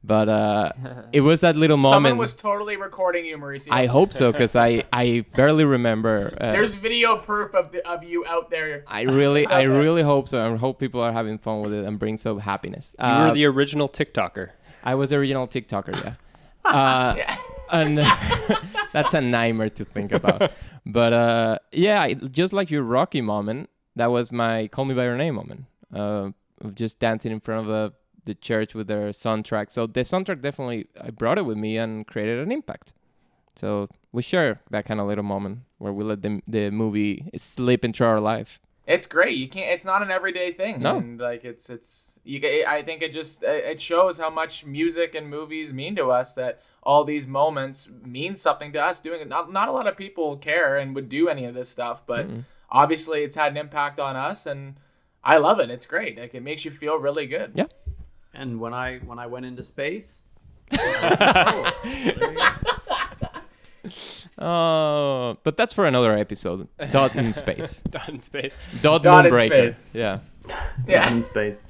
But 0.06 0.28
uh, 0.28 0.72
it 1.12 1.22
was 1.22 1.40
that 1.40 1.56
little 1.56 1.78
moment. 1.78 1.94
Someone 1.94 2.18
was 2.18 2.34
totally 2.34 2.76
recording 2.76 3.24
you, 3.24 3.38
Mauricio. 3.38 3.68
I 3.70 3.86
hope 3.86 4.12
so 4.12 4.32
because 4.32 4.54
I, 4.54 4.84
I 4.92 5.24
barely 5.34 5.64
remember. 5.64 6.36
Uh, 6.38 6.52
There's 6.52 6.74
video 6.74 7.16
proof 7.16 7.54
of 7.54 7.72
the, 7.72 7.86
of 7.88 8.04
you 8.04 8.24
out 8.26 8.50
there. 8.50 8.84
I 8.86 9.02
really 9.02 9.46
I 9.60 9.62
really 9.62 10.02
hope 10.02 10.28
so. 10.28 10.54
I 10.54 10.56
hope 10.56 10.78
people 10.78 11.00
are 11.00 11.12
having 11.12 11.38
fun 11.38 11.62
with 11.62 11.72
it 11.72 11.84
and 11.84 11.98
bring 11.98 12.18
some 12.18 12.38
happiness. 12.38 12.94
You 12.98 13.04
Uh, 13.04 13.28
were 13.28 13.34
the 13.34 13.46
original 13.46 13.88
TikToker. 13.88 14.50
I 14.84 14.94
was 14.94 15.12
original 15.12 15.48
TikToker, 15.48 15.96
yeah. 16.04 16.14
Uh, 16.64 17.14
and 17.70 17.98
that's 18.92 19.12
a 19.12 19.20
nightmare 19.20 19.68
to 19.68 19.84
think 19.84 20.12
about. 20.12 20.50
But 20.86 21.12
uh, 21.12 21.58
yeah, 21.72 22.10
just 22.14 22.54
like 22.54 22.70
your 22.70 22.82
Rocky 22.82 23.20
moment, 23.20 23.68
that 23.96 24.10
was 24.10 24.32
my 24.32 24.68
"Call 24.68 24.86
Me 24.86 24.94
by 24.94 25.04
Your 25.04 25.18
Name" 25.18 25.34
moment. 25.34 25.66
Uh, 25.92 26.30
of 26.62 26.74
just 26.74 26.98
dancing 26.98 27.32
in 27.32 27.40
front 27.40 27.60
of 27.60 27.66
the 27.66 27.92
the 28.24 28.34
church 28.34 28.74
with 28.74 28.86
their 28.86 29.10
soundtrack. 29.10 29.70
So 29.70 29.86
the 29.86 30.00
soundtrack 30.00 30.40
definitely 30.40 30.86
I 30.98 31.10
brought 31.10 31.38
it 31.38 31.44
with 31.44 31.58
me 31.58 31.76
and 31.76 32.06
created 32.06 32.38
an 32.38 32.50
impact. 32.50 32.92
So 33.56 33.88
we 34.12 34.22
share 34.22 34.60
that 34.70 34.86
kind 34.86 35.00
of 35.00 35.06
little 35.06 35.24
moment 35.24 35.60
where 35.78 35.92
we 35.92 36.04
let 36.04 36.22
the 36.22 36.40
the 36.46 36.70
movie 36.70 37.30
slip 37.36 37.84
into 37.84 38.04
our 38.04 38.20
life. 38.20 38.58
It's 38.86 39.06
great. 39.06 39.36
You 39.38 39.48
can't. 39.48 39.70
It's 39.72 39.84
not 39.86 40.02
an 40.02 40.10
everyday 40.10 40.52
thing. 40.52 40.80
No. 40.80 40.98
And 40.98 41.18
like 41.18 41.44
it's 41.44 41.70
it's. 41.70 42.18
You. 42.22 42.40
ca- 42.40 42.66
I 42.66 42.82
think 42.82 43.00
it 43.02 43.12
just 43.12 43.42
it 43.42 43.80
shows 43.80 44.18
how 44.18 44.28
much 44.30 44.66
music 44.66 45.14
and 45.14 45.28
movies 45.30 45.72
mean 45.72 45.96
to 45.96 46.10
us. 46.10 46.34
That 46.34 46.60
all 46.82 47.02
these 47.04 47.26
moments 47.26 47.88
mean 48.04 48.34
something 48.34 48.72
to 48.74 48.82
us. 48.82 49.00
Doing 49.00 49.22
it. 49.22 49.28
Not 49.28 49.50
not 49.50 49.68
a 49.68 49.72
lot 49.72 49.86
of 49.86 49.96
people 49.96 50.36
care 50.36 50.76
and 50.76 50.94
would 50.94 51.08
do 51.08 51.28
any 51.30 51.46
of 51.46 51.54
this 51.54 51.70
stuff, 51.70 52.06
but 52.06 52.26
obviously 52.70 53.22
it's 53.22 53.36
had 53.36 53.52
an 53.52 53.56
impact 53.58 53.98
on 53.98 54.16
us, 54.16 54.44
and 54.44 54.74
I 55.22 55.38
love 55.38 55.60
it. 55.60 55.70
It's 55.70 55.86
great. 55.86 56.18
Like 56.18 56.34
it 56.34 56.42
makes 56.42 56.66
you 56.66 56.70
feel 56.70 56.96
really 56.98 57.26
good. 57.26 57.52
Yeah. 57.54 57.66
And 58.34 58.60
when 58.60 58.74
I 58.74 58.98
when 58.98 59.18
I 59.18 59.28
went 59.28 59.46
into 59.46 59.62
space, 59.62 60.24
Oh, 60.72 61.72
but 64.38 65.56
that's 65.56 65.74
for 65.74 65.86
another 65.86 66.16
episode. 66.16 66.68
Dot 66.92 67.14
in 67.16 67.32
space. 67.44 67.80
Done 67.90 68.02
in 68.08 68.22
space. 68.22 68.56
Dot, 68.82 69.02
Dot 69.02 69.26
in 69.26 69.32
Moonbreaker. 69.32 69.46
space. 69.72 69.76
Yeah. 69.92 70.18
Yeah. 70.86 71.10
in 71.10 71.22
space. 71.22 71.62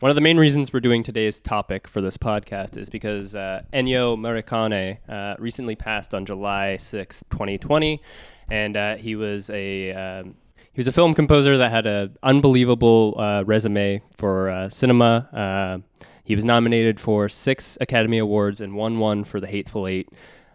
One 0.00 0.10
of 0.10 0.16
the 0.16 0.20
main 0.20 0.36
reasons 0.36 0.72
we're 0.72 0.80
doing 0.80 1.04
today's 1.04 1.38
topic 1.38 1.86
for 1.86 2.00
this 2.00 2.16
podcast 2.16 2.76
is 2.76 2.90
because 2.90 3.36
uh, 3.36 3.62
Ennio 3.72 4.16
Morricone 4.18 4.98
uh, 5.08 5.36
recently 5.38 5.76
passed 5.76 6.12
on 6.12 6.24
July 6.26 6.76
sixth, 6.76 7.22
2020, 7.30 8.00
and 8.50 8.76
uh, 8.76 8.96
he 8.96 9.14
was 9.14 9.48
a 9.50 9.92
um, 9.92 10.34
he 10.72 10.78
was 10.78 10.88
a 10.88 10.92
film 10.92 11.14
composer 11.14 11.56
that 11.58 11.70
had 11.70 11.86
an 11.86 12.16
unbelievable 12.24 13.14
uh, 13.16 13.44
resume 13.44 14.02
for 14.16 14.50
uh, 14.50 14.68
cinema. 14.68 15.28
Uh, 15.32 16.00
he 16.24 16.34
was 16.34 16.44
nominated 16.44 16.98
for 16.98 17.28
six 17.28 17.78
Academy 17.80 18.18
Awards 18.18 18.60
and 18.60 18.74
won 18.74 18.98
one 18.98 19.22
for 19.22 19.38
The 19.40 19.46
Hateful 19.46 19.86
Eight. 19.86 20.08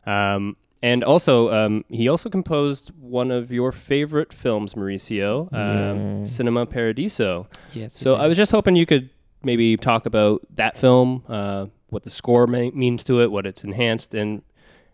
Um, 0.05 0.57
and 0.81 1.03
also, 1.03 1.51
um, 1.53 1.83
he 1.89 2.07
also 2.07 2.29
composed 2.29 2.91
one 2.99 3.31
of 3.31 3.51
your 3.51 3.71
favorite 3.71 4.33
films, 4.33 4.73
Mauricio, 4.75 5.51
um, 5.53 6.19
Yeah. 6.19 6.23
Cinema 6.23 6.65
Paradiso. 6.65 7.47
Yes. 7.73 7.97
So 7.97 8.15
I 8.15 8.27
was 8.27 8.37
just 8.37 8.51
hoping 8.51 8.75
you 8.75 8.85
could 8.85 9.09
maybe 9.43 9.75
talk 9.77 10.05
about 10.05 10.41
that 10.55 10.77
film, 10.77 11.23
uh, 11.27 11.67
what 11.89 12.03
the 12.03 12.09
score 12.09 12.47
may, 12.47 12.71
means 12.71 13.03
to 13.05 13.21
it, 13.21 13.31
what 13.31 13.45
it's 13.45 13.63
enhanced, 13.63 14.13
and 14.13 14.41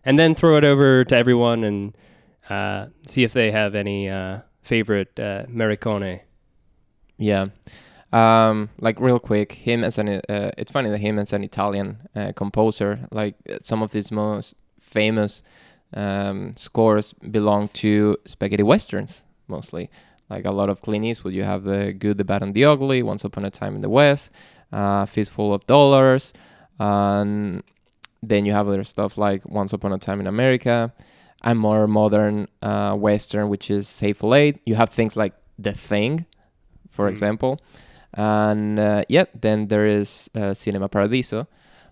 and 0.04 0.18
then 0.18 0.34
throw 0.34 0.56
it 0.56 0.64
over 0.64 1.04
to 1.04 1.16
everyone 1.16 1.64
and 1.64 1.96
uh, 2.48 2.86
see 3.06 3.24
if 3.24 3.32
they 3.32 3.50
have 3.50 3.74
any 3.74 4.08
uh, 4.08 4.38
favorite 4.62 5.18
uh, 5.18 5.46
Morricone. 5.46 6.20
Yeah. 7.18 7.46
Um, 8.12 8.70
like 8.78 9.00
real 9.00 9.18
quick, 9.18 9.52
him 9.52 9.82
as 9.84 9.98
an 9.98 10.08
uh, 10.28 10.50
it's 10.56 10.70
funny 10.70 10.90
that 10.90 10.98
him 10.98 11.18
as 11.18 11.32
an 11.32 11.42
Italian 11.44 11.98
uh, 12.14 12.32
composer, 12.36 13.00
like 13.10 13.34
uh, 13.50 13.58
some 13.62 13.82
of 13.82 13.92
his 13.92 14.10
most 14.12 14.54
famous 14.80 15.42
um, 15.94 16.54
scores 16.56 17.12
belong 17.12 17.68
to 17.68 18.16
spaghetti 18.24 18.62
westerns 18.62 19.22
mostly. 19.48 19.90
Like 20.28 20.44
a 20.44 20.50
lot 20.50 20.68
of 20.68 20.80
Clint 20.82 21.04
Eastwood, 21.04 21.34
you 21.34 21.44
have 21.44 21.62
the 21.62 21.92
Good, 21.92 22.18
the 22.18 22.24
Bad, 22.24 22.42
and 22.42 22.52
the 22.52 22.64
Ugly, 22.64 23.02
Once 23.04 23.22
Upon 23.24 23.44
a 23.44 23.50
Time 23.50 23.76
in 23.76 23.80
the 23.82 23.88
West, 23.88 24.30
uh, 24.72 25.06
Fistful 25.06 25.54
of 25.54 25.64
Dollars, 25.68 26.32
and 26.80 27.62
then 28.22 28.44
you 28.44 28.52
have 28.52 28.66
other 28.66 28.82
stuff 28.84 29.16
like 29.16 29.46
Once 29.46 29.72
Upon 29.72 29.92
a 29.92 29.98
Time 29.98 30.18
in 30.20 30.26
America, 30.26 30.92
and 31.42 31.58
more 31.60 31.86
modern 31.86 32.48
uh, 32.60 32.94
western, 32.96 33.48
which 33.48 33.70
is 33.70 34.00
Hateful 34.00 34.34
Eight. 34.34 34.58
You 34.66 34.74
have 34.74 34.90
things 34.90 35.16
like 35.16 35.32
The 35.60 35.72
Thing, 35.72 36.26
for 36.90 37.06
Mm. 37.06 37.10
example, 37.10 37.60
and 38.14 38.78
uh, 38.80 39.02
yeah, 39.08 39.26
then 39.40 39.68
there 39.68 39.86
is 39.86 40.28
uh, 40.34 40.54
Cinema 40.54 40.88
Paradiso, 40.88 41.46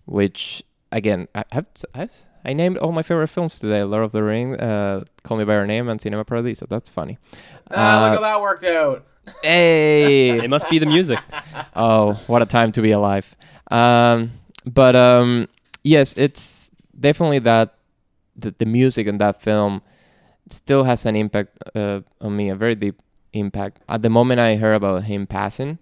which 0.07 0.64
again 0.95 1.26
I 1.34 1.45
have 1.53 1.66
I've, 1.95 2.14
I 2.45 2.53
named 2.55 2.78
all 2.78 2.92
my 2.92 3.03
favorite 3.03 3.28
films 3.28 3.59
today: 3.59 3.82
Lord 3.82 4.05
of 4.05 4.12
the 4.12 4.22
Ring, 4.22 4.55
uh, 4.61 5.05
Call 5.22 5.36
Me 5.36 5.45
by 5.45 5.55
Your 5.55 5.66
Name, 5.66 5.88
and 5.88 6.01
Cinema 6.01 6.24
Paradiso. 6.24 6.66
That's 6.66 6.88
funny. 6.88 7.18
Ah, 7.70 8.05
look 8.09 8.12
Uh, 8.12 8.16
how 8.16 8.20
that 8.22 8.40
worked 8.40 8.64
out. 8.64 9.05
Hey, 9.42 10.38
It 10.45 10.49
must 10.51 10.68
be 10.68 10.78
the 10.78 10.86
music. 10.86 11.18
oh, 11.76 12.14
what 12.26 12.42
a 12.42 12.47
time 12.47 12.72
to 12.72 12.82
be 12.82 12.92
alive. 12.92 13.34
Um, 13.70 14.32
but 14.66 14.95
um, 14.95 15.49
yes, 15.82 16.14
it's 16.16 16.70
definitely 16.99 17.40
that 17.40 17.74
the, 18.36 18.55
the 18.59 18.66
music 18.66 19.07
in 19.07 19.18
that 19.18 19.40
film 19.40 19.80
still 20.51 20.84
has 20.84 21.07
an 21.07 21.16
impact 21.16 21.57
uh, 21.74 22.01
on 22.20 22.36
me, 22.36 22.51
a 22.51 22.55
very 22.55 22.74
deep 22.74 23.01
impact. 23.32 23.80
At 23.88 24.03
the 24.03 24.11
moment 24.11 24.40
I 24.40 24.57
heard 24.57 24.74
about 24.74 25.05
him 25.05 25.26
passing, 25.26 25.78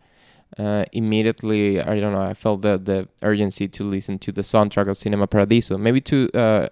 uh, 0.58 0.84
immediately 0.92 1.80
I 1.80 1.98
don't 2.00 2.12
know, 2.12 2.22
I 2.22 2.34
felt 2.34 2.62
the 2.62 2.78
the 2.78 3.08
urgency 3.22 3.68
to 3.68 3.84
listen 3.84 4.18
to 4.20 4.32
the 4.32 4.42
soundtrack 4.42 4.88
of 4.88 4.96
Cinema 4.96 5.26
Paradiso, 5.26 5.78
maybe 5.78 6.00
to 6.02 6.28
uh, 6.34 6.68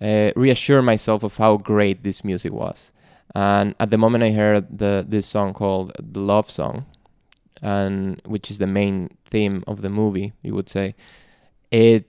uh, 0.00 0.32
reassure 0.36 0.82
myself 0.82 1.22
of 1.22 1.36
how 1.36 1.56
great 1.56 2.02
this 2.04 2.24
music 2.24 2.52
was. 2.52 2.92
And 3.34 3.74
at 3.80 3.90
the 3.90 3.98
moment 3.98 4.24
I 4.24 4.30
heard 4.30 4.78
the 4.78 5.04
this 5.06 5.26
song 5.26 5.54
called 5.54 5.92
the 5.98 6.20
Love 6.20 6.50
Song, 6.50 6.86
and 7.62 8.20
which 8.26 8.50
is 8.50 8.58
the 8.58 8.66
main 8.66 9.16
theme 9.24 9.64
of 9.66 9.82
the 9.82 9.90
movie, 9.90 10.32
you 10.42 10.54
would 10.54 10.68
say, 10.68 10.94
it 11.70 12.06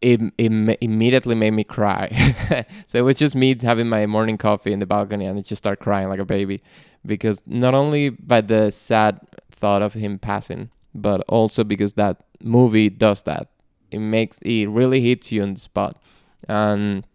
it, 0.00 0.20
it 0.36 0.78
immediately 0.80 1.34
made 1.36 1.52
me 1.52 1.64
cry. 1.64 2.08
so 2.88 2.98
it 2.98 3.02
was 3.02 3.16
just 3.16 3.36
me 3.36 3.56
having 3.60 3.88
my 3.88 4.04
morning 4.06 4.36
coffee 4.36 4.72
in 4.72 4.80
the 4.80 4.86
balcony 4.86 5.26
and 5.26 5.38
I 5.38 5.42
just 5.42 5.62
start 5.62 5.78
crying 5.78 6.08
like 6.08 6.18
a 6.18 6.24
baby 6.24 6.60
because 7.06 7.42
not 7.46 7.72
only 7.74 8.08
by 8.08 8.40
the 8.40 8.70
sad 8.70 9.20
thought 9.62 9.80
of 9.80 9.94
him 9.94 10.18
passing, 10.18 10.70
but 10.92 11.20
also 11.28 11.62
because 11.62 11.94
that 11.94 12.24
movie 12.42 12.90
does 12.90 13.22
that. 13.22 13.46
It 13.92 14.00
makes 14.00 14.38
it 14.42 14.68
really 14.68 15.00
hits 15.00 15.30
you 15.30 15.40
on 15.42 15.54
the 15.54 15.60
spot. 15.60 16.02
And 16.48 17.06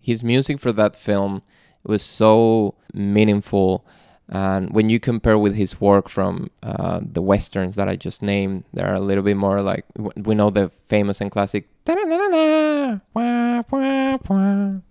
his 0.00 0.24
music 0.24 0.58
for 0.58 0.72
that 0.72 0.96
film 0.96 1.42
was 1.84 2.02
so 2.02 2.74
meaningful 2.92 3.86
and 4.30 4.70
when 4.70 4.88
you 4.88 5.00
compare 5.00 5.36
with 5.36 5.56
his 5.56 5.80
work 5.80 6.08
from 6.08 6.50
uh, 6.62 7.00
the 7.02 7.20
westerns 7.20 7.74
that 7.74 7.88
I 7.88 7.96
just 7.96 8.22
named, 8.22 8.62
they're 8.72 8.94
a 8.94 9.00
little 9.00 9.24
bit 9.24 9.36
more 9.36 9.60
like 9.60 9.84
we 10.16 10.36
know 10.36 10.50
the 10.50 10.70
famous 10.86 11.20
and 11.20 11.32
classic. 11.32 11.68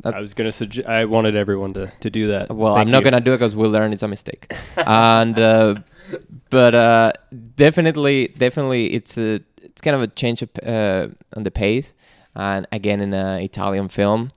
I 0.03 0.19
was 0.19 0.33
gonna 0.33 0.51
suggest. 0.51 0.87
I 0.87 1.05
wanted 1.05 1.37
everyone 1.37 1.73
to, 1.75 1.87
to 1.87 2.09
do 2.09 2.27
that. 2.27 2.49
well, 2.53 2.75
Thank 2.75 2.87
I'm 2.87 2.91
not 2.91 2.99
you. 2.99 3.03
gonna 3.11 3.21
do 3.21 3.31
it 3.31 3.37
because 3.37 3.55
we'll 3.55 3.71
learn 3.71 3.93
it's 3.93 4.03
a 4.03 4.09
mistake. 4.09 4.51
and 4.75 5.39
uh, 5.39 5.75
but 6.49 6.75
uh, 6.75 7.13
definitely, 7.55 8.27
definitely, 8.37 8.93
it's 8.93 9.17
a 9.17 9.39
it's 9.63 9.79
kind 9.81 9.95
of 9.95 10.01
a 10.01 10.07
change 10.07 10.41
of, 10.41 10.49
uh, 10.65 11.07
on 11.37 11.43
the 11.43 11.51
pace. 11.51 11.93
And 12.35 12.67
again, 12.73 12.99
in 12.99 13.13
an 13.13 13.41
Italian 13.41 13.87
film, 13.87 14.31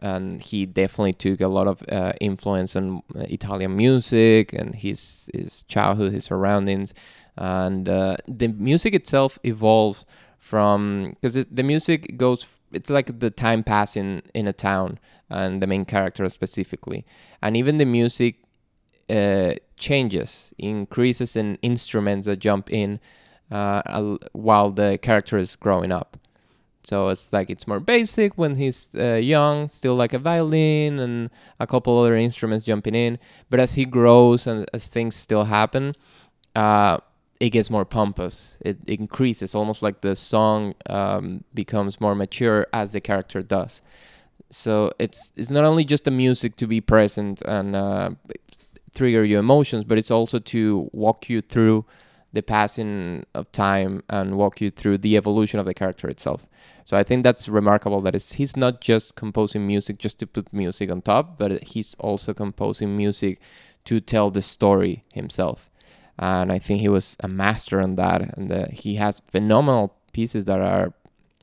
and 0.00 0.42
he 0.42 0.66
definitely 0.66 1.12
took 1.12 1.40
a 1.40 1.48
lot 1.48 1.66
of 1.66 1.82
uh, 1.88 2.12
influence 2.20 2.76
on 2.76 3.02
uh, 3.16 3.20
Italian 3.28 3.76
music 3.76 4.52
and 4.52 4.74
his 4.74 5.30
his 5.34 5.62
childhood, 5.64 6.12
his 6.12 6.24
surroundings, 6.26 6.94
and 7.36 7.88
uh, 7.88 8.16
the 8.26 8.48
music 8.48 8.94
itself 8.94 9.38
evolved 9.44 10.04
from 10.38 11.16
because 11.20 11.46
the 11.46 11.62
music 11.62 12.16
goes. 12.16 12.46
It's 12.70 12.90
like 12.90 13.18
the 13.18 13.30
time 13.30 13.64
passing 13.64 14.22
in 14.34 14.46
a 14.46 14.52
town 14.52 14.98
and 15.30 15.62
the 15.62 15.66
main 15.66 15.86
character 15.86 16.28
specifically, 16.28 17.04
and 17.40 17.56
even 17.56 17.78
the 17.78 17.86
music 17.86 18.36
uh, 19.10 19.54
changes, 19.76 20.52
increases 20.58 21.34
in 21.34 21.56
instruments 21.62 22.26
that 22.26 22.36
jump 22.36 22.70
in 22.70 23.00
uh, 23.50 24.16
while 24.32 24.70
the 24.70 24.98
character 25.00 25.38
is 25.38 25.56
growing 25.56 25.90
up. 25.90 26.18
So 26.88 27.10
it's 27.10 27.30
like 27.34 27.50
it's 27.50 27.66
more 27.66 27.80
basic 27.80 28.38
when 28.38 28.54
he's 28.56 28.88
uh, 28.94 29.16
young, 29.16 29.68
still 29.68 29.94
like 29.94 30.14
a 30.14 30.18
violin 30.18 30.98
and 30.98 31.28
a 31.60 31.66
couple 31.66 31.98
other 31.98 32.16
instruments 32.16 32.64
jumping 32.64 32.94
in. 32.94 33.18
But 33.50 33.60
as 33.60 33.74
he 33.74 33.84
grows 33.84 34.46
and 34.46 34.64
as 34.72 34.88
things 34.88 35.14
still 35.14 35.44
happen, 35.44 35.94
uh, 36.56 36.96
it 37.40 37.50
gets 37.50 37.68
more 37.68 37.84
pompous. 37.84 38.56
It, 38.62 38.78
it 38.86 39.00
increases, 39.00 39.54
almost 39.54 39.82
like 39.82 40.00
the 40.00 40.16
song 40.16 40.74
um, 40.86 41.44
becomes 41.52 42.00
more 42.00 42.14
mature 42.14 42.66
as 42.72 42.92
the 42.92 43.02
character 43.02 43.42
does. 43.42 43.82
So 44.48 44.90
it's 44.98 45.34
it's 45.36 45.50
not 45.50 45.64
only 45.64 45.84
just 45.84 46.04
the 46.04 46.10
music 46.10 46.56
to 46.56 46.66
be 46.66 46.80
present 46.80 47.42
and 47.42 47.76
uh, 47.76 48.10
trigger 48.94 49.24
your 49.24 49.40
emotions, 49.40 49.84
but 49.84 49.98
it's 49.98 50.10
also 50.10 50.38
to 50.38 50.88
walk 50.94 51.28
you 51.28 51.42
through 51.42 51.84
the 52.32 52.42
passing 52.42 53.24
of 53.34 53.50
time 53.52 54.02
and 54.08 54.36
walk 54.36 54.60
you 54.60 54.70
through 54.70 54.98
the 54.98 55.16
evolution 55.16 55.58
of 55.58 55.66
the 55.66 55.74
character 55.74 56.08
itself. 56.08 56.46
So 56.84 56.96
I 56.96 57.02
think 57.04 57.22
that's 57.22 57.48
remarkable 57.48 58.00
that 58.02 58.14
he's 58.14 58.56
not 58.56 58.80
just 58.80 59.14
composing 59.14 59.66
music 59.66 59.98
just 59.98 60.18
to 60.20 60.26
put 60.26 60.52
music 60.52 60.90
on 60.90 61.02
top, 61.02 61.38
but 61.38 61.62
he's 61.62 61.94
also 61.98 62.32
composing 62.32 62.96
music 62.96 63.40
to 63.84 64.00
tell 64.00 64.30
the 64.30 64.42
story 64.42 65.04
himself. 65.12 65.70
And 66.18 66.50
I 66.50 66.58
think 66.58 66.80
he 66.80 66.88
was 66.88 67.16
a 67.20 67.28
master 67.28 67.80
on 67.80 67.96
that. 67.96 68.36
And 68.36 68.50
uh, 68.50 68.66
he 68.72 68.96
has 68.96 69.22
phenomenal 69.30 69.94
pieces 70.12 70.46
that 70.46 70.60
are, 70.60 70.92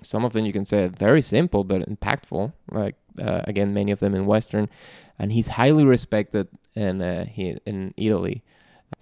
some 0.02 0.26
of 0.26 0.34
them 0.34 0.46
you 0.46 0.54
can 0.54 0.66
say 0.66 0.88
very 0.88 1.22
simple 1.22 1.64
but 1.64 1.88
impactful. 1.88 2.52
Like 2.72 2.96
uh, 3.20 3.42
again, 3.46 3.74
many 3.74 3.92
of 3.92 4.00
them 4.00 4.14
in 4.14 4.26
Western, 4.26 4.70
and 5.18 5.32
he's 5.32 5.48
highly 5.48 5.86
respected 5.86 6.48
in 6.76 7.02
uh, 7.02 7.26
he, 7.26 7.58
in 7.66 7.94
Italy. 7.98 8.44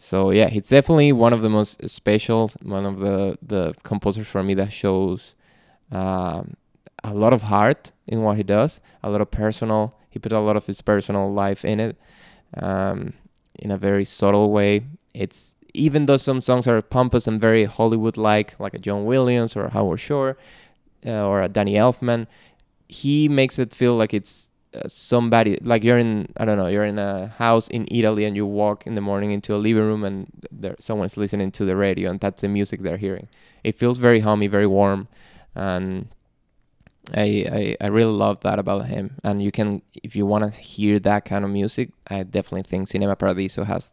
So 0.03 0.31
yeah, 0.31 0.49
it's 0.51 0.67
definitely 0.67 1.13
one 1.13 1.31
of 1.31 1.41
the 1.41 1.49
most 1.49 1.89
special, 1.89 2.51
one 2.61 2.85
of 2.85 2.99
the 2.99 3.37
the 3.41 3.73
composers 3.83 4.27
for 4.27 4.43
me 4.43 4.53
that 4.55 4.73
shows 4.73 5.33
um, 5.93 6.57
a 7.05 7.13
lot 7.13 7.31
of 7.31 7.43
heart 7.43 7.93
in 8.05 8.21
what 8.21 8.35
he 8.35 8.43
does, 8.43 8.81
a 9.01 9.09
lot 9.09 9.21
of 9.21 9.31
personal. 9.31 9.95
He 10.09 10.19
put 10.19 10.33
a 10.33 10.41
lot 10.41 10.57
of 10.57 10.65
his 10.65 10.81
personal 10.81 11.31
life 11.31 11.63
in 11.63 11.79
it, 11.79 11.95
um, 12.57 13.13
in 13.57 13.71
a 13.71 13.77
very 13.77 14.03
subtle 14.03 14.51
way. 14.51 14.83
It's 15.13 15.55
even 15.73 16.05
though 16.05 16.17
some 16.17 16.41
songs 16.41 16.67
are 16.67 16.81
pompous 16.81 17.25
and 17.25 17.39
very 17.39 17.63
Hollywood-like, 17.63 18.59
like 18.59 18.73
a 18.73 18.79
John 18.79 19.05
Williams 19.05 19.55
or 19.55 19.69
Howard 19.69 20.01
Shore 20.01 20.35
uh, 21.05 21.25
or 21.25 21.41
a 21.41 21.47
Danny 21.47 21.75
Elfman, 21.75 22.27
he 22.89 23.29
makes 23.29 23.57
it 23.57 23.73
feel 23.73 23.95
like 23.95 24.13
it's 24.13 24.51
somebody 24.87 25.57
like 25.61 25.83
you're 25.83 25.97
in 25.97 26.27
I 26.37 26.45
don't 26.45 26.57
know 26.57 26.67
you're 26.67 26.85
in 26.85 26.99
a 26.99 27.27
house 27.27 27.67
in 27.67 27.87
Italy 27.91 28.25
and 28.25 28.35
you 28.35 28.45
walk 28.45 28.87
in 28.87 28.95
the 28.95 29.01
morning 29.01 29.31
into 29.31 29.55
a 29.55 29.57
living 29.57 29.83
room 29.83 30.03
and 30.03 30.27
there 30.51 30.75
someone's 30.79 31.17
listening 31.17 31.51
to 31.51 31.65
the 31.65 31.75
radio 31.75 32.09
and 32.09 32.19
that's 32.19 32.41
the 32.41 32.47
music 32.47 32.81
they're 32.81 32.97
hearing. 32.97 33.27
It 33.63 33.77
feels 33.77 33.97
very 33.97 34.19
homey, 34.21 34.47
very 34.47 34.67
warm, 34.67 35.07
and 35.55 36.07
I 37.13 37.75
I, 37.81 37.85
I 37.85 37.87
really 37.87 38.11
love 38.11 38.41
that 38.41 38.59
about 38.59 38.85
him. 38.85 39.17
And 39.23 39.43
you 39.43 39.51
can 39.51 39.81
if 40.03 40.15
you 40.15 40.25
want 40.25 40.51
to 40.51 40.59
hear 40.59 40.99
that 40.99 41.25
kind 41.25 41.45
of 41.45 41.51
music, 41.51 41.91
I 42.07 42.23
definitely 42.23 42.63
think 42.63 42.87
Cinema 42.87 43.15
Paradiso 43.15 43.63
has 43.63 43.91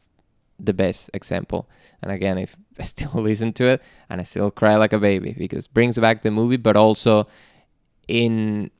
the 0.58 0.74
best 0.74 1.10
example. 1.14 1.68
And 2.02 2.10
again, 2.10 2.38
if 2.38 2.56
I 2.78 2.84
still 2.84 3.12
listen 3.14 3.52
to 3.54 3.64
it 3.64 3.82
and 4.08 4.20
I 4.20 4.24
still 4.24 4.50
cry 4.50 4.76
like 4.76 4.92
a 4.92 4.98
baby 4.98 5.34
because 5.36 5.66
brings 5.66 5.98
back 5.98 6.22
the 6.22 6.30
movie, 6.30 6.56
but 6.56 6.76
also 6.76 7.26
in 8.08 8.70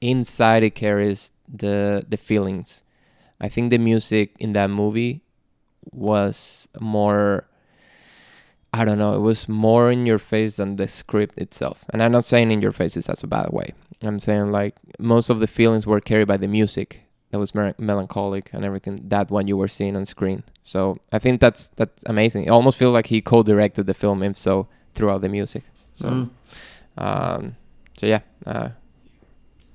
inside 0.00 0.62
it 0.62 0.76
carries 0.76 1.32
the 1.52 2.04
the 2.08 2.16
feelings. 2.16 2.82
I 3.40 3.48
think 3.48 3.70
the 3.70 3.78
music 3.78 4.34
in 4.38 4.52
that 4.54 4.70
movie 4.70 5.22
was 5.92 6.68
more 6.80 7.46
I 8.72 8.84
don't 8.84 8.98
know, 8.98 9.14
it 9.14 9.20
was 9.20 9.48
more 9.48 9.90
in 9.90 10.04
your 10.04 10.18
face 10.18 10.56
than 10.56 10.76
the 10.76 10.88
script 10.88 11.38
itself. 11.38 11.84
And 11.90 12.02
I'm 12.02 12.12
not 12.12 12.24
saying 12.24 12.50
in 12.50 12.60
your 12.60 12.72
face 12.72 12.96
is 12.96 13.06
that's 13.06 13.22
a 13.22 13.26
bad 13.26 13.50
way. 13.50 13.72
I'm 14.04 14.18
saying 14.18 14.52
like 14.52 14.74
most 14.98 15.30
of 15.30 15.40
the 15.40 15.46
feelings 15.46 15.86
were 15.86 16.00
carried 16.00 16.28
by 16.28 16.36
the 16.36 16.48
music 16.48 17.02
that 17.30 17.38
was 17.38 17.54
mer- 17.54 17.74
melancholic 17.78 18.50
and 18.52 18.64
everything 18.64 19.00
that 19.08 19.30
one 19.30 19.48
you 19.48 19.56
were 19.56 19.68
seeing 19.68 19.96
on 19.96 20.06
screen. 20.06 20.42
So 20.62 20.98
I 21.12 21.18
think 21.18 21.40
that's 21.40 21.70
that's 21.70 22.02
amazing. 22.06 22.44
It 22.44 22.50
almost 22.50 22.78
feels 22.78 22.92
like 22.92 23.06
he 23.06 23.20
co-directed 23.20 23.86
the 23.86 23.94
film 23.94 24.22
if 24.22 24.36
so 24.36 24.68
throughout 24.94 25.22
the 25.22 25.28
music. 25.28 25.64
So 25.92 26.08
Mm. 26.08 26.30
Um, 26.98 27.56
so 27.96 28.06
yeah, 28.06 28.20
uh, 28.44 28.70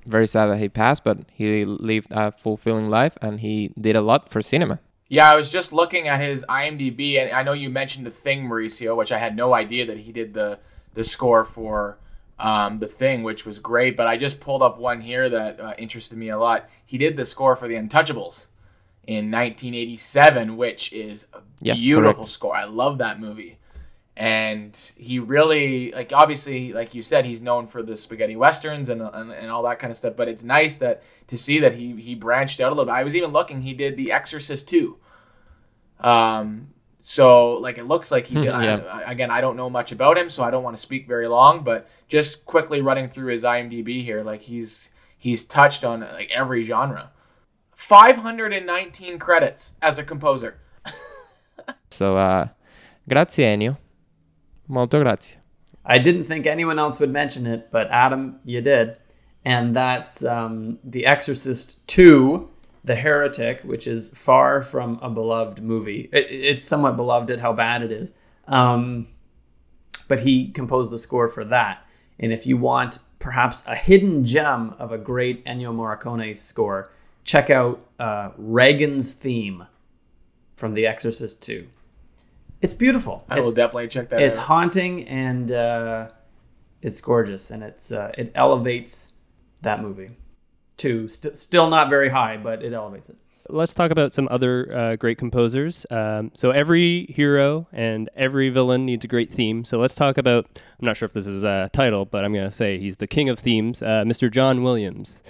very 0.05 0.27
sad 0.27 0.47
that 0.47 0.57
he 0.57 0.69
passed, 0.69 1.03
but 1.03 1.19
he 1.33 1.65
lived 1.65 2.07
a 2.11 2.31
fulfilling 2.31 2.89
life 2.89 3.17
and 3.21 3.39
he 3.39 3.71
did 3.79 3.95
a 3.95 4.01
lot 4.01 4.29
for 4.29 4.41
cinema. 4.41 4.79
Yeah, 5.09 5.31
I 5.31 5.35
was 5.35 5.51
just 5.51 5.73
looking 5.73 6.07
at 6.07 6.19
his 6.21 6.43
IMDb, 6.49 7.17
and 7.17 7.31
I 7.31 7.43
know 7.43 7.53
you 7.53 7.69
mentioned 7.69 8.05
the 8.05 8.11
Thing, 8.11 8.47
Mauricio, 8.49 8.95
which 8.95 9.11
I 9.11 9.19
had 9.19 9.35
no 9.35 9.53
idea 9.53 9.85
that 9.85 9.97
he 9.97 10.11
did 10.11 10.33
the 10.33 10.59
the 10.95 11.03
score 11.03 11.43
for 11.45 11.97
um, 12.39 12.79
the 12.79 12.87
Thing, 12.87 13.21
which 13.23 13.45
was 13.45 13.59
great. 13.59 13.95
But 13.95 14.07
I 14.07 14.17
just 14.17 14.39
pulled 14.39 14.61
up 14.63 14.79
one 14.79 15.01
here 15.01 15.29
that 15.29 15.59
uh, 15.59 15.73
interested 15.77 16.17
me 16.17 16.29
a 16.29 16.37
lot. 16.37 16.67
He 16.85 16.97
did 16.97 17.15
the 17.15 17.25
score 17.25 17.55
for 17.55 17.67
The 17.67 17.75
Untouchables 17.75 18.47
in 19.05 19.29
1987, 19.31 20.57
which 20.57 20.91
is 20.93 21.27
a 21.33 21.39
Yes, 21.61 21.77
beautiful 21.77 22.23
correct. 22.23 22.29
score. 22.29 22.55
I 22.55 22.63
love 22.65 22.97
that 22.97 23.19
movie. 23.19 23.57
And 24.15 24.79
he 24.95 25.17
really, 25.17 25.91
like, 25.91 26.11
obviously, 26.13 26.71
like 26.71 26.93
you 26.93 27.01
said, 27.01 27.25
he's 27.25 27.41
known 27.41 27.65
for 27.65 27.81
the 27.81 27.95
spaghetti 27.95 28.35
westerns 28.35 28.89
and, 28.89 29.01
and, 29.01 29.31
and 29.31 29.49
all 29.49 29.63
that 29.63 29.79
kind 29.79 29.89
of 29.89 29.97
stuff. 29.97 30.15
But 30.15 30.27
it's 30.27 30.43
nice 30.43 30.77
that 30.77 31.01
to 31.27 31.35
see 31.37 31.59
that 31.61 31.73
he 31.73 31.99
he 31.99 32.13
branched 32.13 32.61
out 32.61 32.67
a 32.67 32.75
little 32.75 32.85
bit. 32.85 32.91
I 32.91 33.03
was 33.03 33.15
even 33.15 33.31
looking; 33.31 33.63
he 33.63 33.73
did 33.73 33.97
The 33.97 34.11
Exorcist 34.11 34.67
too. 34.67 34.97
Um, 35.99 36.67
so 36.99 37.53
like 37.55 37.77
it 37.79 37.85
looks 37.85 38.11
like 38.11 38.27
he 38.27 38.35
did. 38.35 38.45
Yeah. 38.45 38.81
I, 38.91 39.01
I- 39.01 39.11
again, 39.11 39.31
I 39.31 39.41
don't 39.41 39.57
know 39.57 39.69
much 39.69 39.91
about 39.91 40.17
him, 40.17 40.29
so 40.29 40.43
I 40.43 40.51
don't 40.51 40.63
want 40.63 40.75
to 40.75 40.81
speak 40.81 41.07
very 41.07 41.27
long. 41.27 41.63
But 41.63 41.89
just 42.07 42.45
quickly 42.45 42.81
running 42.81 43.09
through 43.09 43.31
his 43.31 43.43
IMDb 43.43 44.03
here, 44.03 44.21
like 44.23 44.41
he's 44.43 44.91
he's 45.17 45.43
touched 45.43 45.83
on 45.83 46.01
like 46.01 46.29
every 46.35 46.61
genre. 46.61 47.11
519 47.75 49.17
credits 49.19 49.73
as 49.81 49.97
a 49.97 50.03
composer. 50.03 50.59
So, 51.89 52.17
uh, 52.17 52.47
grazie 53.07 53.43
Ennio. 53.43 53.77
Molto 54.73 54.99
grazie. 54.99 55.37
I 55.85 55.99
didn't 55.99 56.23
think 56.23 56.47
anyone 56.47 56.79
else 56.79 56.99
would 56.99 57.11
mention 57.11 57.45
it, 57.45 57.69
but 57.71 57.87
Adam, 57.91 58.39
you 58.43 58.59
did. 58.61 58.97
And 59.45 59.75
that's 59.75 60.25
um, 60.25 60.79
The 60.83 61.05
Exorcist 61.05 61.85
2, 61.87 62.49
The 62.83 62.95
Heretic, 62.95 63.61
which 63.61 63.85
is 63.85 64.09
far 64.09 64.61
from 64.61 64.97
a 65.01 65.09
beloved 65.09 65.61
movie. 65.61 66.09
It, 66.11 66.27
it's 66.29 66.65
somewhat 66.65 66.95
beloved 66.95 67.29
at 67.29 67.39
how 67.39 67.53
bad 67.53 67.83
it 67.83 67.91
is. 67.91 68.13
Um, 68.47 69.07
but 70.07 70.21
he 70.21 70.49
composed 70.49 70.91
the 70.91 70.97
score 70.97 71.27
for 71.27 71.45
that. 71.45 71.85
And 72.19 72.33
if 72.33 72.47
you 72.47 72.57
want 72.57 72.99
perhaps 73.19 73.67
a 73.67 73.75
hidden 73.75 74.25
gem 74.25 74.73
of 74.79 74.91
a 74.91 74.97
great 74.97 75.45
Ennio 75.45 75.73
Morricone 75.73 76.35
score, 76.35 76.91
check 77.23 77.49
out 77.49 77.85
uh, 77.99 78.31
Regan's 78.37 79.13
theme 79.13 79.67
from 80.55 80.73
The 80.73 80.87
Exorcist 80.87 81.43
2. 81.43 81.67
It's 82.63 82.73
beautiful. 82.73 83.25
I 83.29 83.41
will 83.41 83.51
definitely 83.51 83.89
check 83.89 84.09
that 84.09 84.15
out. 84.15 84.21
it's 84.21 84.39
out. 84.39 84.45
haunting 84.45 85.07
and 85.07 85.51
uh, 85.51 86.07
it's 86.81 87.01
gorgeous 87.01 87.51
and 87.51 87.61
it's 87.61 87.91
uh, 87.91 88.11
it 88.17 88.31
elevates 88.35 89.13
that 89.61 89.81
movie 89.81 90.11
to 90.77 91.07
st- 91.07 91.37
still 91.37 91.69
not 91.69 91.89
very 91.89 92.09
high 92.09 92.37
but 92.37 92.63
it 92.63 92.73
elevates 92.73 93.09
it 93.09 93.17
Let's 93.49 93.73
talk 93.73 93.91
about 93.91 94.13
some 94.13 94.29
other 94.31 94.73
uh, 94.73 94.95
great 94.95 95.17
composers. 95.17 95.85
Um, 95.91 96.31
so 96.33 96.51
every 96.51 97.07
hero 97.07 97.67
and 97.73 98.09
every 98.15 98.49
villain 98.49 98.85
needs 98.85 99.03
a 99.03 99.07
great 99.09 99.33
theme. 99.33 99.65
So 99.65 99.79
let's 99.79 99.95
talk 99.95 100.17
about. 100.17 100.47
I'm 100.79 100.85
not 100.85 100.95
sure 100.95 101.07
if 101.07 101.11
this 101.11 101.27
is 101.27 101.43
a 101.43 101.69
title, 101.73 102.05
but 102.05 102.23
I'm 102.23 102.31
going 102.31 102.49
to 102.49 102.55
say 102.55 102.79
he's 102.79 102.97
the 102.97 103.05
king 103.05 103.27
of 103.27 103.39
themes, 103.39 103.81
uh, 103.81 104.03
Mr. 104.05 104.31
John 104.31 104.63
Williams. 104.63 105.23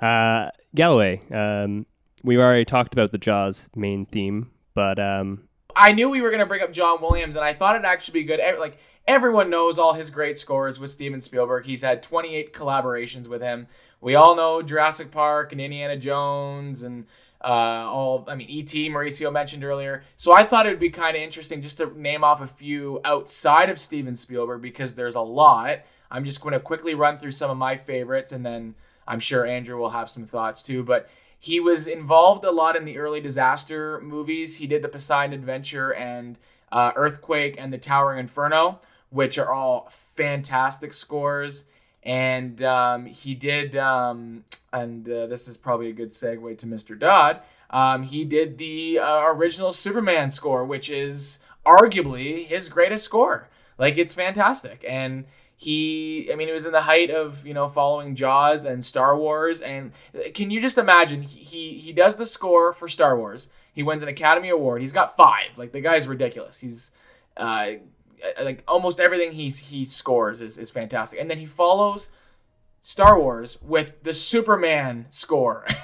Uh, 0.00 0.48
Galloway. 0.74 1.22
Um, 1.30 1.86
we 2.24 2.36
already 2.36 2.64
talked 2.64 2.92
about 2.94 3.12
the 3.12 3.18
Jaws 3.18 3.68
main 3.76 4.06
theme, 4.06 4.50
but 4.74 4.98
um, 4.98 5.44
I 5.76 5.92
knew 5.92 6.08
we 6.08 6.20
were 6.20 6.30
gonna 6.30 6.46
bring 6.46 6.62
up 6.62 6.72
John 6.72 7.00
Williams, 7.00 7.36
and 7.36 7.44
I 7.44 7.52
thought 7.52 7.76
it'd 7.76 7.86
actually 7.86 8.20
be 8.20 8.24
good. 8.24 8.40
Like 8.58 8.78
everyone 9.06 9.50
knows 9.50 9.78
all 9.78 9.94
his 9.94 10.10
great 10.10 10.36
scores 10.36 10.78
with 10.78 10.90
Steven 10.90 11.20
Spielberg. 11.20 11.66
He's 11.66 11.82
had 11.82 12.02
28 12.02 12.52
collaborations 12.52 13.26
with 13.26 13.42
him. 13.42 13.66
We 14.00 14.14
all 14.14 14.36
know 14.36 14.62
Jurassic 14.62 15.10
Park 15.10 15.52
and 15.52 15.60
Indiana 15.60 15.96
Jones 15.96 16.82
and 16.82 17.06
uh, 17.42 17.86
all. 17.88 18.24
I 18.28 18.34
mean, 18.34 18.48
E.T. 18.48 18.90
Mauricio 18.90 19.32
mentioned 19.32 19.64
earlier. 19.64 20.02
So 20.16 20.32
I 20.32 20.44
thought 20.44 20.66
it 20.66 20.70
would 20.70 20.78
be 20.78 20.90
kind 20.90 21.16
of 21.16 21.22
interesting 21.22 21.62
just 21.62 21.78
to 21.78 21.98
name 22.00 22.24
off 22.24 22.40
a 22.40 22.46
few 22.46 23.00
outside 23.04 23.70
of 23.70 23.78
Steven 23.78 24.14
Spielberg 24.14 24.62
because 24.62 24.94
there's 24.94 25.14
a 25.14 25.20
lot. 25.20 25.80
I'm 26.10 26.24
just 26.24 26.40
going 26.40 26.52
to 26.52 26.60
quickly 26.60 26.94
run 26.94 27.18
through 27.18 27.32
some 27.32 27.50
of 27.50 27.56
my 27.56 27.76
favorites, 27.76 28.32
and 28.32 28.44
then 28.44 28.74
I'm 29.08 29.18
sure 29.18 29.46
Andrew 29.46 29.78
will 29.78 29.90
have 29.90 30.08
some 30.08 30.26
thoughts 30.26 30.62
too. 30.62 30.82
But 30.84 31.08
he 31.42 31.58
was 31.58 31.88
involved 31.88 32.44
a 32.44 32.52
lot 32.52 32.76
in 32.76 32.84
the 32.84 32.98
early 32.98 33.20
disaster 33.20 34.00
movies. 34.00 34.58
He 34.58 34.68
did 34.68 34.80
the 34.80 34.88
Poseidon 34.88 35.34
Adventure 35.34 35.92
and 35.92 36.38
uh, 36.70 36.92
Earthquake 36.94 37.56
and 37.58 37.72
the 37.72 37.78
Towering 37.78 38.20
Inferno, 38.20 38.78
which 39.10 39.38
are 39.38 39.52
all 39.52 39.88
fantastic 39.90 40.92
scores. 40.92 41.64
And 42.04 42.62
um, 42.62 43.06
he 43.06 43.34
did, 43.34 43.74
um, 43.74 44.44
and 44.72 45.08
uh, 45.08 45.26
this 45.26 45.48
is 45.48 45.56
probably 45.56 45.88
a 45.88 45.92
good 45.92 46.10
segue 46.10 46.58
to 46.58 46.66
Mr. 46.66 46.96
Dodd. 46.96 47.40
Um, 47.70 48.04
he 48.04 48.24
did 48.24 48.58
the 48.58 49.00
uh, 49.00 49.24
original 49.26 49.72
Superman 49.72 50.30
score, 50.30 50.64
which 50.64 50.88
is 50.88 51.40
arguably 51.66 52.46
his 52.46 52.68
greatest 52.68 53.04
score. 53.04 53.48
Like 53.78 53.98
it's 53.98 54.14
fantastic, 54.14 54.84
and 54.88 55.24
he, 55.62 56.28
I 56.32 56.34
mean, 56.34 56.48
it 56.48 56.52
was 56.52 56.66
in 56.66 56.72
the 56.72 56.82
height 56.82 57.10
of 57.10 57.46
you 57.46 57.54
know 57.54 57.68
following 57.68 58.16
Jaws 58.16 58.64
and 58.64 58.84
Star 58.84 59.16
Wars, 59.16 59.60
and 59.60 59.92
can 60.34 60.50
you 60.50 60.60
just 60.60 60.76
imagine? 60.76 61.22
He 61.22 61.78
he, 61.78 61.92
does 61.92 62.16
the 62.16 62.26
score 62.26 62.72
for 62.72 62.88
Star 62.88 63.16
Wars. 63.16 63.48
He 63.72 63.82
wins 63.82 64.02
an 64.02 64.08
Academy 64.08 64.48
Award. 64.48 64.82
He's 64.82 64.92
got 64.92 65.16
five. 65.16 65.56
Like 65.56 65.70
the 65.70 65.80
guy's 65.80 66.08
ridiculous. 66.08 66.58
He's 66.58 66.90
uh, 67.36 67.72
like 68.42 68.64
almost 68.66 68.98
everything 68.98 69.32
he's 69.32 69.68
he 69.68 69.84
scores 69.84 70.40
is, 70.40 70.58
is 70.58 70.70
fantastic, 70.70 71.20
and 71.20 71.30
then 71.30 71.38
he 71.38 71.46
follows 71.46 72.10
Star 72.80 73.18
Wars 73.18 73.58
with 73.62 74.02
the 74.02 74.12
Superman 74.12 75.06
score. 75.10 75.64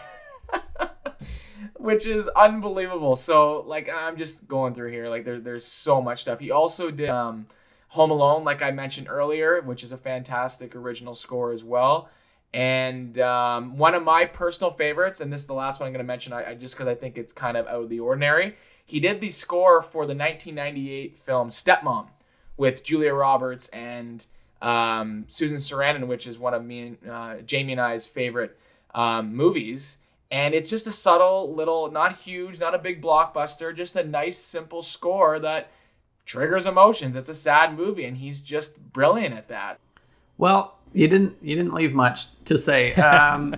which 1.79 2.05
is 2.05 2.29
unbelievable. 2.29 3.14
So 3.14 3.62
like 3.66 3.89
I'm 3.89 4.16
just 4.16 4.49
going 4.49 4.74
through 4.74 4.91
here. 4.91 5.09
Like 5.09 5.24
there, 5.24 5.39
there's 5.39 5.64
so 5.64 6.03
much 6.03 6.22
stuff. 6.22 6.41
He 6.41 6.51
also 6.51 6.91
did 6.91 7.11
um, 7.11 7.47
Home 7.89 8.11
Alone, 8.11 8.45
like 8.45 8.62
I 8.62 8.70
mentioned 8.70 9.09
earlier, 9.09 9.61
which 9.61 9.82
is 9.82 9.93
a 9.93 9.97
fantastic 9.97 10.76
original 10.76 11.14
score 11.14 11.53
as 11.53 11.64
well. 11.64 12.09
And 12.53 13.18
um, 13.18 13.76
one 13.76 13.95
of 13.95 14.03
my 14.03 14.24
personal 14.24 14.70
favorites, 14.70 15.20
and 15.20 15.32
this 15.32 15.41
is 15.41 15.47
the 15.47 15.55
last 15.55 15.80
one 15.80 15.86
I'm 15.86 15.93
going 15.93 16.05
to 16.05 16.07
mention, 16.07 16.32
I, 16.32 16.51
I 16.51 16.55
just 16.55 16.74
because 16.74 16.89
I 16.89 16.95
think 16.95 17.18
it's 17.18 17.32
kind 17.32 17.57
of 17.57 17.66
out 17.66 17.82
of 17.82 17.89
the 17.89 18.01
ordinary. 18.01 18.57
He 18.84 19.01
did 19.01 19.20
the 19.20 19.30
score 19.30 19.82
for 19.82 20.07
the 20.07 20.14
1998 20.14 21.16
film 21.16 21.49
Stepmom 21.49 22.09
with 22.57 22.82
Julia 22.82 23.12
Roberts 23.12 23.68
and 23.68 24.26
um, 24.62 25.24
Susan 25.26 25.59
Sarandon, 25.59 26.07
which 26.07 26.26
is 26.26 26.39
one 26.39 26.55
of 26.55 26.64
me 26.64 26.80
and 26.80 27.11
uh, 27.11 27.36
Jamie 27.43 27.72
and 27.72 27.80
I's 27.80 28.07
favorite 28.07 28.59
um, 28.95 29.34
movies. 29.34 29.99
And 30.30 30.55
it's 30.55 30.68
just 30.68 30.86
a 30.86 30.91
subtle 30.91 31.55
little, 31.55 31.91
not 31.91 32.14
huge, 32.14 32.61
not 32.61 32.74
a 32.74 32.78
big 32.78 33.01
blockbuster, 33.01 33.74
just 33.74 33.97
a 33.97 34.05
nice, 34.05 34.39
simple 34.39 34.82
score 34.82 35.39
that 35.39 35.70
triggers 36.29 36.66
emotions. 36.66 37.16
It's 37.16 37.29
a 37.29 37.35
sad 37.35 37.76
movie, 37.76 38.05
and 38.05 38.16
he's 38.18 38.41
just 38.41 38.70
brilliant 38.93 39.35
at 39.35 39.49
that. 39.49 39.81
well 40.37 40.76
you 40.93 41.07
didn't 41.09 41.37
you 41.43 41.55
didn't 41.57 41.74
leave 41.74 41.95
much 41.95 42.18
to 42.45 42.57
say 42.57 42.95
um, 43.12 43.55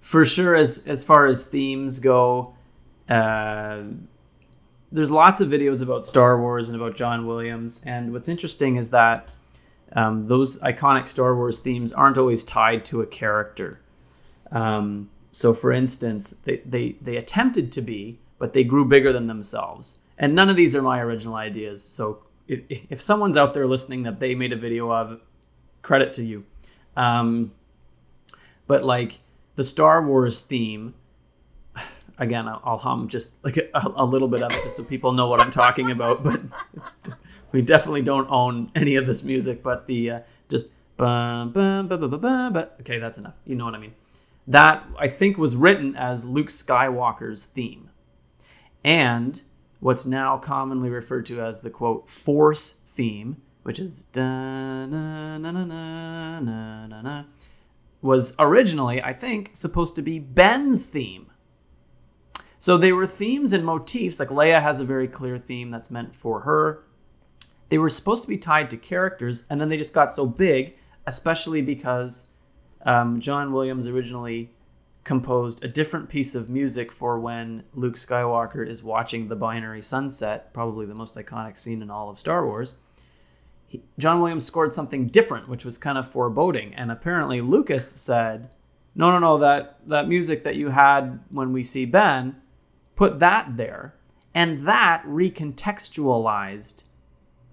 for 0.00 0.24
sure 0.24 0.54
as 0.54 0.70
as 0.86 1.02
far 1.04 1.26
as 1.26 1.46
themes 1.46 2.00
go 2.00 2.54
uh, 3.08 3.82
there's 4.90 5.10
lots 5.10 5.40
of 5.42 5.48
videos 5.48 5.82
about 5.82 6.04
Star 6.04 6.40
Wars 6.40 6.68
and 6.70 6.80
about 6.80 6.96
John 6.96 7.26
Williams 7.26 7.82
and 7.84 8.12
what's 8.12 8.28
interesting 8.28 8.76
is 8.76 8.90
that 8.90 9.28
um, 9.92 10.28
those 10.28 10.58
iconic 10.60 11.08
Star 11.08 11.34
Wars 11.34 11.60
themes 11.60 11.92
aren't 11.92 12.18
always 12.18 12.44
tied 12.44 12.84
to 12.86 13.00
a 13.02 13.06
character 13.06 13.80
Um, 14.50 15.10
so, 15.32 15.54
for 15.54 15.70
instance, 15.72 16.30
they, 16.44 16.56
they, 16.64 16.96
they 17.00 17.16
attempted 17.16 17.70
to 17.72 17.82
be, 17.82 18.18
but 18.38 18.54
they 18.54 18.64
grew 18.64 18.84
bigger 18.84 19.12
than 19.12 19.26
themselves. 19.26 19.98
And 20.18 20.34
none 20.34 20.50
of 20.50 20.56
these 20.56 20.74
are 20.74 20.82
my 20.82 21.00
original 21.00 21.36
ideas. 21.36 21.82
So, 21.82 22.24
if, 22.48 22.60
if 22.68 23.00
someone's 23.00 23.36
out 23.36 23.54
there 23.54 23.66
listening 23.66 24.02
that 24.02 24.20
they 24.20 24.34
made 24.34 24.52
a 24.52 24.56
video 24.56 24.90
of, 24.90 25.20
credit 25.82 26.12
to 26.14 26.24
you. 26.24 26.44
Um, 26.96 27.52
but 28.66 28.84
like 28.84 29.20
the 29.54 29.64
Star 29.64 30.04
Wars 30.04 30.42
theme, 30.42 30.94
again, 32.18 32.48
I'll, 32.48 32.78
hum 32.78 33.08
just 33.08 33.42
like 33.44 33.56
a, 33.56 33.70
a 33.74 34.04
little 34.04 34.28
bit 34.28 34.42
of 34.42 34.52
it 34.52 34.70
so 34.70 34.84
people 34.84 35.12
know 35.12 35.28
what 35.28 35.40
I'm 35.40 35.50
talking 35.50 35.90
about. 35.90 36.22
But 36.24 36.40
we 37.52 37.62
definitely 37.62 38.02
don't 38.02 38.28
own 38.30 38.70
any 38.74 38.96
of 38.96 39.06
this 39.06 39.24
music. 39.24 39.62
But 39.62 39.86
the 39.86 40.10
uh, 40.10 40.20
just 40.50 40.68
bum, 40.96 41.52
bum, 41.52 41.88
bum, 41.88 42.00
bum, 42.00 42.10
bum, 42.10 42.52
bum, 42.52 42.66
okay, 42.80 42.98
that's 42.98 43.16
enough. 43.16 43.34
You 43.46 43.54
know 43.54 43.64
what 43.64 43.74
I 43.74 43.78
mean? 43.78 43.94
That 44.46 44.84
I 44.98 45.08
think 45.08 45.38
was 45.38 45.56
written 45.56 45.96
as 45.96 46.26
Luke 46.26 46.48
Skywalker's 46.48 47.46
theme, 47.46 47.90
and 48.84 49.42
what's 49.80 50.06
now 50.06 50.38
commonly 50.38 50.90
referred 50.90 51.26
to 51.26 51.40
as 51.40 51.60
the 51.60 51.70
quote 51.70 52.08
Force 52.08 52.72
theme, 52.72 53.42
which 53.62 53.78
is 53.78 54.04
da 54.04 54.86
na 54.86 55.38
na 55.38 55.52
na 55.52 55.64
na 55.64 56.40
na 56.40 56.86
na 56.86 57.02
na, 57.02 57.24
was 58.02 58.34
originally 58.38 59.02
I 59.02 59.12
think 59.12 59.50
supposed 59.54 59.96
to 59.96 60.02
be 60.02 60.18
Ben's 60.18 60.86
theme. 60.86 61.30
So 62.58 62.76
they 62.76 62.92
were 62.92 63.06
themes 63.06 63.52
and 63.52 63.64
motifs. 63.64 64.18
Like 64.18 64.30
Leia 64.30 64.60
has 64.60 64.80
a 64.80 64.84
very 64.84 65.06
clear 65.06 65.38
theme 65.38 65.70
that's 65.70 65.90
meant 65.90 66.14
for 66.16 66.40
her. 66.40 66.84
they 67.68 67.78
were 67.78 67.90
supposed 67.90 68.22
to 68.22 68.28
be 68.28 68.38
tied 68.38 68.70
to 68.70 68.76
characters, 68.76 69.44
and 69.50 69.60
then 69.60 69.68
they 69.68 69.76
just 69.76 69.92
got 69.94 70.12
so 70.12 70.26
big, 70.26 70.76
especially 71.06 71.62
because 71.62 72.28
um, 72.84 73.20
John 73.20 73.52
Williams 73.52 73.88
originally 73.88 74.50
composed 75.08 75.64
a 75.64 75.68
different 75.68 76.10
piece 76.10 76.34
of 76.34 76.50
music 76.50 76.92
for 76.92 77.18
when 77.18 77.64
Luke 77.72 77.94
Skywalker 77.94 78.68
is 78.68 78.82
watching 78.84 79.28
the 79.28 79.36
binary 79.36 79.80
sunset, 79.80 80.52
probably 80.52 80.84
the 80.84 80.94
most 80.94 81.16
iconic 81.16 81.56
scene 81.56 81.80
in 81.80 81.90
all 81.90 82.10
of 82.10 82.18
Star 82.18 82.44
Wars. 82.44 82.74
He, 83.66 83.82
John 83.98 84.20
Williams 84.20 84.44
scored 84.44 84.74
something 84.74 85.06
different, 85.06 85.48
which 85.48 85.64
was 85.64 85.78
kind 85.78 85.96
of 85.96 86.10
foreboding, 86.10 86.74
and 86.74 86.92
apparently 86.92 87.40
Lucas 87.40 87.90
said, 87.90 88.50
"No, 88.94 89.10
no, 89.10 89.18
no, 89.18 89.38
that 89.38 89.78
that 89.88 90.08
music 90.08 90.44
that 90.44 90.56
you 90.56 90.68
had 90.68 91.20
when 91.30 91.54
we 91.54 91.62
see 91.62 91.86
Ben, 91.86 92.36
put 92.94 93.18
that 93.18 93.56
there." 93.56 93.94
And 94.34 94.66
that 94.66 95.02
recontextualized 95.06 96.84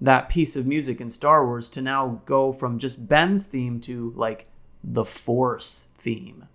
that 0.02 0.28
piece 0.28 0.58
of 0.58 0.68
music 0.68 1.00
in 1.00 1.10
Star 1.10 1.46
Wars 1.46 1.70
to 1.70 1.82
now 1.82 2.22
go 2.26 2.52
from 2.52 2.80
just 2.80 3.08
Ben's 3.08 3.46
theme 3.46 3.80
to 3.82 4.12
like 4.18 4.50
the 4.84 5.06
Force 5.06 5.88
theme 5.98 6.50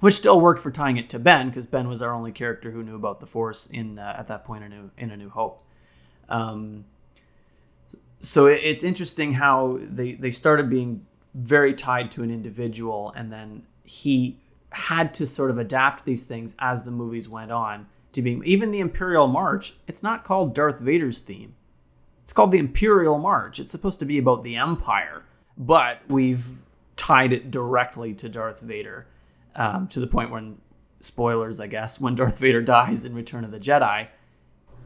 which 0.00 0.14
still 0.14 0.40
worked 0.40 0.60
for 0.60 0.70
tying 0.70 0.96
it 0.96 1.08
to 1.10 1.18
Ben 1.18 1.48
because 1.48 1.66
Ben 1.66 1.88
was 1.88 2.02
our 2.02 2.12
only 2.12 2.32
character 2.32 2.70
who 2.70 2.82
knew 2.82 2.96
about 2.96 3.20
the 3.20 3.26
Force 3.26 3.66
in 3.66 3.98
uh, 3.98 4.16
at 4.18 4.28
that 4.28 4.44
point 4.44 4.64
in 4.64 4.72
a 4.72 4.76
New, 4.76 4.90
in 4.98 5.10
a 5.10 5.16
New 5.16 5.30
Hope. 5.30 5.64
Um, 6.28 6.84
so 8.18 8.46
it, 8.46 8.60
it's 8.62 8.84
interesting 8.84 9.34
how 9.34 9.78
they 9.80 10.12
they 10.12 10.30
started 10.30 10.68
being 10.68 11.06
very 11.34 11.74
tied 11.74 12.10
to 12.12 12.22
an 12.22 12.30
individual, 12.30 13.12
and 13.16 13.32
then 13.32 13.64
he 13.82 14.38
had 14.70 15.14
to 15.14 15.26
sort 15.26 15.50
of 15.50 15.58
adapt 15.58 16.04
these 16.04 16.24
things 16.24 16.54
as 16.58 16.84
the 16.84 16.90
movies 16.90 17.28
went 17.28 17.52
on 17.52 17.86
to 18.12 18.22
being 18.22 18.42
even 18.44 18.70
the 18.70 18.80
Imperial 18.80 19.26
March. 19.26 19.74
It's 19.86 20.02
not 20.02 20.24
called 20.24 20.54
Darth 20.54 20.80
Vader's 20.80 21.20
theme; 21.20 21.54
it's 22.22 22.32
called 22.32 22.52
the 22.52 22.58
Imperial 22.58 23.18
March. 23.18 23.60
It's 23.60 23.70
supposed 23.70 24.00
to 24.00 24.06
be 24.06 24.18
about 24.18 24.42
the 24.42 24.56
Empire, 24.56 25.22
but 25.56 26.00
we've 26.08 26.60
tied 26.96 27.32
it 27.32 27.50
directly 27.50 28.14
to 28.14 28.28
Darth 28.28 28.60
Vader 28.60 29.06
um, 29.56 29.86
to 29.88 30.00
the 30.00 30.06
point 30.06 30.30
when 30.30 30.58
spoilers, 31.00 31.60
I 31.60 31.66
guess, 31.66 32.00
when 32.00 32.14
Darth 32.14 32.38
Vader 32.38 32.62
dies 32.76 33.04
in 33.04 33.14
Return 33.14 33.44
of 33.44 33.50
the 33.50 33.60
Jedi, 33.60 34.08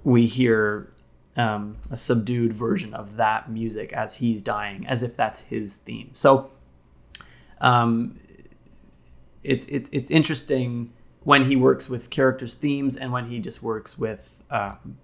we 0.05 0.27
hear 0.27 0.93
um, 1.37 1.77
a 1.91 1.97
subdued 1.97 2.53
version 2.53 2.95
of 2.95 3.17
that 3.17 3.51
music 3.51 3.93
as 3.93 4.17
he's 4.17 4.43
dying, 4.43 4.87
as 4.87 5.03
if 5.03 5.17
that's 5.17 5.43
his 5.43 5.77
theme. 5.77 6.11
So, 6.13 6.51
um, 7.61 8.19
it's 9.43 9.67
it's 9.67 9.89
it's 9.93 10.11
interesting 10.11 10.93
when 11.23 11.45
he 11.45 11.57
works 11.57 11.89
with 11.89 12.11
characters' 12.11 12.55
themes 12.55 12.97
and 12.97 13.13
when 13.13 13.27
he 13.27 13.39
just 13.39 13.63
works 13.63 13.99
with 13.99 14.35
um, 14.51 14.99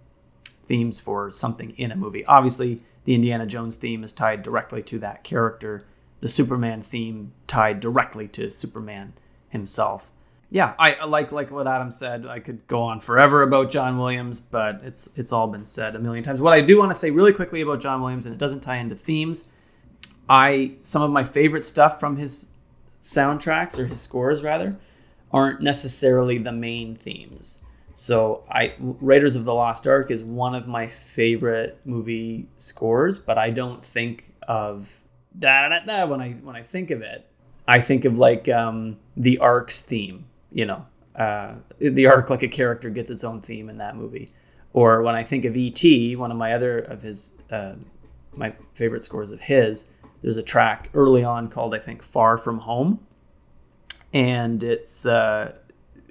themes 0.64 1.00
for 1.00 1.30
something 1.30 1.70
in 1.76 1.92
a 1.92 1.96
movie. 1.96 2.24
Obviously, 2.26 2.82
the 3.04 3.14
Indiana 3.14 3.46
Jones 3.46 3.76
theme 3.76 4.02
is 4.02 4.12
tied 4.12 4.42
directly 4.42 4.82
to 4.82 4.98
that 4.98 5.22
character. 5.22 5.84
The 6.20 6.28
Superman 6.28 6.82
theme 6.82 7.32
tied 7.46 7.80
directly 7.80 8.28
to 8.28 8.50
Superman 8.50 9.12
himself. 9.54 10.10
Yeah, 10.50 10.74
I 10.78 11.04
like 11.06 11.32
like 11.32 11.50
what 11.50 11.66
Adam 11.66 11.90
said. 11.90 12.26
I 12.26 12.38
could 12.38 12.66
go 12.68 12.82
on 12.82 13.00
forever 13.00 13.42
about 13.42 13.70
John 13.70 13.98
Williams, 13.98 14.40
but 14.40 14.80
it's 14.84 15.08
it's 15.16 15.32
all 15.32 15.48
been 15.48 15.64
said 15.64 15.96
a 15.96 15.98
million 15.98 16.22
times. 16.22 16.40
What 16.40 16.52
I 16.52 16.60
do 16.60 16.78
want 16.78 16.90
to 16.90 16.94
say 16.94 17.10
really 17.10 17.32
quickly 17.32 17.60
about 17.60 17.80
John 17.80 18.02
Williams, 18.02 18.26
and 18.26 18.34
it 18.34 18.38
doesn't 18.38 18.60
tie 18.60 18.76
into 18.76 18.94
themes. 18.94 19.46
I 20.28 20.76
some 20.82 21.02
of 21.02 21.10
my 21.10 21.24
favorite 21.24 21.64
stuff 21.64 21.98
from 21.98 22.18
his 22.18 22.48
soundtracks 23.02 23.78
or 23.78 23.86
his 23.86 24.00
scores 24.00 24.42
rather 24.42 24.76
aren't 25.32 25.60
necessarily 25.60 26.38
the 26.38 26.52
main 26.52 26.94
themes. 26.94 27.64
So 27.94 28.44
I 28.48 28.74
Raiders 28.78 29.36
of 29.36 29.44
the 29.44 29.54
Lost 29.54 29.86
Ark 29.86 30.10
is 30.10 30.22
one 30.22 30.54
of 30.54 30.68
my 30.68 30.86
favorite 30.86 31.80
movie 31.84 32.48
scores, 32.56 33.18
but 33.18 33.38
I 33.38 33.50
don't 33.50 33.84
think 33.84 34.34
of 34.46 35.00
da 35.36 35.68
da 35.68 35.80
da 35.80 36.06
when 36.06 36.20
I 36.20 36.32
when 36.32 36.54
I 36.54 36.62
think 36.62 36.90
of 36.90 37.02
it. 37.02 37.28
I 37.66 37.80
think 37.80 38.04
of 38.04 38.18
like 38.18 38.48
um, 38.48 38.98
the 39.16 39.38
ark's 39.38 39.80
theme, 39.80 40.26
you 40.52 40.66
know, 40.66 40.86
uh, 41.16 41.54
the 41.78 42.06
ark 42.06 42.30
like 42.30 42.42
a 42.42 42.48
character 42.48 42.90
gets 42.90 43.10
its 43.10 43.24
own 43.24 43.40
theme 43.40 43.68
in 43.68 43.78
that 43.78 43.96
movie. 43.96 44.32
Or 44.72 45.02
when 45.02 45.14
I 45.14 45.22
think 45.22 45.44
of 45.44 45.56
E.T., 45.56 46.16
one 46.16 46.30
of 46.30 46.36
my 46.36 46.52
other 46.52 46.78
of 46.78 47.02
his, 47.02 47.34
uh, 47.50 47.74
my 48.34 48.54
favorite 48.72 49.04
scores 49.04 49.30
of 49.30 49.40
his, 49.42 49.90
there's 50.20 50.36
a 50.36 50.42
track 50.42 50.90
early 50.94 51.22
on 51.22 51.48
called 51.48 51.74
I 51.74 51.78
think 51.78 52.02
"Far 52.02 52.36
From 52.36 52.60
Home," 52.60 53.06
and 54.12 54.64
it's 54.64 55.06
uh, 55.06 55.54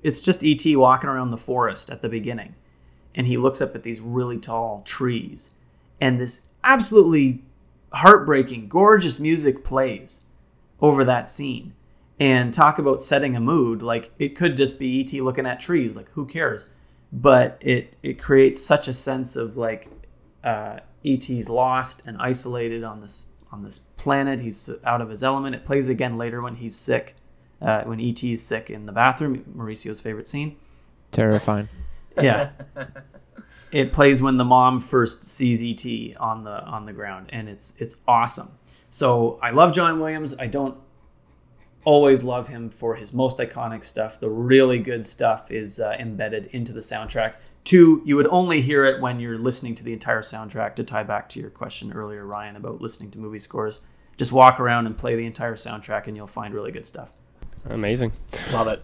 it's 0.01 0.21
just 0.21 0.43
E.T. 0.43 0.75
walking 0.75 1.09
around 1.09 1.31
the 1.31 1.37
forest 1.37 1.89
at 1.89 2.01
the 2.01 2.09
beginning, 2.09 2.55
and 3.15 3.27
he 3.27 3.37
looks 3.37 3.61
up 3.61 3.75
at 3.75 3.83
these 3.83 3.99
really 3.99 4.37
tall 4.37 4.83
trees, 4.85 5.55
and 5.99 6.21
this 6.21 6.47
absolutely 6.63 7.43
heartbreaking, 7.91 8.69
gorgeous 8.69 9.19
music 9.19 9.63
plays 9.63 10.25
over 10.81 11.03
that 11.03 11.27
scene 11.27 11.73
and 12.19 12.53
talk 12.53 12.79
about 12.79 13.01
setting 13.01 13.35
a 13.35 13.39
mood 13.39 13.81
like 13.81 14.11
it 14.19 14.35
could 14.35 14.55
just 14.55 14.77
be 14.79 14.87
E.T. 14.99 15.19
looking 15.21 15.45
at 15.45 15.59
trees 15.59 15.95
like 15.95 16.09
who 16.11 16.25
cares? 16.25 16.69
But 17.11 17.57
it 17.61 17.95
it 18.01 18.19
creates 18.19 18.63
such 18.63 18.87
a 18.87 18.93
sense 18.93 19.35
of 19.35 19.57
like 19.57 19.87
uh, 20.43 20.79
E.T.'s 21.03 21.49
lost 21.49 22.03
and 22.05 22.17
isolated 22.19 22.83
on 22.83 23.01
this 23.01 23.25
on 23.51 23.63
this 23.63 23.79
planet. 23.79 24.41
He's 24.41 24.69
out 24.83 25.01
of 25.01 25.09
his 25.09 25.23
element. 25.23 25.55
It 25.55 25.65
plays 25.65 25.89
again 25.89 26.17
later 26.17 26.41
when 26.41 26.55
he's 26.55 26.75
sick 26.75 27.15
uh, 27.61 27.83
when 27.83 27.99
E.T.'s 27.99 28.41
sick 28.41 28.69
in 28.69 28.85
the 28.85 28.91
bathroom 28.91 29.43
mauricio's 29.53 30.01
favorite 30.01 30.27
scene. 30.27 30.57
Terrifying. 31.11 31.69
yeah. 32.21 32.51
It 33.71 33.91
plays 33.91 34.21
when 34.21 34.37
the 34.37 34.45
mom 34.45 34.79
first 34.79 35.23
sees 35.23 35.63
E.T. 35.63 36.15
on 36.19 36.43
the 36.43 36.63
on 36.63 36.85
the 36.85 36.93
ground 36.93 37.29
and 37.33 37.49
it's 37.49 37.75
it's 37.79 37.95
awesome 38.07 38.51
so 38.93 39.39
I 39.41 39.49
love 39.49 39.73
John 39.73 39.99
Williams. 39.99 40.35
I 40.37 40.45
don't 40.45 40.77
always 41.83 42.23
love 42.23 42.49
him 42.49 42.69
for 42.69 42.93
his 42.93 43.11
most 43.11 43.39
iconic 43.39 43.83
stuff. 43.83 44.19
The 44.19 44.29
really 44.29 44.77
good 44.77 45.03
stuff 45.03 45.49
is 45.49 45.79
uh, 45.79 45.95
embedded 45.97 46.45
into 46.51 46.73
the 46.73 46.79
soundtrack. 46.79 47.33
Two, 47.63 48.03
you 48.05 48.15
would 48.15 48.27
only 48.27 48.61
hear 48.61 48.85
it 48.85 49.01
when 49.01 49.19
you're 49.19 49.39
listening 49.39 49.73
to 49.75 49.83
the 49.83 49.93
entire 49.93 50.21
soundtrack. 50.21 50.75
To 50.75 50.83
tie 50.83 51.01
back 51.01 51.27
to 51.29 51.39
your 51.39 51.49
question 51.49 51.91
earlier, 51.91 52.23
Ryan, 52.23 52.55
about 52.55 52.81
listening 52.81 53.09
to 53.09 53.17
movie 53.17 53.39
scores, 53.39 53.81
just 54.15 54.31
walk 54.31 54.59
around 54.59 54.85
and 54.85 54.95
play 54.95 55.15
the 55.15 55.25
entire 55.25 55.55
soundtrack, 55.55 56.05
and 56.05 56.15
you'll 56.15 56.27
find 56.27 56.53
really 56.53 56.71
good 56.71 56.85
stuff. 56.85 57.09
Amazing. 57.65 58.11
Love 58.51 58.67
it. 58.67 58.83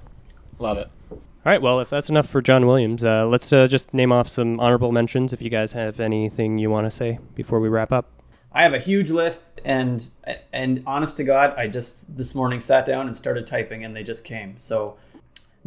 Love 0.58 0.80
it. 0.80 0.90
All 1.12 1.20
right, 1.46 1.62
well, 1.62 1.82
if 1.82 1.92
that's 1.92 2.10
enough 2.10 2.28
for 2.28 2.42
John 2.42 2.66
Williams, 2.66 3.06
uh, 3.06 3.28
let's 3.28 3.54
uh, 3.54 3.68
just 3.68 3.94
name 3.94 4.12
off 4.12 4.28
some 4.28 4.60
honorable 4.60 4.92
mentions 4.92 5.34
if 5.34 5.42
you 5.42 5.52
guys 5.52 5.74
have 5.74 6.00
anything 6.00 6.58
you 6.58 6.72
want 6.72 6.88
to 6.88 6.92
say 6.92 7.20
before 7.36 7.60
we 7.60 7.70
wrap 7.70 7.92
up. 7.92 8.19
I 8.52 8.64
have 8.64 8.74
a 8.74 8.80
huge 8.80 9.12
list, 9.12 9.62
and 9.64 10.10
and 10.52 10.84
honest 10.88 11.18
to 11.18 11.24
God, 11.24 11.54
I 11.56 11.68
just 11.68 12.18
this 12.18 12.34
morning 12.34 12.60
sat 12.60 12.86
down 12.86 13.06
and 13.06 13.16
started 13.16 13.46
typing, 13.46 13.84
and 13.84 13.96
they 13.96 14.04
just 14.04 14.26
came. 14.26 14.58
So 14.58 14.98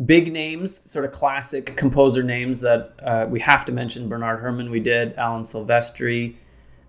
big 0.04 0.32
names, 0.32 0.90
sort 0.90 1.04
of 1.04 1.12
classic 1.12 1.76
composer 1.76 2.22
names 2.22 2.60
that 2.60 2.94
uh, 3.02 3.26
we 3.28 3.40
have 3.40 3.64
to 3.66 3.72
mention. 3.72 4.08
Bernard 4.08 4.40
Herrmann, 4.40 4.70
we 4.70 4.80
did. 4.80 5.14
Alan 5.14 5.42
Silvestri, 5.42 6.34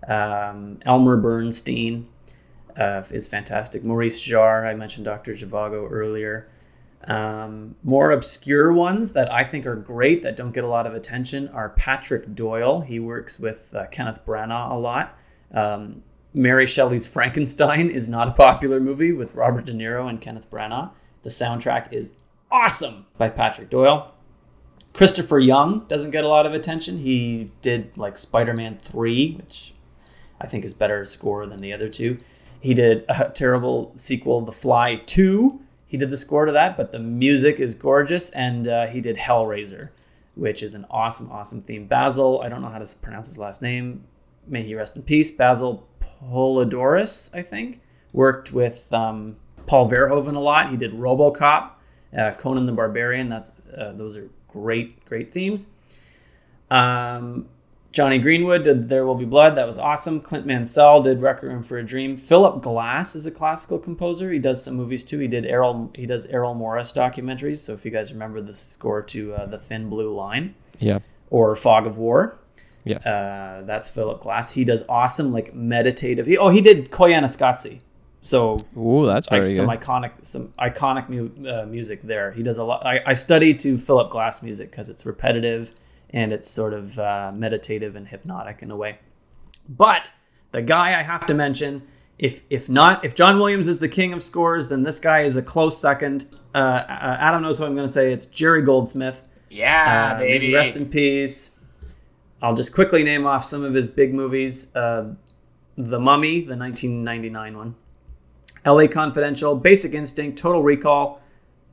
um, 0.08 0.80
Elmer 0.82 1.16
Bernstein 1.16 2.08
uh, 2.76 3.02
is 3.12 3.28
fantastic. 3.28 3.84
Maurice 3.84 4.20
Jarre, 4.20 4.66
I 4.66 4.74
mentioned 4.74 5.04
Dr. 5.04 5.32
Zhivago 5.32 5.86
earlier. 5.90 6.48
Um, 7.06 7.76
more 7.82 8.12
obscure 8.12 8.72
ones 8.72 9.12
that 9.12 9.30
I 9.30 9.44
think 9.44 9.66
are 9.66 9.76
great 9.76 10.22
that 10.22 10.36
don't 10.36 10.52
get 10.52 10.64
a 10.64 10.68
lot 10.68 10.86
of 10.86 10.94
attention 10.94 11.48
are 11.48 11.68
Patrick 11.68 12.34
Doyle. 12.34 12.80
He 12.80 12.98
works 12.98 13.38
with 13.38 13.74
uh, 13.74 13.86
Kenneth 13.90 14.24
Branagh 14.24 14.70
a 14.70 14.74
lot. 14.74 15.16
Um, 15.54 16.02
Mary 16.34 16.66
Shelley's 16.66 17.06
Frankenstein 17.06 17.88
is 17.88 18.08
not 18.08 18.28
a 18.28 18.32
popular 18.32 18.80
movie 18.80 19.12
with 19.12 19.34
Robert 19.34 19.64
De 19.64 19.72
Niro 19.72 20.10
and 20.10 20.20
Kenneth 20.20 20.50
Branagh. 20.50 20.90
The 21.22 21.30
soundtrack 21.30 21.92
is 21.92 22.12
awesome 22.50 23.06
by 23.16 23.30
Patrick 23.30 23.70
Doyle. 23.70 24.12
Christopher 24.92 25.38
Young 25.38 25.86
doesn't 25.86 26.10
get 26.10 26.24
a 26.24 26.28
lot 26.28 26.44
of 26.44 26.54
attention. 26.54 26.98
He 26.98 27.50
did 27.62 27.96
like 27.96 28.18
Spider 28.18 28.52
Man 28.52 28.78
3, 28.78 29.34
which 29.34 29.74
I 30.40 30.46
think 30.46 30.64
is 30.64 30.74
better 30.74 31.04
score 31.04 31.46
than 31.46 31.60
the 31.60 31.72
other 31.72 31.88
two. 31.88 32.18
He 32.60 32.74
did 32.74 33.04
a 33.08 33.30
terrible 33.30 33.92
sequel, 33.96 34.40
The 34.40 34.52
Fly 34.52 34.96
2. 35.06 35.60
He 35.86 35.96
did 35.96 36.10
the 36.10 36.16
score 36.16 36.46
to 36.46 36.52
that, 36.52 36.76
but 36.76 36.92
the 36.92 36.98
music 36.98 37.60
is 37.60 37.74
gorgeous. 37.74 38.30
And 38.30 38.66
uh, 38.66 38.86
he 38.86 39.00
did 39.00 39.16
Hellraiser, 39.16 39.90
which 40.34 40.62
is 40.62 40.74
an 40.74 40.86
awesome, 40.90 41.30
awesome 41.30 41.62
theme. 41.62 41.86
Basil, 41.86 42.40
I 42.42 42.48
don't 42.48 42.62
know 42.62 42.68
how 42.68 42.78
to 42.78 42.96
pronounce 42.98 43.26
his 43.26 43.38
last 43.38 43.62
name, 43.62 44.04
may 44.46 44.62
he 44.62 44.74
rest 44.74 44.96
in 44.96 45.02
peace, 45.02 45.30
Basil 45.30 45.86
Poledouris, 46.00 47.30
I 47.34 47.42
think, 47.42 47.80
worked 48.12 48.52
with 48.52 48.92
um, 48.92 49.36
Paul 49.66 49.90
Verhoeven 49.90 50.34
a 50.36 50.40
lot. 50.40 50.70
He 50.70 50.76
did 50.76 50.92
RoboCop, 50.92 51.70
uh, 52.16 52.32
Conan 52.32 52.66
the 52.66 52.72
Barbarian. 52.72 53.28
That's 53.28 53.54
uh, 53.76 53.92
those 53.92 54.16
are 54.16 54.28
great, 54.48 55.04
great 55.06 55.32
themes. 55.32 55.68
Um, 56.70 57.48
Jonny 57.92 58.18
Greenwood 58.18 58.64
did 58.64 58.88
There 58.88 59.06
Will 59.06 59.14
Be 59.14 59.24
Blood. 59.24 59.54
That 59.56 59.66
was 59.68 59.78
awesome. 59.78 60.20
Clint 60.20 60.46
Mansell 60.46 61.00
did 61.02 61.22
Record 61.22 61.46
Requiem 61.48 61.62
for 61.62 61.78
a 61.78 61.84
Dream. 61.84 62.16
Philip 62.16 62.60
Glass 62.60 63.14
is 63.14 63.24
a 63.24 63.30
classical 63.30 63.78
composer. 63.78 64.32
He 64.32 64.40
does 64.40 64.64
some 64.64 64.74
movies 64.74 65.04
too. 65.04 65.20
He 65.20 65.28
did 65.28 65.46
Errol. 65.46 65.92
He 65.94 66.04
does 66.04 66.26
Errol 66.26 66.54
Morris 66.54 66.92
documentaries. 66.92 67.58
So 67.58 67.72
if 67.72 67.84
you 67.84 67.92
guys 67.92 68.12
remember 68.12 68.40
the 68.40 68.54
score 68.54 69.00
to 69.02 69.34
uh, 69.34 69.46
The 69.46 69.58
Thin 69.58 69.88
Blue 69.88 70.12
Line, 70.12 70.56
Yeah. 70.80 70.98
or 71.30 71.54
Fog 71.54 71.86
of 71.86 71.96
War. 71.96 72.36
Yes. 72.84 73.06
Uh, 73.06 73.62
that's 73.64 73.88
Philip 73.90 74.20
Glass. 74.20 74.52
He 74.52 74.64
does 74.64 74.84
awesome 74.88 75.32
like 75.32 75.54
meditative. 75.54 76.26
He, 76.26 76.36
oh, 76.36 76.50
he 76.50 76.60
did 76.60 76.90
Koyaanisqatsi. 76.90 77.80
So 78.22 78.58
Ooh, 78.76 79.04
that's 79.06 79.28
very 79.28 79.48
like 79.48 79.56
some 79.56 79.66
good. 79.66 79.80
iconic 79.80 80.12
some 80.22 80.48
iconic 80.58 81.08
mu- 81.08 81.48
uh, 81.48 81.66
music 81.66 82.02
there. 82.02 82.32
He 82.32 82.42
does 82.42 82.58
a 82.58 82.64
lot. 82.64 82.84
I, 82.86 83.00
I 83.06 83.12
study 83.12 83.52
to 83.54 83.76
Philip 83.78 84.10
Glass 84.10 84.42
music 84.42 84.70
because 84.70 84.88
it's 84.88 85.04
repetitive 85.04 85.72
and 86.10 86.32
it's 86.32 86.48
sort 86.48 86.72
of 86.72 86.98
uh, 86.98 87.32
meditative 87.34 87.96
and 87.96 88.08
hypnotic 88.08 88.62
in 88.62 88.70
a 88.70 88.76
way. 88.76 88.98
But 89.68 90.12
the 90.52 90.62
guy 90.62 90.98
I 90.98 91.02
have 91.02 91.26
to 91.26 91.34
mention, 91.34 91.82
if 92.18 92.44
if 92.48 92.68
not, 92.68 93.04
if 93.04 93.14
John 93.14 93.36
Williams 93.38 93.68
is 93.68 93.78
the 93.78 93.88
king 93.88 94.12
of 94.12 94.22
scores, 94.22 94.68
then 94.70 94.82
this 94.84 95.00
guy 95.00 95.20
is 95.20 95.36
a 95.36 95.42
close 95.42 95.76
second. 95.78 96.26
Uh, 96.54 96.58
uh, 96.58 97.16
Adam 97.20 97.42
knows 97.42 97.60
what 97.60 97.66
I'm 97.68 97.74
going 97.74 97.86
to 97.86 97.92
say. 97.92 98.12
It's 98.12 98.26
Jerry 98.26 98.62
Goldsmith. 98.62 99.26
Yeah, 99.50 100.12
Uh, 100.14 100.18
may 100.18 100.38
baby. 100.38 100.54
Rest 100.54 100.76
in 100.76 100.86
peace. 100.88 101.50
I'll 102.44 102.54
just 102.54 102.74
quickly 102.74 103.02
name 103.02 103.26
off 103.26 103.42
some 103.42 103.64
of 103.64 103.72
his 103.72 103.86
big 103.86 104.12
movies: 104.12 104.70
uh, 104.76 105.14
The 105.78 105.98
Mummy, 105.98 106.40
the 106.40 106.58
1999 106.58 107.56
one, 107.56 107.74
L.A. 108.66 108.86
Confidential, 108.86 109.56
Basic 109.56 109.94
Instinct, 109.94 110.38
Total 110.38 110.62
Recall, 110.62 111.22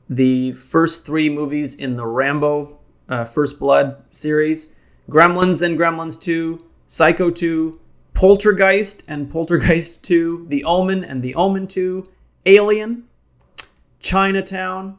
the 0.08 0.52
first 0.52 1.04
three 1.04 1.28
movies 1.28 1.74
in 1.74 1.96
the 1.96 2.06
Rambo 2.06 2.78
uh, 3.06 3.24
First 3.24 3.58
Blood 3.58 4.02
series, 4.08 4.72
Gremlins 5.10 5.62
and 5.62 5.78
Gremlins 5.78 6.18
2, 6.18 6.64
Psycho 6.86 7.28
2, 7.28 7.78
Poltergeist 8.14 9.02
and 9.06 9.30
Poltergeist 9.30 10.02
2, 10.04 10.46
The 10.48 10.64
Omen 10.64 11.04
and 11.04 11.22
The 11.22 11.34
Omen 11.34 11.66
2, 11.66 12.08
Alien, 12.46 13.04
Chinatown, 14.00 14.96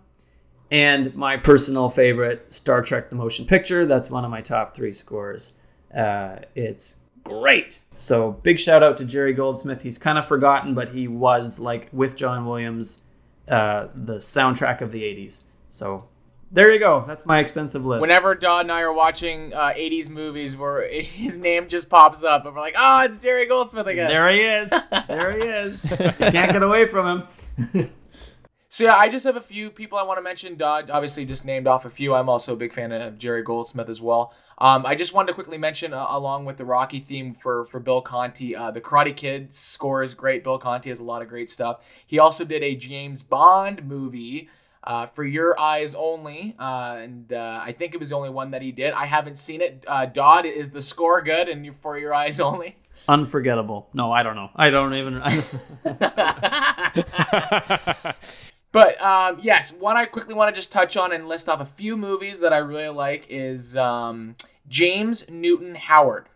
and 0.69 1.15
my 1.15 1.35
personal 1.35 1.89
favorite, 1.89 2.53
Star 2.53 2.83
Trek 2.83 3.09
the 3.09 3.15
Motion 3.15 3.47
Picture. 3.47 3.87
That's 3.87 4.11
one 4.11 4.23
of 4.23 4.29
my 4.29 4.41
top 4.41 4.75
three 4.75 4.91
scores. 4.91 5.53
Uh, 5.95 6.37
it's 6.55 6.97
great. 7.23 7.81
So 7.97 8.31
big 8.31 8.59
shout 8.59 8.83
out 8.83 8.97
to 8.97 9.05
Jerry 9.05 9.33
Goldsmith. 9.33 9.81
He's 9.83 9.97
kind 9.97 10.17
of 10.17 10.25
forgotten, 10.27 10.73
but 10.73 10.89
he 10.89 11.07
was 11.07 11.59
like 11.59 11.89
with 11.91 12.15
John 12.15 12.45
Williams, 12.45 13.01
uh, 13.47 13.87
the 13.95 14.15
soundtrack 14.15 14.81
of 14.81 14.91
the 14.91 15.03
80s. 15.03 15.43
So 15.69 16.05
there 16.51 16.71
you 16.71 16.79
go. 16.79 17.03
That's 17.07 17.25
my 17.25 17.39
extensive 17.39 17.85
list. 17.85 18.01
Whenever 18.01 18.35
Dodd 18.35 18.61
and 18.65 18.71
I 18.71 18.81
are 18.81 18.93
watching 18.93 19.53
uh, 19.53 19.73
80s 19.75 20.09
movies 20.09 20.55
where 20.57 20.87
his 21.01 21.39
name 21.39 21.67
just 21.67 21.89
pops 21.89 22.23
up 22.23 22.45
and 22.45 22.55
we're 22.55 22.61
like, 22.61 22.75
oh, 22.77 23.05
it's 23.05 23.17
Jerry 23.19 23.47
Goldsmith 23.47 23.87
again. 23.87 24.07
there 24.07 24.29
he 24.31 24.41
is. 24.41 24.73
There 25.07 25.31
he 25.31 25.43
is. 25.47 25.89
You 25.89 26.31
can't 26.31 26.51
get 26.51 26.63
away 26.63 26.85
from 26.85 27.27
him. 27.69 27.89
So 28.73 28.85
yeah, 28.85 28.95
I 28.95 29.07
just 29.07 29.23
have 29.27 29.35
a 29.35 29.41
few 29.41 29.69
people 29.69 29.99
I 29.99 30.01
want 30.01 30.17
to 30.17 30.23
mention. 30.23 30.57
Dodd 30.57 30.89
obviously 30.89 31.25
just 31.25 31.45
named 31.45 31.67
off 31.67 31.85
a 31.85 31.91
few. 31.91 32.15
I'm 32.15 32.27
also 32.27 32.53
a 32.53 32.55
big 32.55 32.73
fan 32.73 32.91
of 32.91 33.19
Jerry 33.19 33.43
Goldsmith 33.43 33.87
as 33.87 34.01
well. 34.01 34.33
Um, 34.63 34.85
I 34.85 34.95
just 34.95 35.13
wanted 35.13 35.27
to 35.27 35.33
quickly 35.33 35.57
mention, 35.57 35.93
uh, 35.93 36.05
along 36.07 36.45
with 36.45 36.55
the 36.55 36.63
Rocky 36.63 37.01
theme 37.01 37.33
for 37.33 37.65
for 37.65 37.81
Bill 37.81 38.01
Conti, 38.01 38.55
uh, 38.55 38.71
the 38.71 38.79
Karate 38.79 39.13
Kid 39.13 39.53
score 39.53 40.03
is 40.03 40.13
great. 40.13 40.41
Bill 40.41 40.57
Conti 40.57 40.87
has 40.87 41.01
a 41.01 41.03
lot 41.03 41.21
of 41.21 41.27
great 41.27 41.49
stuff. 41.49 41.83
He 42.07 42.17
also 42.17 42.45
did 42.45 42.63
a 42.63 42.73
James 42.73 43.23
Bond 43.23 43.85
movie. 43.85 44.47
Uh, 44.85 45.05
for 45.05 45.23
your 45.23 45.57
eyes 45.57 45.95
only, 45.95 46.57
uh, 46.59 46.97
and 46.99 47.31
uh, 47.31 47.61
I 47.63 47.71
think 47.71 47.93
it 47.93 48.01
was 48.01 48.09
the 48.09 48.17
only 48.17 48.29
one 48.29 48.51
that 48.51 48.61
he 48.61 48.73
did. 48.73 48.93
I 48.93 49.05
haven't 49.05 49.37
seen 49.37 49.61
it. 49.61 49.85
Uh, 49.87 50.07
Dodd, 50.07 50.45
is 50.45 50.71
the 50.71 50.81
score 50.81 51.21
good? 51.21 51.47
And 51.47 51.73
for 51.77 51.97
your 51.97 52.13
eyes 52.13 52.41
only. 52.41 52.75
Unforgettable. 53.07 53.87
No, 53.93 54.11
I 54.11 54.23
don't 54.23 54.35
know. 54.35 54.49
I 54.53 54.71
don't 54.71 54.93
even. 54.93 55.21
I, 55.23 55.41
But 58.73 58.99
um, 59.01 59.39
yes, 59.41 59.71
one 59.71 59.95
I 59.95 60.05
quickly 60.05 60.33
want 60.33 60.53
to 60.53 60.59
just 60.59 60.71
touch 60.71 60.97
on 60.97 61.13
and 61.13 61.27
list 61.27 61.47
off 61.47 61.61
a 61.61 61.65
few 61.65 61.95
movies 61.95 62.39
that 62.39 62.51
I 62.51 62.57
really 62.57 62.89
like 62.89 63.27
is 63.29 63.77
um, 63.77 64.35
James 64.67 65.29
Newton 65.29 65.75
Howard. 65.75 66.27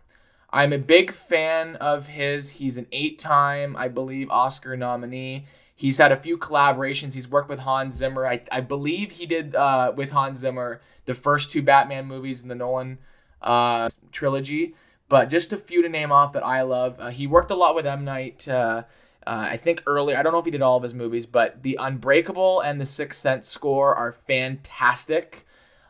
I'm 0.50 0.72
a 0.72 0.78
big 0.78 1.10
fan 1.12 1.76
of 1.76 2.08
his. 2.08 2.52
He's 2.52 2.78
an 2.78 2.86
eight 2.92 3.18
time, 3.18 3.76
I 3.76 3.88
believe, 3.88 4.30
Oscar 4.30 4.76
nominee. 4.76 5.46
He's 5.74 5.98
had 5.98 6.10
a 6.10 6.16
few 6.16 6.38
collaborations. 6.38 7.14
He's 7.14 7.28
worked 7.28 7.48
with 7.48 7.60
Hans 7.60 7.94
Zimmer. 7.94 8.26
I, 8.26 8.42
I 8.50 8.60
believe 8.60 9.12
he 9.12 9.26
did 9.26 9.54
uh, 9.54 9.92
with 9.94 10.10
Hans 10.10 10.38
Zimmer 10.38 10.80
the 11.04 11.14
first 11.14 11.52
two 11.52 11.62
Batman 11.62 12.06
movies 12.06 12.42
in 12.42 12.48
the 12.48 12.54
Nolan 12.54 12.98
uh, 13.42 13.88
trilogy. 14.10 14.74
But 15.08 15.30
just 15.30 15.52
a 15.52 15.56
few 15.56 15.82
to 15.82 15.88
name 15.88 16.12
off 16.12 16.32
that 16.32 16.44
I 16.44 16.62
love. 16.62 16.98
Uh, 16.98 17.08
he 17.08 17.26
worked 17.26 17.50
a 17.50 17.54
lot 17.54 17.74
with 17.74 17.86
M. 17.86 18.04
Night. 18.04 18.46
Uh, 18.48 18.84
uh, 19.26 19.48
I 19.50 19.56
think 19.56 19.82
early, 19.86 20.14
I 20.14 20.22
don't 20.22 20.32
know 20.32 20.38
if 20.38 20.44
he 20.44 20.50
did 20.50 20.62
all 20.62 20.76
of 20.76 20.82
his 20.82 20.94
movies, 20.94 21.26
but 21.26 21.62
The 21.62 21.78
Unbreakable 21.80 22.60
and 22.60 22.80
The 22.80 22.86
Sixth 22.86 23.20
Sense 23.20 23.48
score 23.48 23.94
are 23.94 24.12
fantastic. 24.12 25.46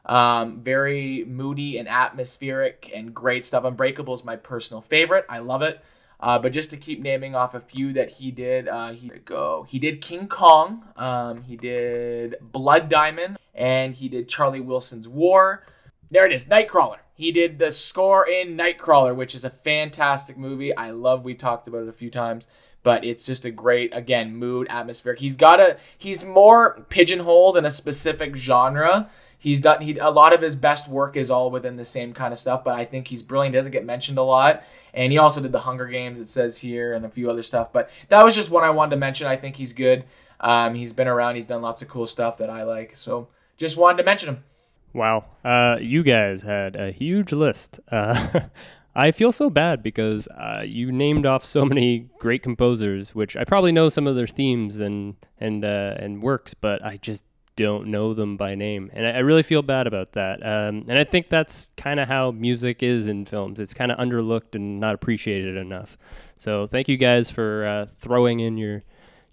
Um, 0.07 0.63
very 0.63 1.25
moody 1.27 1.79
and 1.79 1.89
atmospheric 1.89 2.91
and 2.95 3.15
great 3.15 3.45
stuff. 3.45 3.65
Unbreakable 3.65 4.15
is 4.15 4.25
my 4.25 4.37
personal 4.37 4.81
favorite. 4.81 5.27
I 5.29 5.39
love 5.39 5.63
it. 5.63 5.83
Uh, 6.21 6.39
but 6.39 6.53
just 6.53 6.71
to 6.71 6.77
keep 6.77 7.01
naming 7.01 7.35
off 7.35 7.55
a 7.55 7.61
few 7.61 7.93
that 7.93 8.11
he 8.11 8.31
did, 8.31 8.69
uh, 8.69 8.91
he 8.91 9.09
go. 9.25 9.67
He 9.69 9.79
did 9.79 10.01
King 10.01 10.27
Kong. 10.27 10.83
Um, 10.97 11.43
he 11.43 11.57
did 11.57 12.37
Blood 12.41 12.89
Diamond, 12.89 13.39
and 13.55 13.95
he 13.95 14.09
did 14.09 14.29
Charlie 14.29 14.61
Wilson's 14.61 15.07
War. 15.07 15.65
There 16.11 16.27
it 16.27 16.33
is, 16.33 16.47
Nightcrawler. 16.47 16.99
He 17.15 17.31
did 17.31 17.59
the 17.59 17.71
score 17.71 18.29
in 18.29 18.57
Nightcrawler, 18.57 19.15
which 19.15 19.35
is 19.35 19.45
a 19.45 19.51
fantastic 19.51 20.37
movie. 20.37 20.75
I 20.77 20.91
love. 20.91 21.25
We 21.25 21.35
talked 21.35 21.69
about 21.69 21.83
it 21.83 21.89
a 21.89 21.93
few 21.93 22.11
times, 22.11 22.49
but 22.83 23.05
it's 23.05 23.25
just 23.25 23.45
a 23.45 23.51
great, 23.51 23.95
again, 23.95 24.35
mood, 24.35 24.67
atmospheric. 24.71 25.21
He's 25.21 25.37
got 25.37 25.61
a. 25.61 25.77
He's 25.97 26.25
more 26.25 26.85
pigeonholed 26.89 27.57
in 27.57 27.65
a 27.65 27.71
specific 27.71 28.35
genre. 28.35 29.09
He's 29.39 29.61
done. 29.61 29.81
He 29.81 29.99
a 29.99 30.11
lot 30.11 30.33
of 30.33 30.43
his 30.43 30.57
best 30.57 30.89
work 30.89 31.17
is 31.17 31.31
all 31.31 31.51
within 31.51 31.77
the 31.77 31.85
same 31.85 32.13
kind 32.13 32.33
of 32.33 32.39
stuff, 32.39 32.65
but 32.65 32.75
I 32.75 32.85
think 32.85 33.07
he's 33.07 33.23
brilliant. 33.23 33.55
Doesn't 33.55 33.73
get 33.73 33.85
mentioned 33.85 34.19
a 34.19 34.23
lot, 34.23 34.65
and 34.93 35.13
he 35.13 35.19
also 35.19 35.41
did 35.41 35.53
the 35.53 35.61
Hunger 35.61 35.87
Games. 35.87 36.19
It 36.19 36.27
says 36.27 36.59
here 36.59 36.95
and 36.95 37.05
a 37.05 37.09
few 37.09 37.31
other 37.31 37.43
stuff, 37.43 37.73
but 37.73 37.91
that 38.09 38.25
was 38.25 38.35
just 38.35 38.51
one 38.51 38.65
I 38.65 38.71
wanted 38.71 38.91
to 38.91 38.97
mention. 38.97 39.27
I 39.29 39.37
think 39.37 39.57
he's 39.57 39.73
good. 39.73 40.05
Um, 40.41 40.75
he's 40.75 40.93
been 40.93 41.09
around. 41.09 41.37
He's 41.37 41.47
done 41.47 41.63
lots 41.63 41.83
of 41.83 41.89
cool 41.89 42.07
stuff 42.07 42.39
that 42.39 42.51
I 42.51 42.65
like. 42.65 42.95
So 42.95 43.29
just 43.57 43.77
wanted 43.77 43.99
to 43.99 44.05
mention 44.05 44.29
him. 44.31 44.45
Wow. 44.93 45.25
Uh, 45.45 45.77
you 45.81 46.03
guys 46.03 46.43
had 46.43 46.77
a 46.77 46.91
huge 46.91 47.33
list. 47.33 47.81
Uh, 47.91 48.41
I 48.95 49.13
feel 49.13 49.31
so 49.31 49.49
bad 49.51 49.83
because 49.83 50.27
uh, 50.29 50.63
you 50.65 50.91
named 50.91 51.25
off 51.27 51.45
so 51.45 51.65
many 51.65 52.09
great 52.19 52.43
composers, 52.43 53.15
which 53.15 53.37
I 53.37 53.45
probably 53.45 53.71
know 53.71 53.89
some 53.89 54.07
of 54.07 54.17
their 54.17 54.27
themes 54.27 54.81
and 54.81 55.15
and 55.39 55.65
uh, 55.65 55.95
and 55.99 56.23
works, 56.23 56.55
but 56.55 56.85
I 56.85 56.97
just 56.97 57.23
don't 57.59 57.89
know 57.89 58.15
them 58.15 58.37
by 58.37 58.55
name, 58.55 58.89
and 58.95 59.05
I, 59.05 59.11
I 59.11 59.19
really 59.19 59.43
feel 59.43 59.63
bad 59.63 59.89
about 59.89 60.13
that. 60.13 60.41
Um, 60.47 60.85
and 60.89 60.97
I 60.97 61.03
think 61.03 61.29
that's 61.29 61.71
kind 61.77 61.99
of 61.99 62.07
how 62.07 62.31
music 62.31 62.85
is 62.85 63.09
in 63.09 63.25
films. 63.25 63.59
It's 63.59 63.75
kind 63.75 63.91
of 63.91 63.99
underlooked 63.99 64.55
and 64.55 64.79
not 64.79 64.95
appreciated 64.95 65.57
enough. 65.57 65.99
So 66.37 66.69
thank 66.69 66.89
you 66.89 66.97
guys 66.97 67.33
for 67.33 67.67
uh, 67.67 67.87
throwing 67.87 68.39
in 68.39 68.57
your 68.57 68.85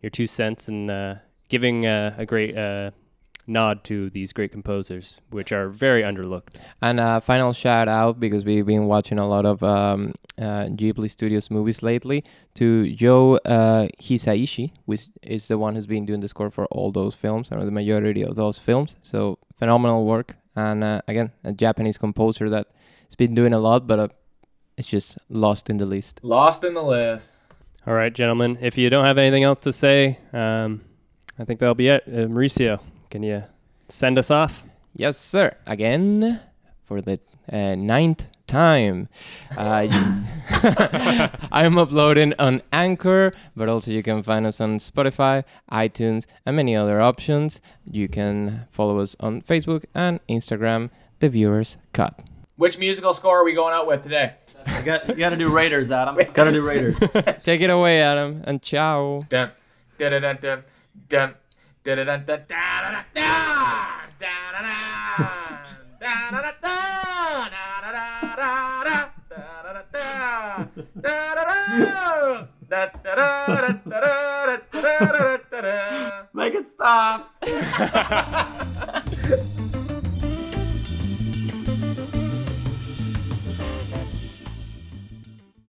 your 0.02 0.10
two 0.10 0.26
cents 0.26 0.68
and 0.68 0.90
uh, 0.90 1.16
giving 1.50 1.86
uh, 1.86 2.16
a 2.18 2.26
great 2.26 2.58
uh, 2.58 2.90
nod 3.48 3.84
to 3.86 4.10
these 4.10 4.34
great 4.34 4.52
composers, 4.52 5.22
which 5.30 5.52
are 5.52 5.70
very 5.70 6.02
underlooked. 6.02 6.60
And 6.82 7.00
uh, 7.00 7.20
final 7.20 7.54
shout 7.54 7.88
out 7.88 8.20
because 8.20 8.46
we've 8.46 8.66
been 8.66 8.86
watching 8.86 9.20
a 9.20 9.28
lot 9.28 9.46
of 9.46 9.62
um, 9.64 10.14
uh, 10.38 10.66
Ghibli 10.66 11.10
Studios 11.10 11.50
movies 11.50 11.84
lately 11.84 12.24
to 12.56 12.92
Joe 12.94 13.38
uh, 13.38 13.88
Hisaishi, 14.02 14.72
which 14.86 15.08
is 15.22 15.48
the 15.48 15.58
one 15.58 15.76
who's 15.76 15.88
been 15.88 16.06
doing 16.06 16.20
the 16.20 16.28
score 16.28 16.50
for 16.50 16.66
all 16.66 16.92
those 16.92 17.16
films 17.16 17.52
or 17.52 17.64
the 17.64 17.72
majority 17.72 18.24
of 18.24 18.36
those 18.36 18.58
films. 18.58 18.96
So 19.02 19.40
phenomenal 19.58 20.06
work, 20.06 20.36
and 20.56 20.84
uh, 20.84 21.02
again, 21.08 21.32
a 21.44 21.54
Japanese 21.54 21.98
composer 21.98 22.50
that's 22.50 23.16
been 23.18 23.36
doing 23.36 23.54
a 23.54 23.60
lot, 23.60 23.88
but 23.88 24.00
uh, 24.00 24.08
it's 24.78 24.88
just 24.88 25.18
lost 25.30 25.70
in 25.70 25.78
the 25.78 25.86
list. 25.86 26.20
Lost 26.24 26.64
in 26.64 26.74
the 26.74 26.84
list. 26.84 27.32
All 27.88 27.94
right, 27.94 28.12
gentlemen, 28.12 28.58
if 28.62 28.78
you 28.80 28.90
don't 28.90 29.06
have 29.06 29.20
anything 29.20 29.44
else 29.44 29.60
to 29.60 29.72
say, 29.72 30.18
um, 30.34 30.82
I 31.38 31.46
think 31.46 31.60
that'll 31.60 31.76
be 31.76 31.90
it. 31.90 32.04
Uh, 32.08 32.26
Mauricio, 32.28 32.80
can 33.10 33.24
you 33.24 33.44
send 33.88 34.18
us 34.18 34.32
off? 34.32 34.64
Yes, 34.96 35.18
sir. 35.18 35.56
Again, 35.66 36.40
for 36.84 37.02
the 37.02 37.20
uh, 37.52 37.76
ninth 37.76 38.30
time. 38.48 39.10
Uh, 39.58 39.88
I'm 41.52 41.78
uploading 41.78 42.34
on 42.40 42.62
Anchor, 42.72 43.34
but 43.56 43.70
also 43.70 43.92
you 43.92 44.04
can 44.04 44.24
find 44.24 44.46
us 44.46 44.62
on 44.62 44.78
Spotify, 44.78 45.44
iTunes, 45.72 46.26
and 46.46 46.56
many 46.56 46.76
other 46.76 47.02
options. 47.02 47.62
You 47.90 48.08
can 48.08 48.68
follow 48.72 49.00
us 49.00 49.16
on 49.20 49.42
Facebook 49.42 49.86
and 49.94 50.20
Instagram, 50.28 50.90
The 51.20 51.30
Viewers 51.30 51.78
Cut. 51.94 52.20
Which 52.58 52.78
musical 52.78 53.14
score 53.14 53.42
are 53.42 53.44
we 53.44 53.54
going 53.54 53.74
out 53.74 53.88
with 53.88 54.04
today? 54.04 54.36
you 54.68 54.82
got 54.84 55.08
you 55.10 55.16
got 55.16 55.30
to 55.30 55.38
do 55.38 55.54
Raiders, 55.54 55.92
Adam. 55.92 56.16
Got 56.34 56.46
to 56.46 56.52
do 56.52 56.66
Raiders. 56.66 56.98
Take 57.44 57.62
it 57.62 57.70
away, 57.70 58.02
Adam, 58.02 58.44
and 58.46 58.62
ciao. 58.62 59.26
Dun, 59.30 59.52
dun, 59.98 60.22
dun, 60.22 60.38
dun, 60.42 60.64
dun, 61.10 61.34
Make 76.34 76.56
it 76.56 76.66
stop. 76.66 77.30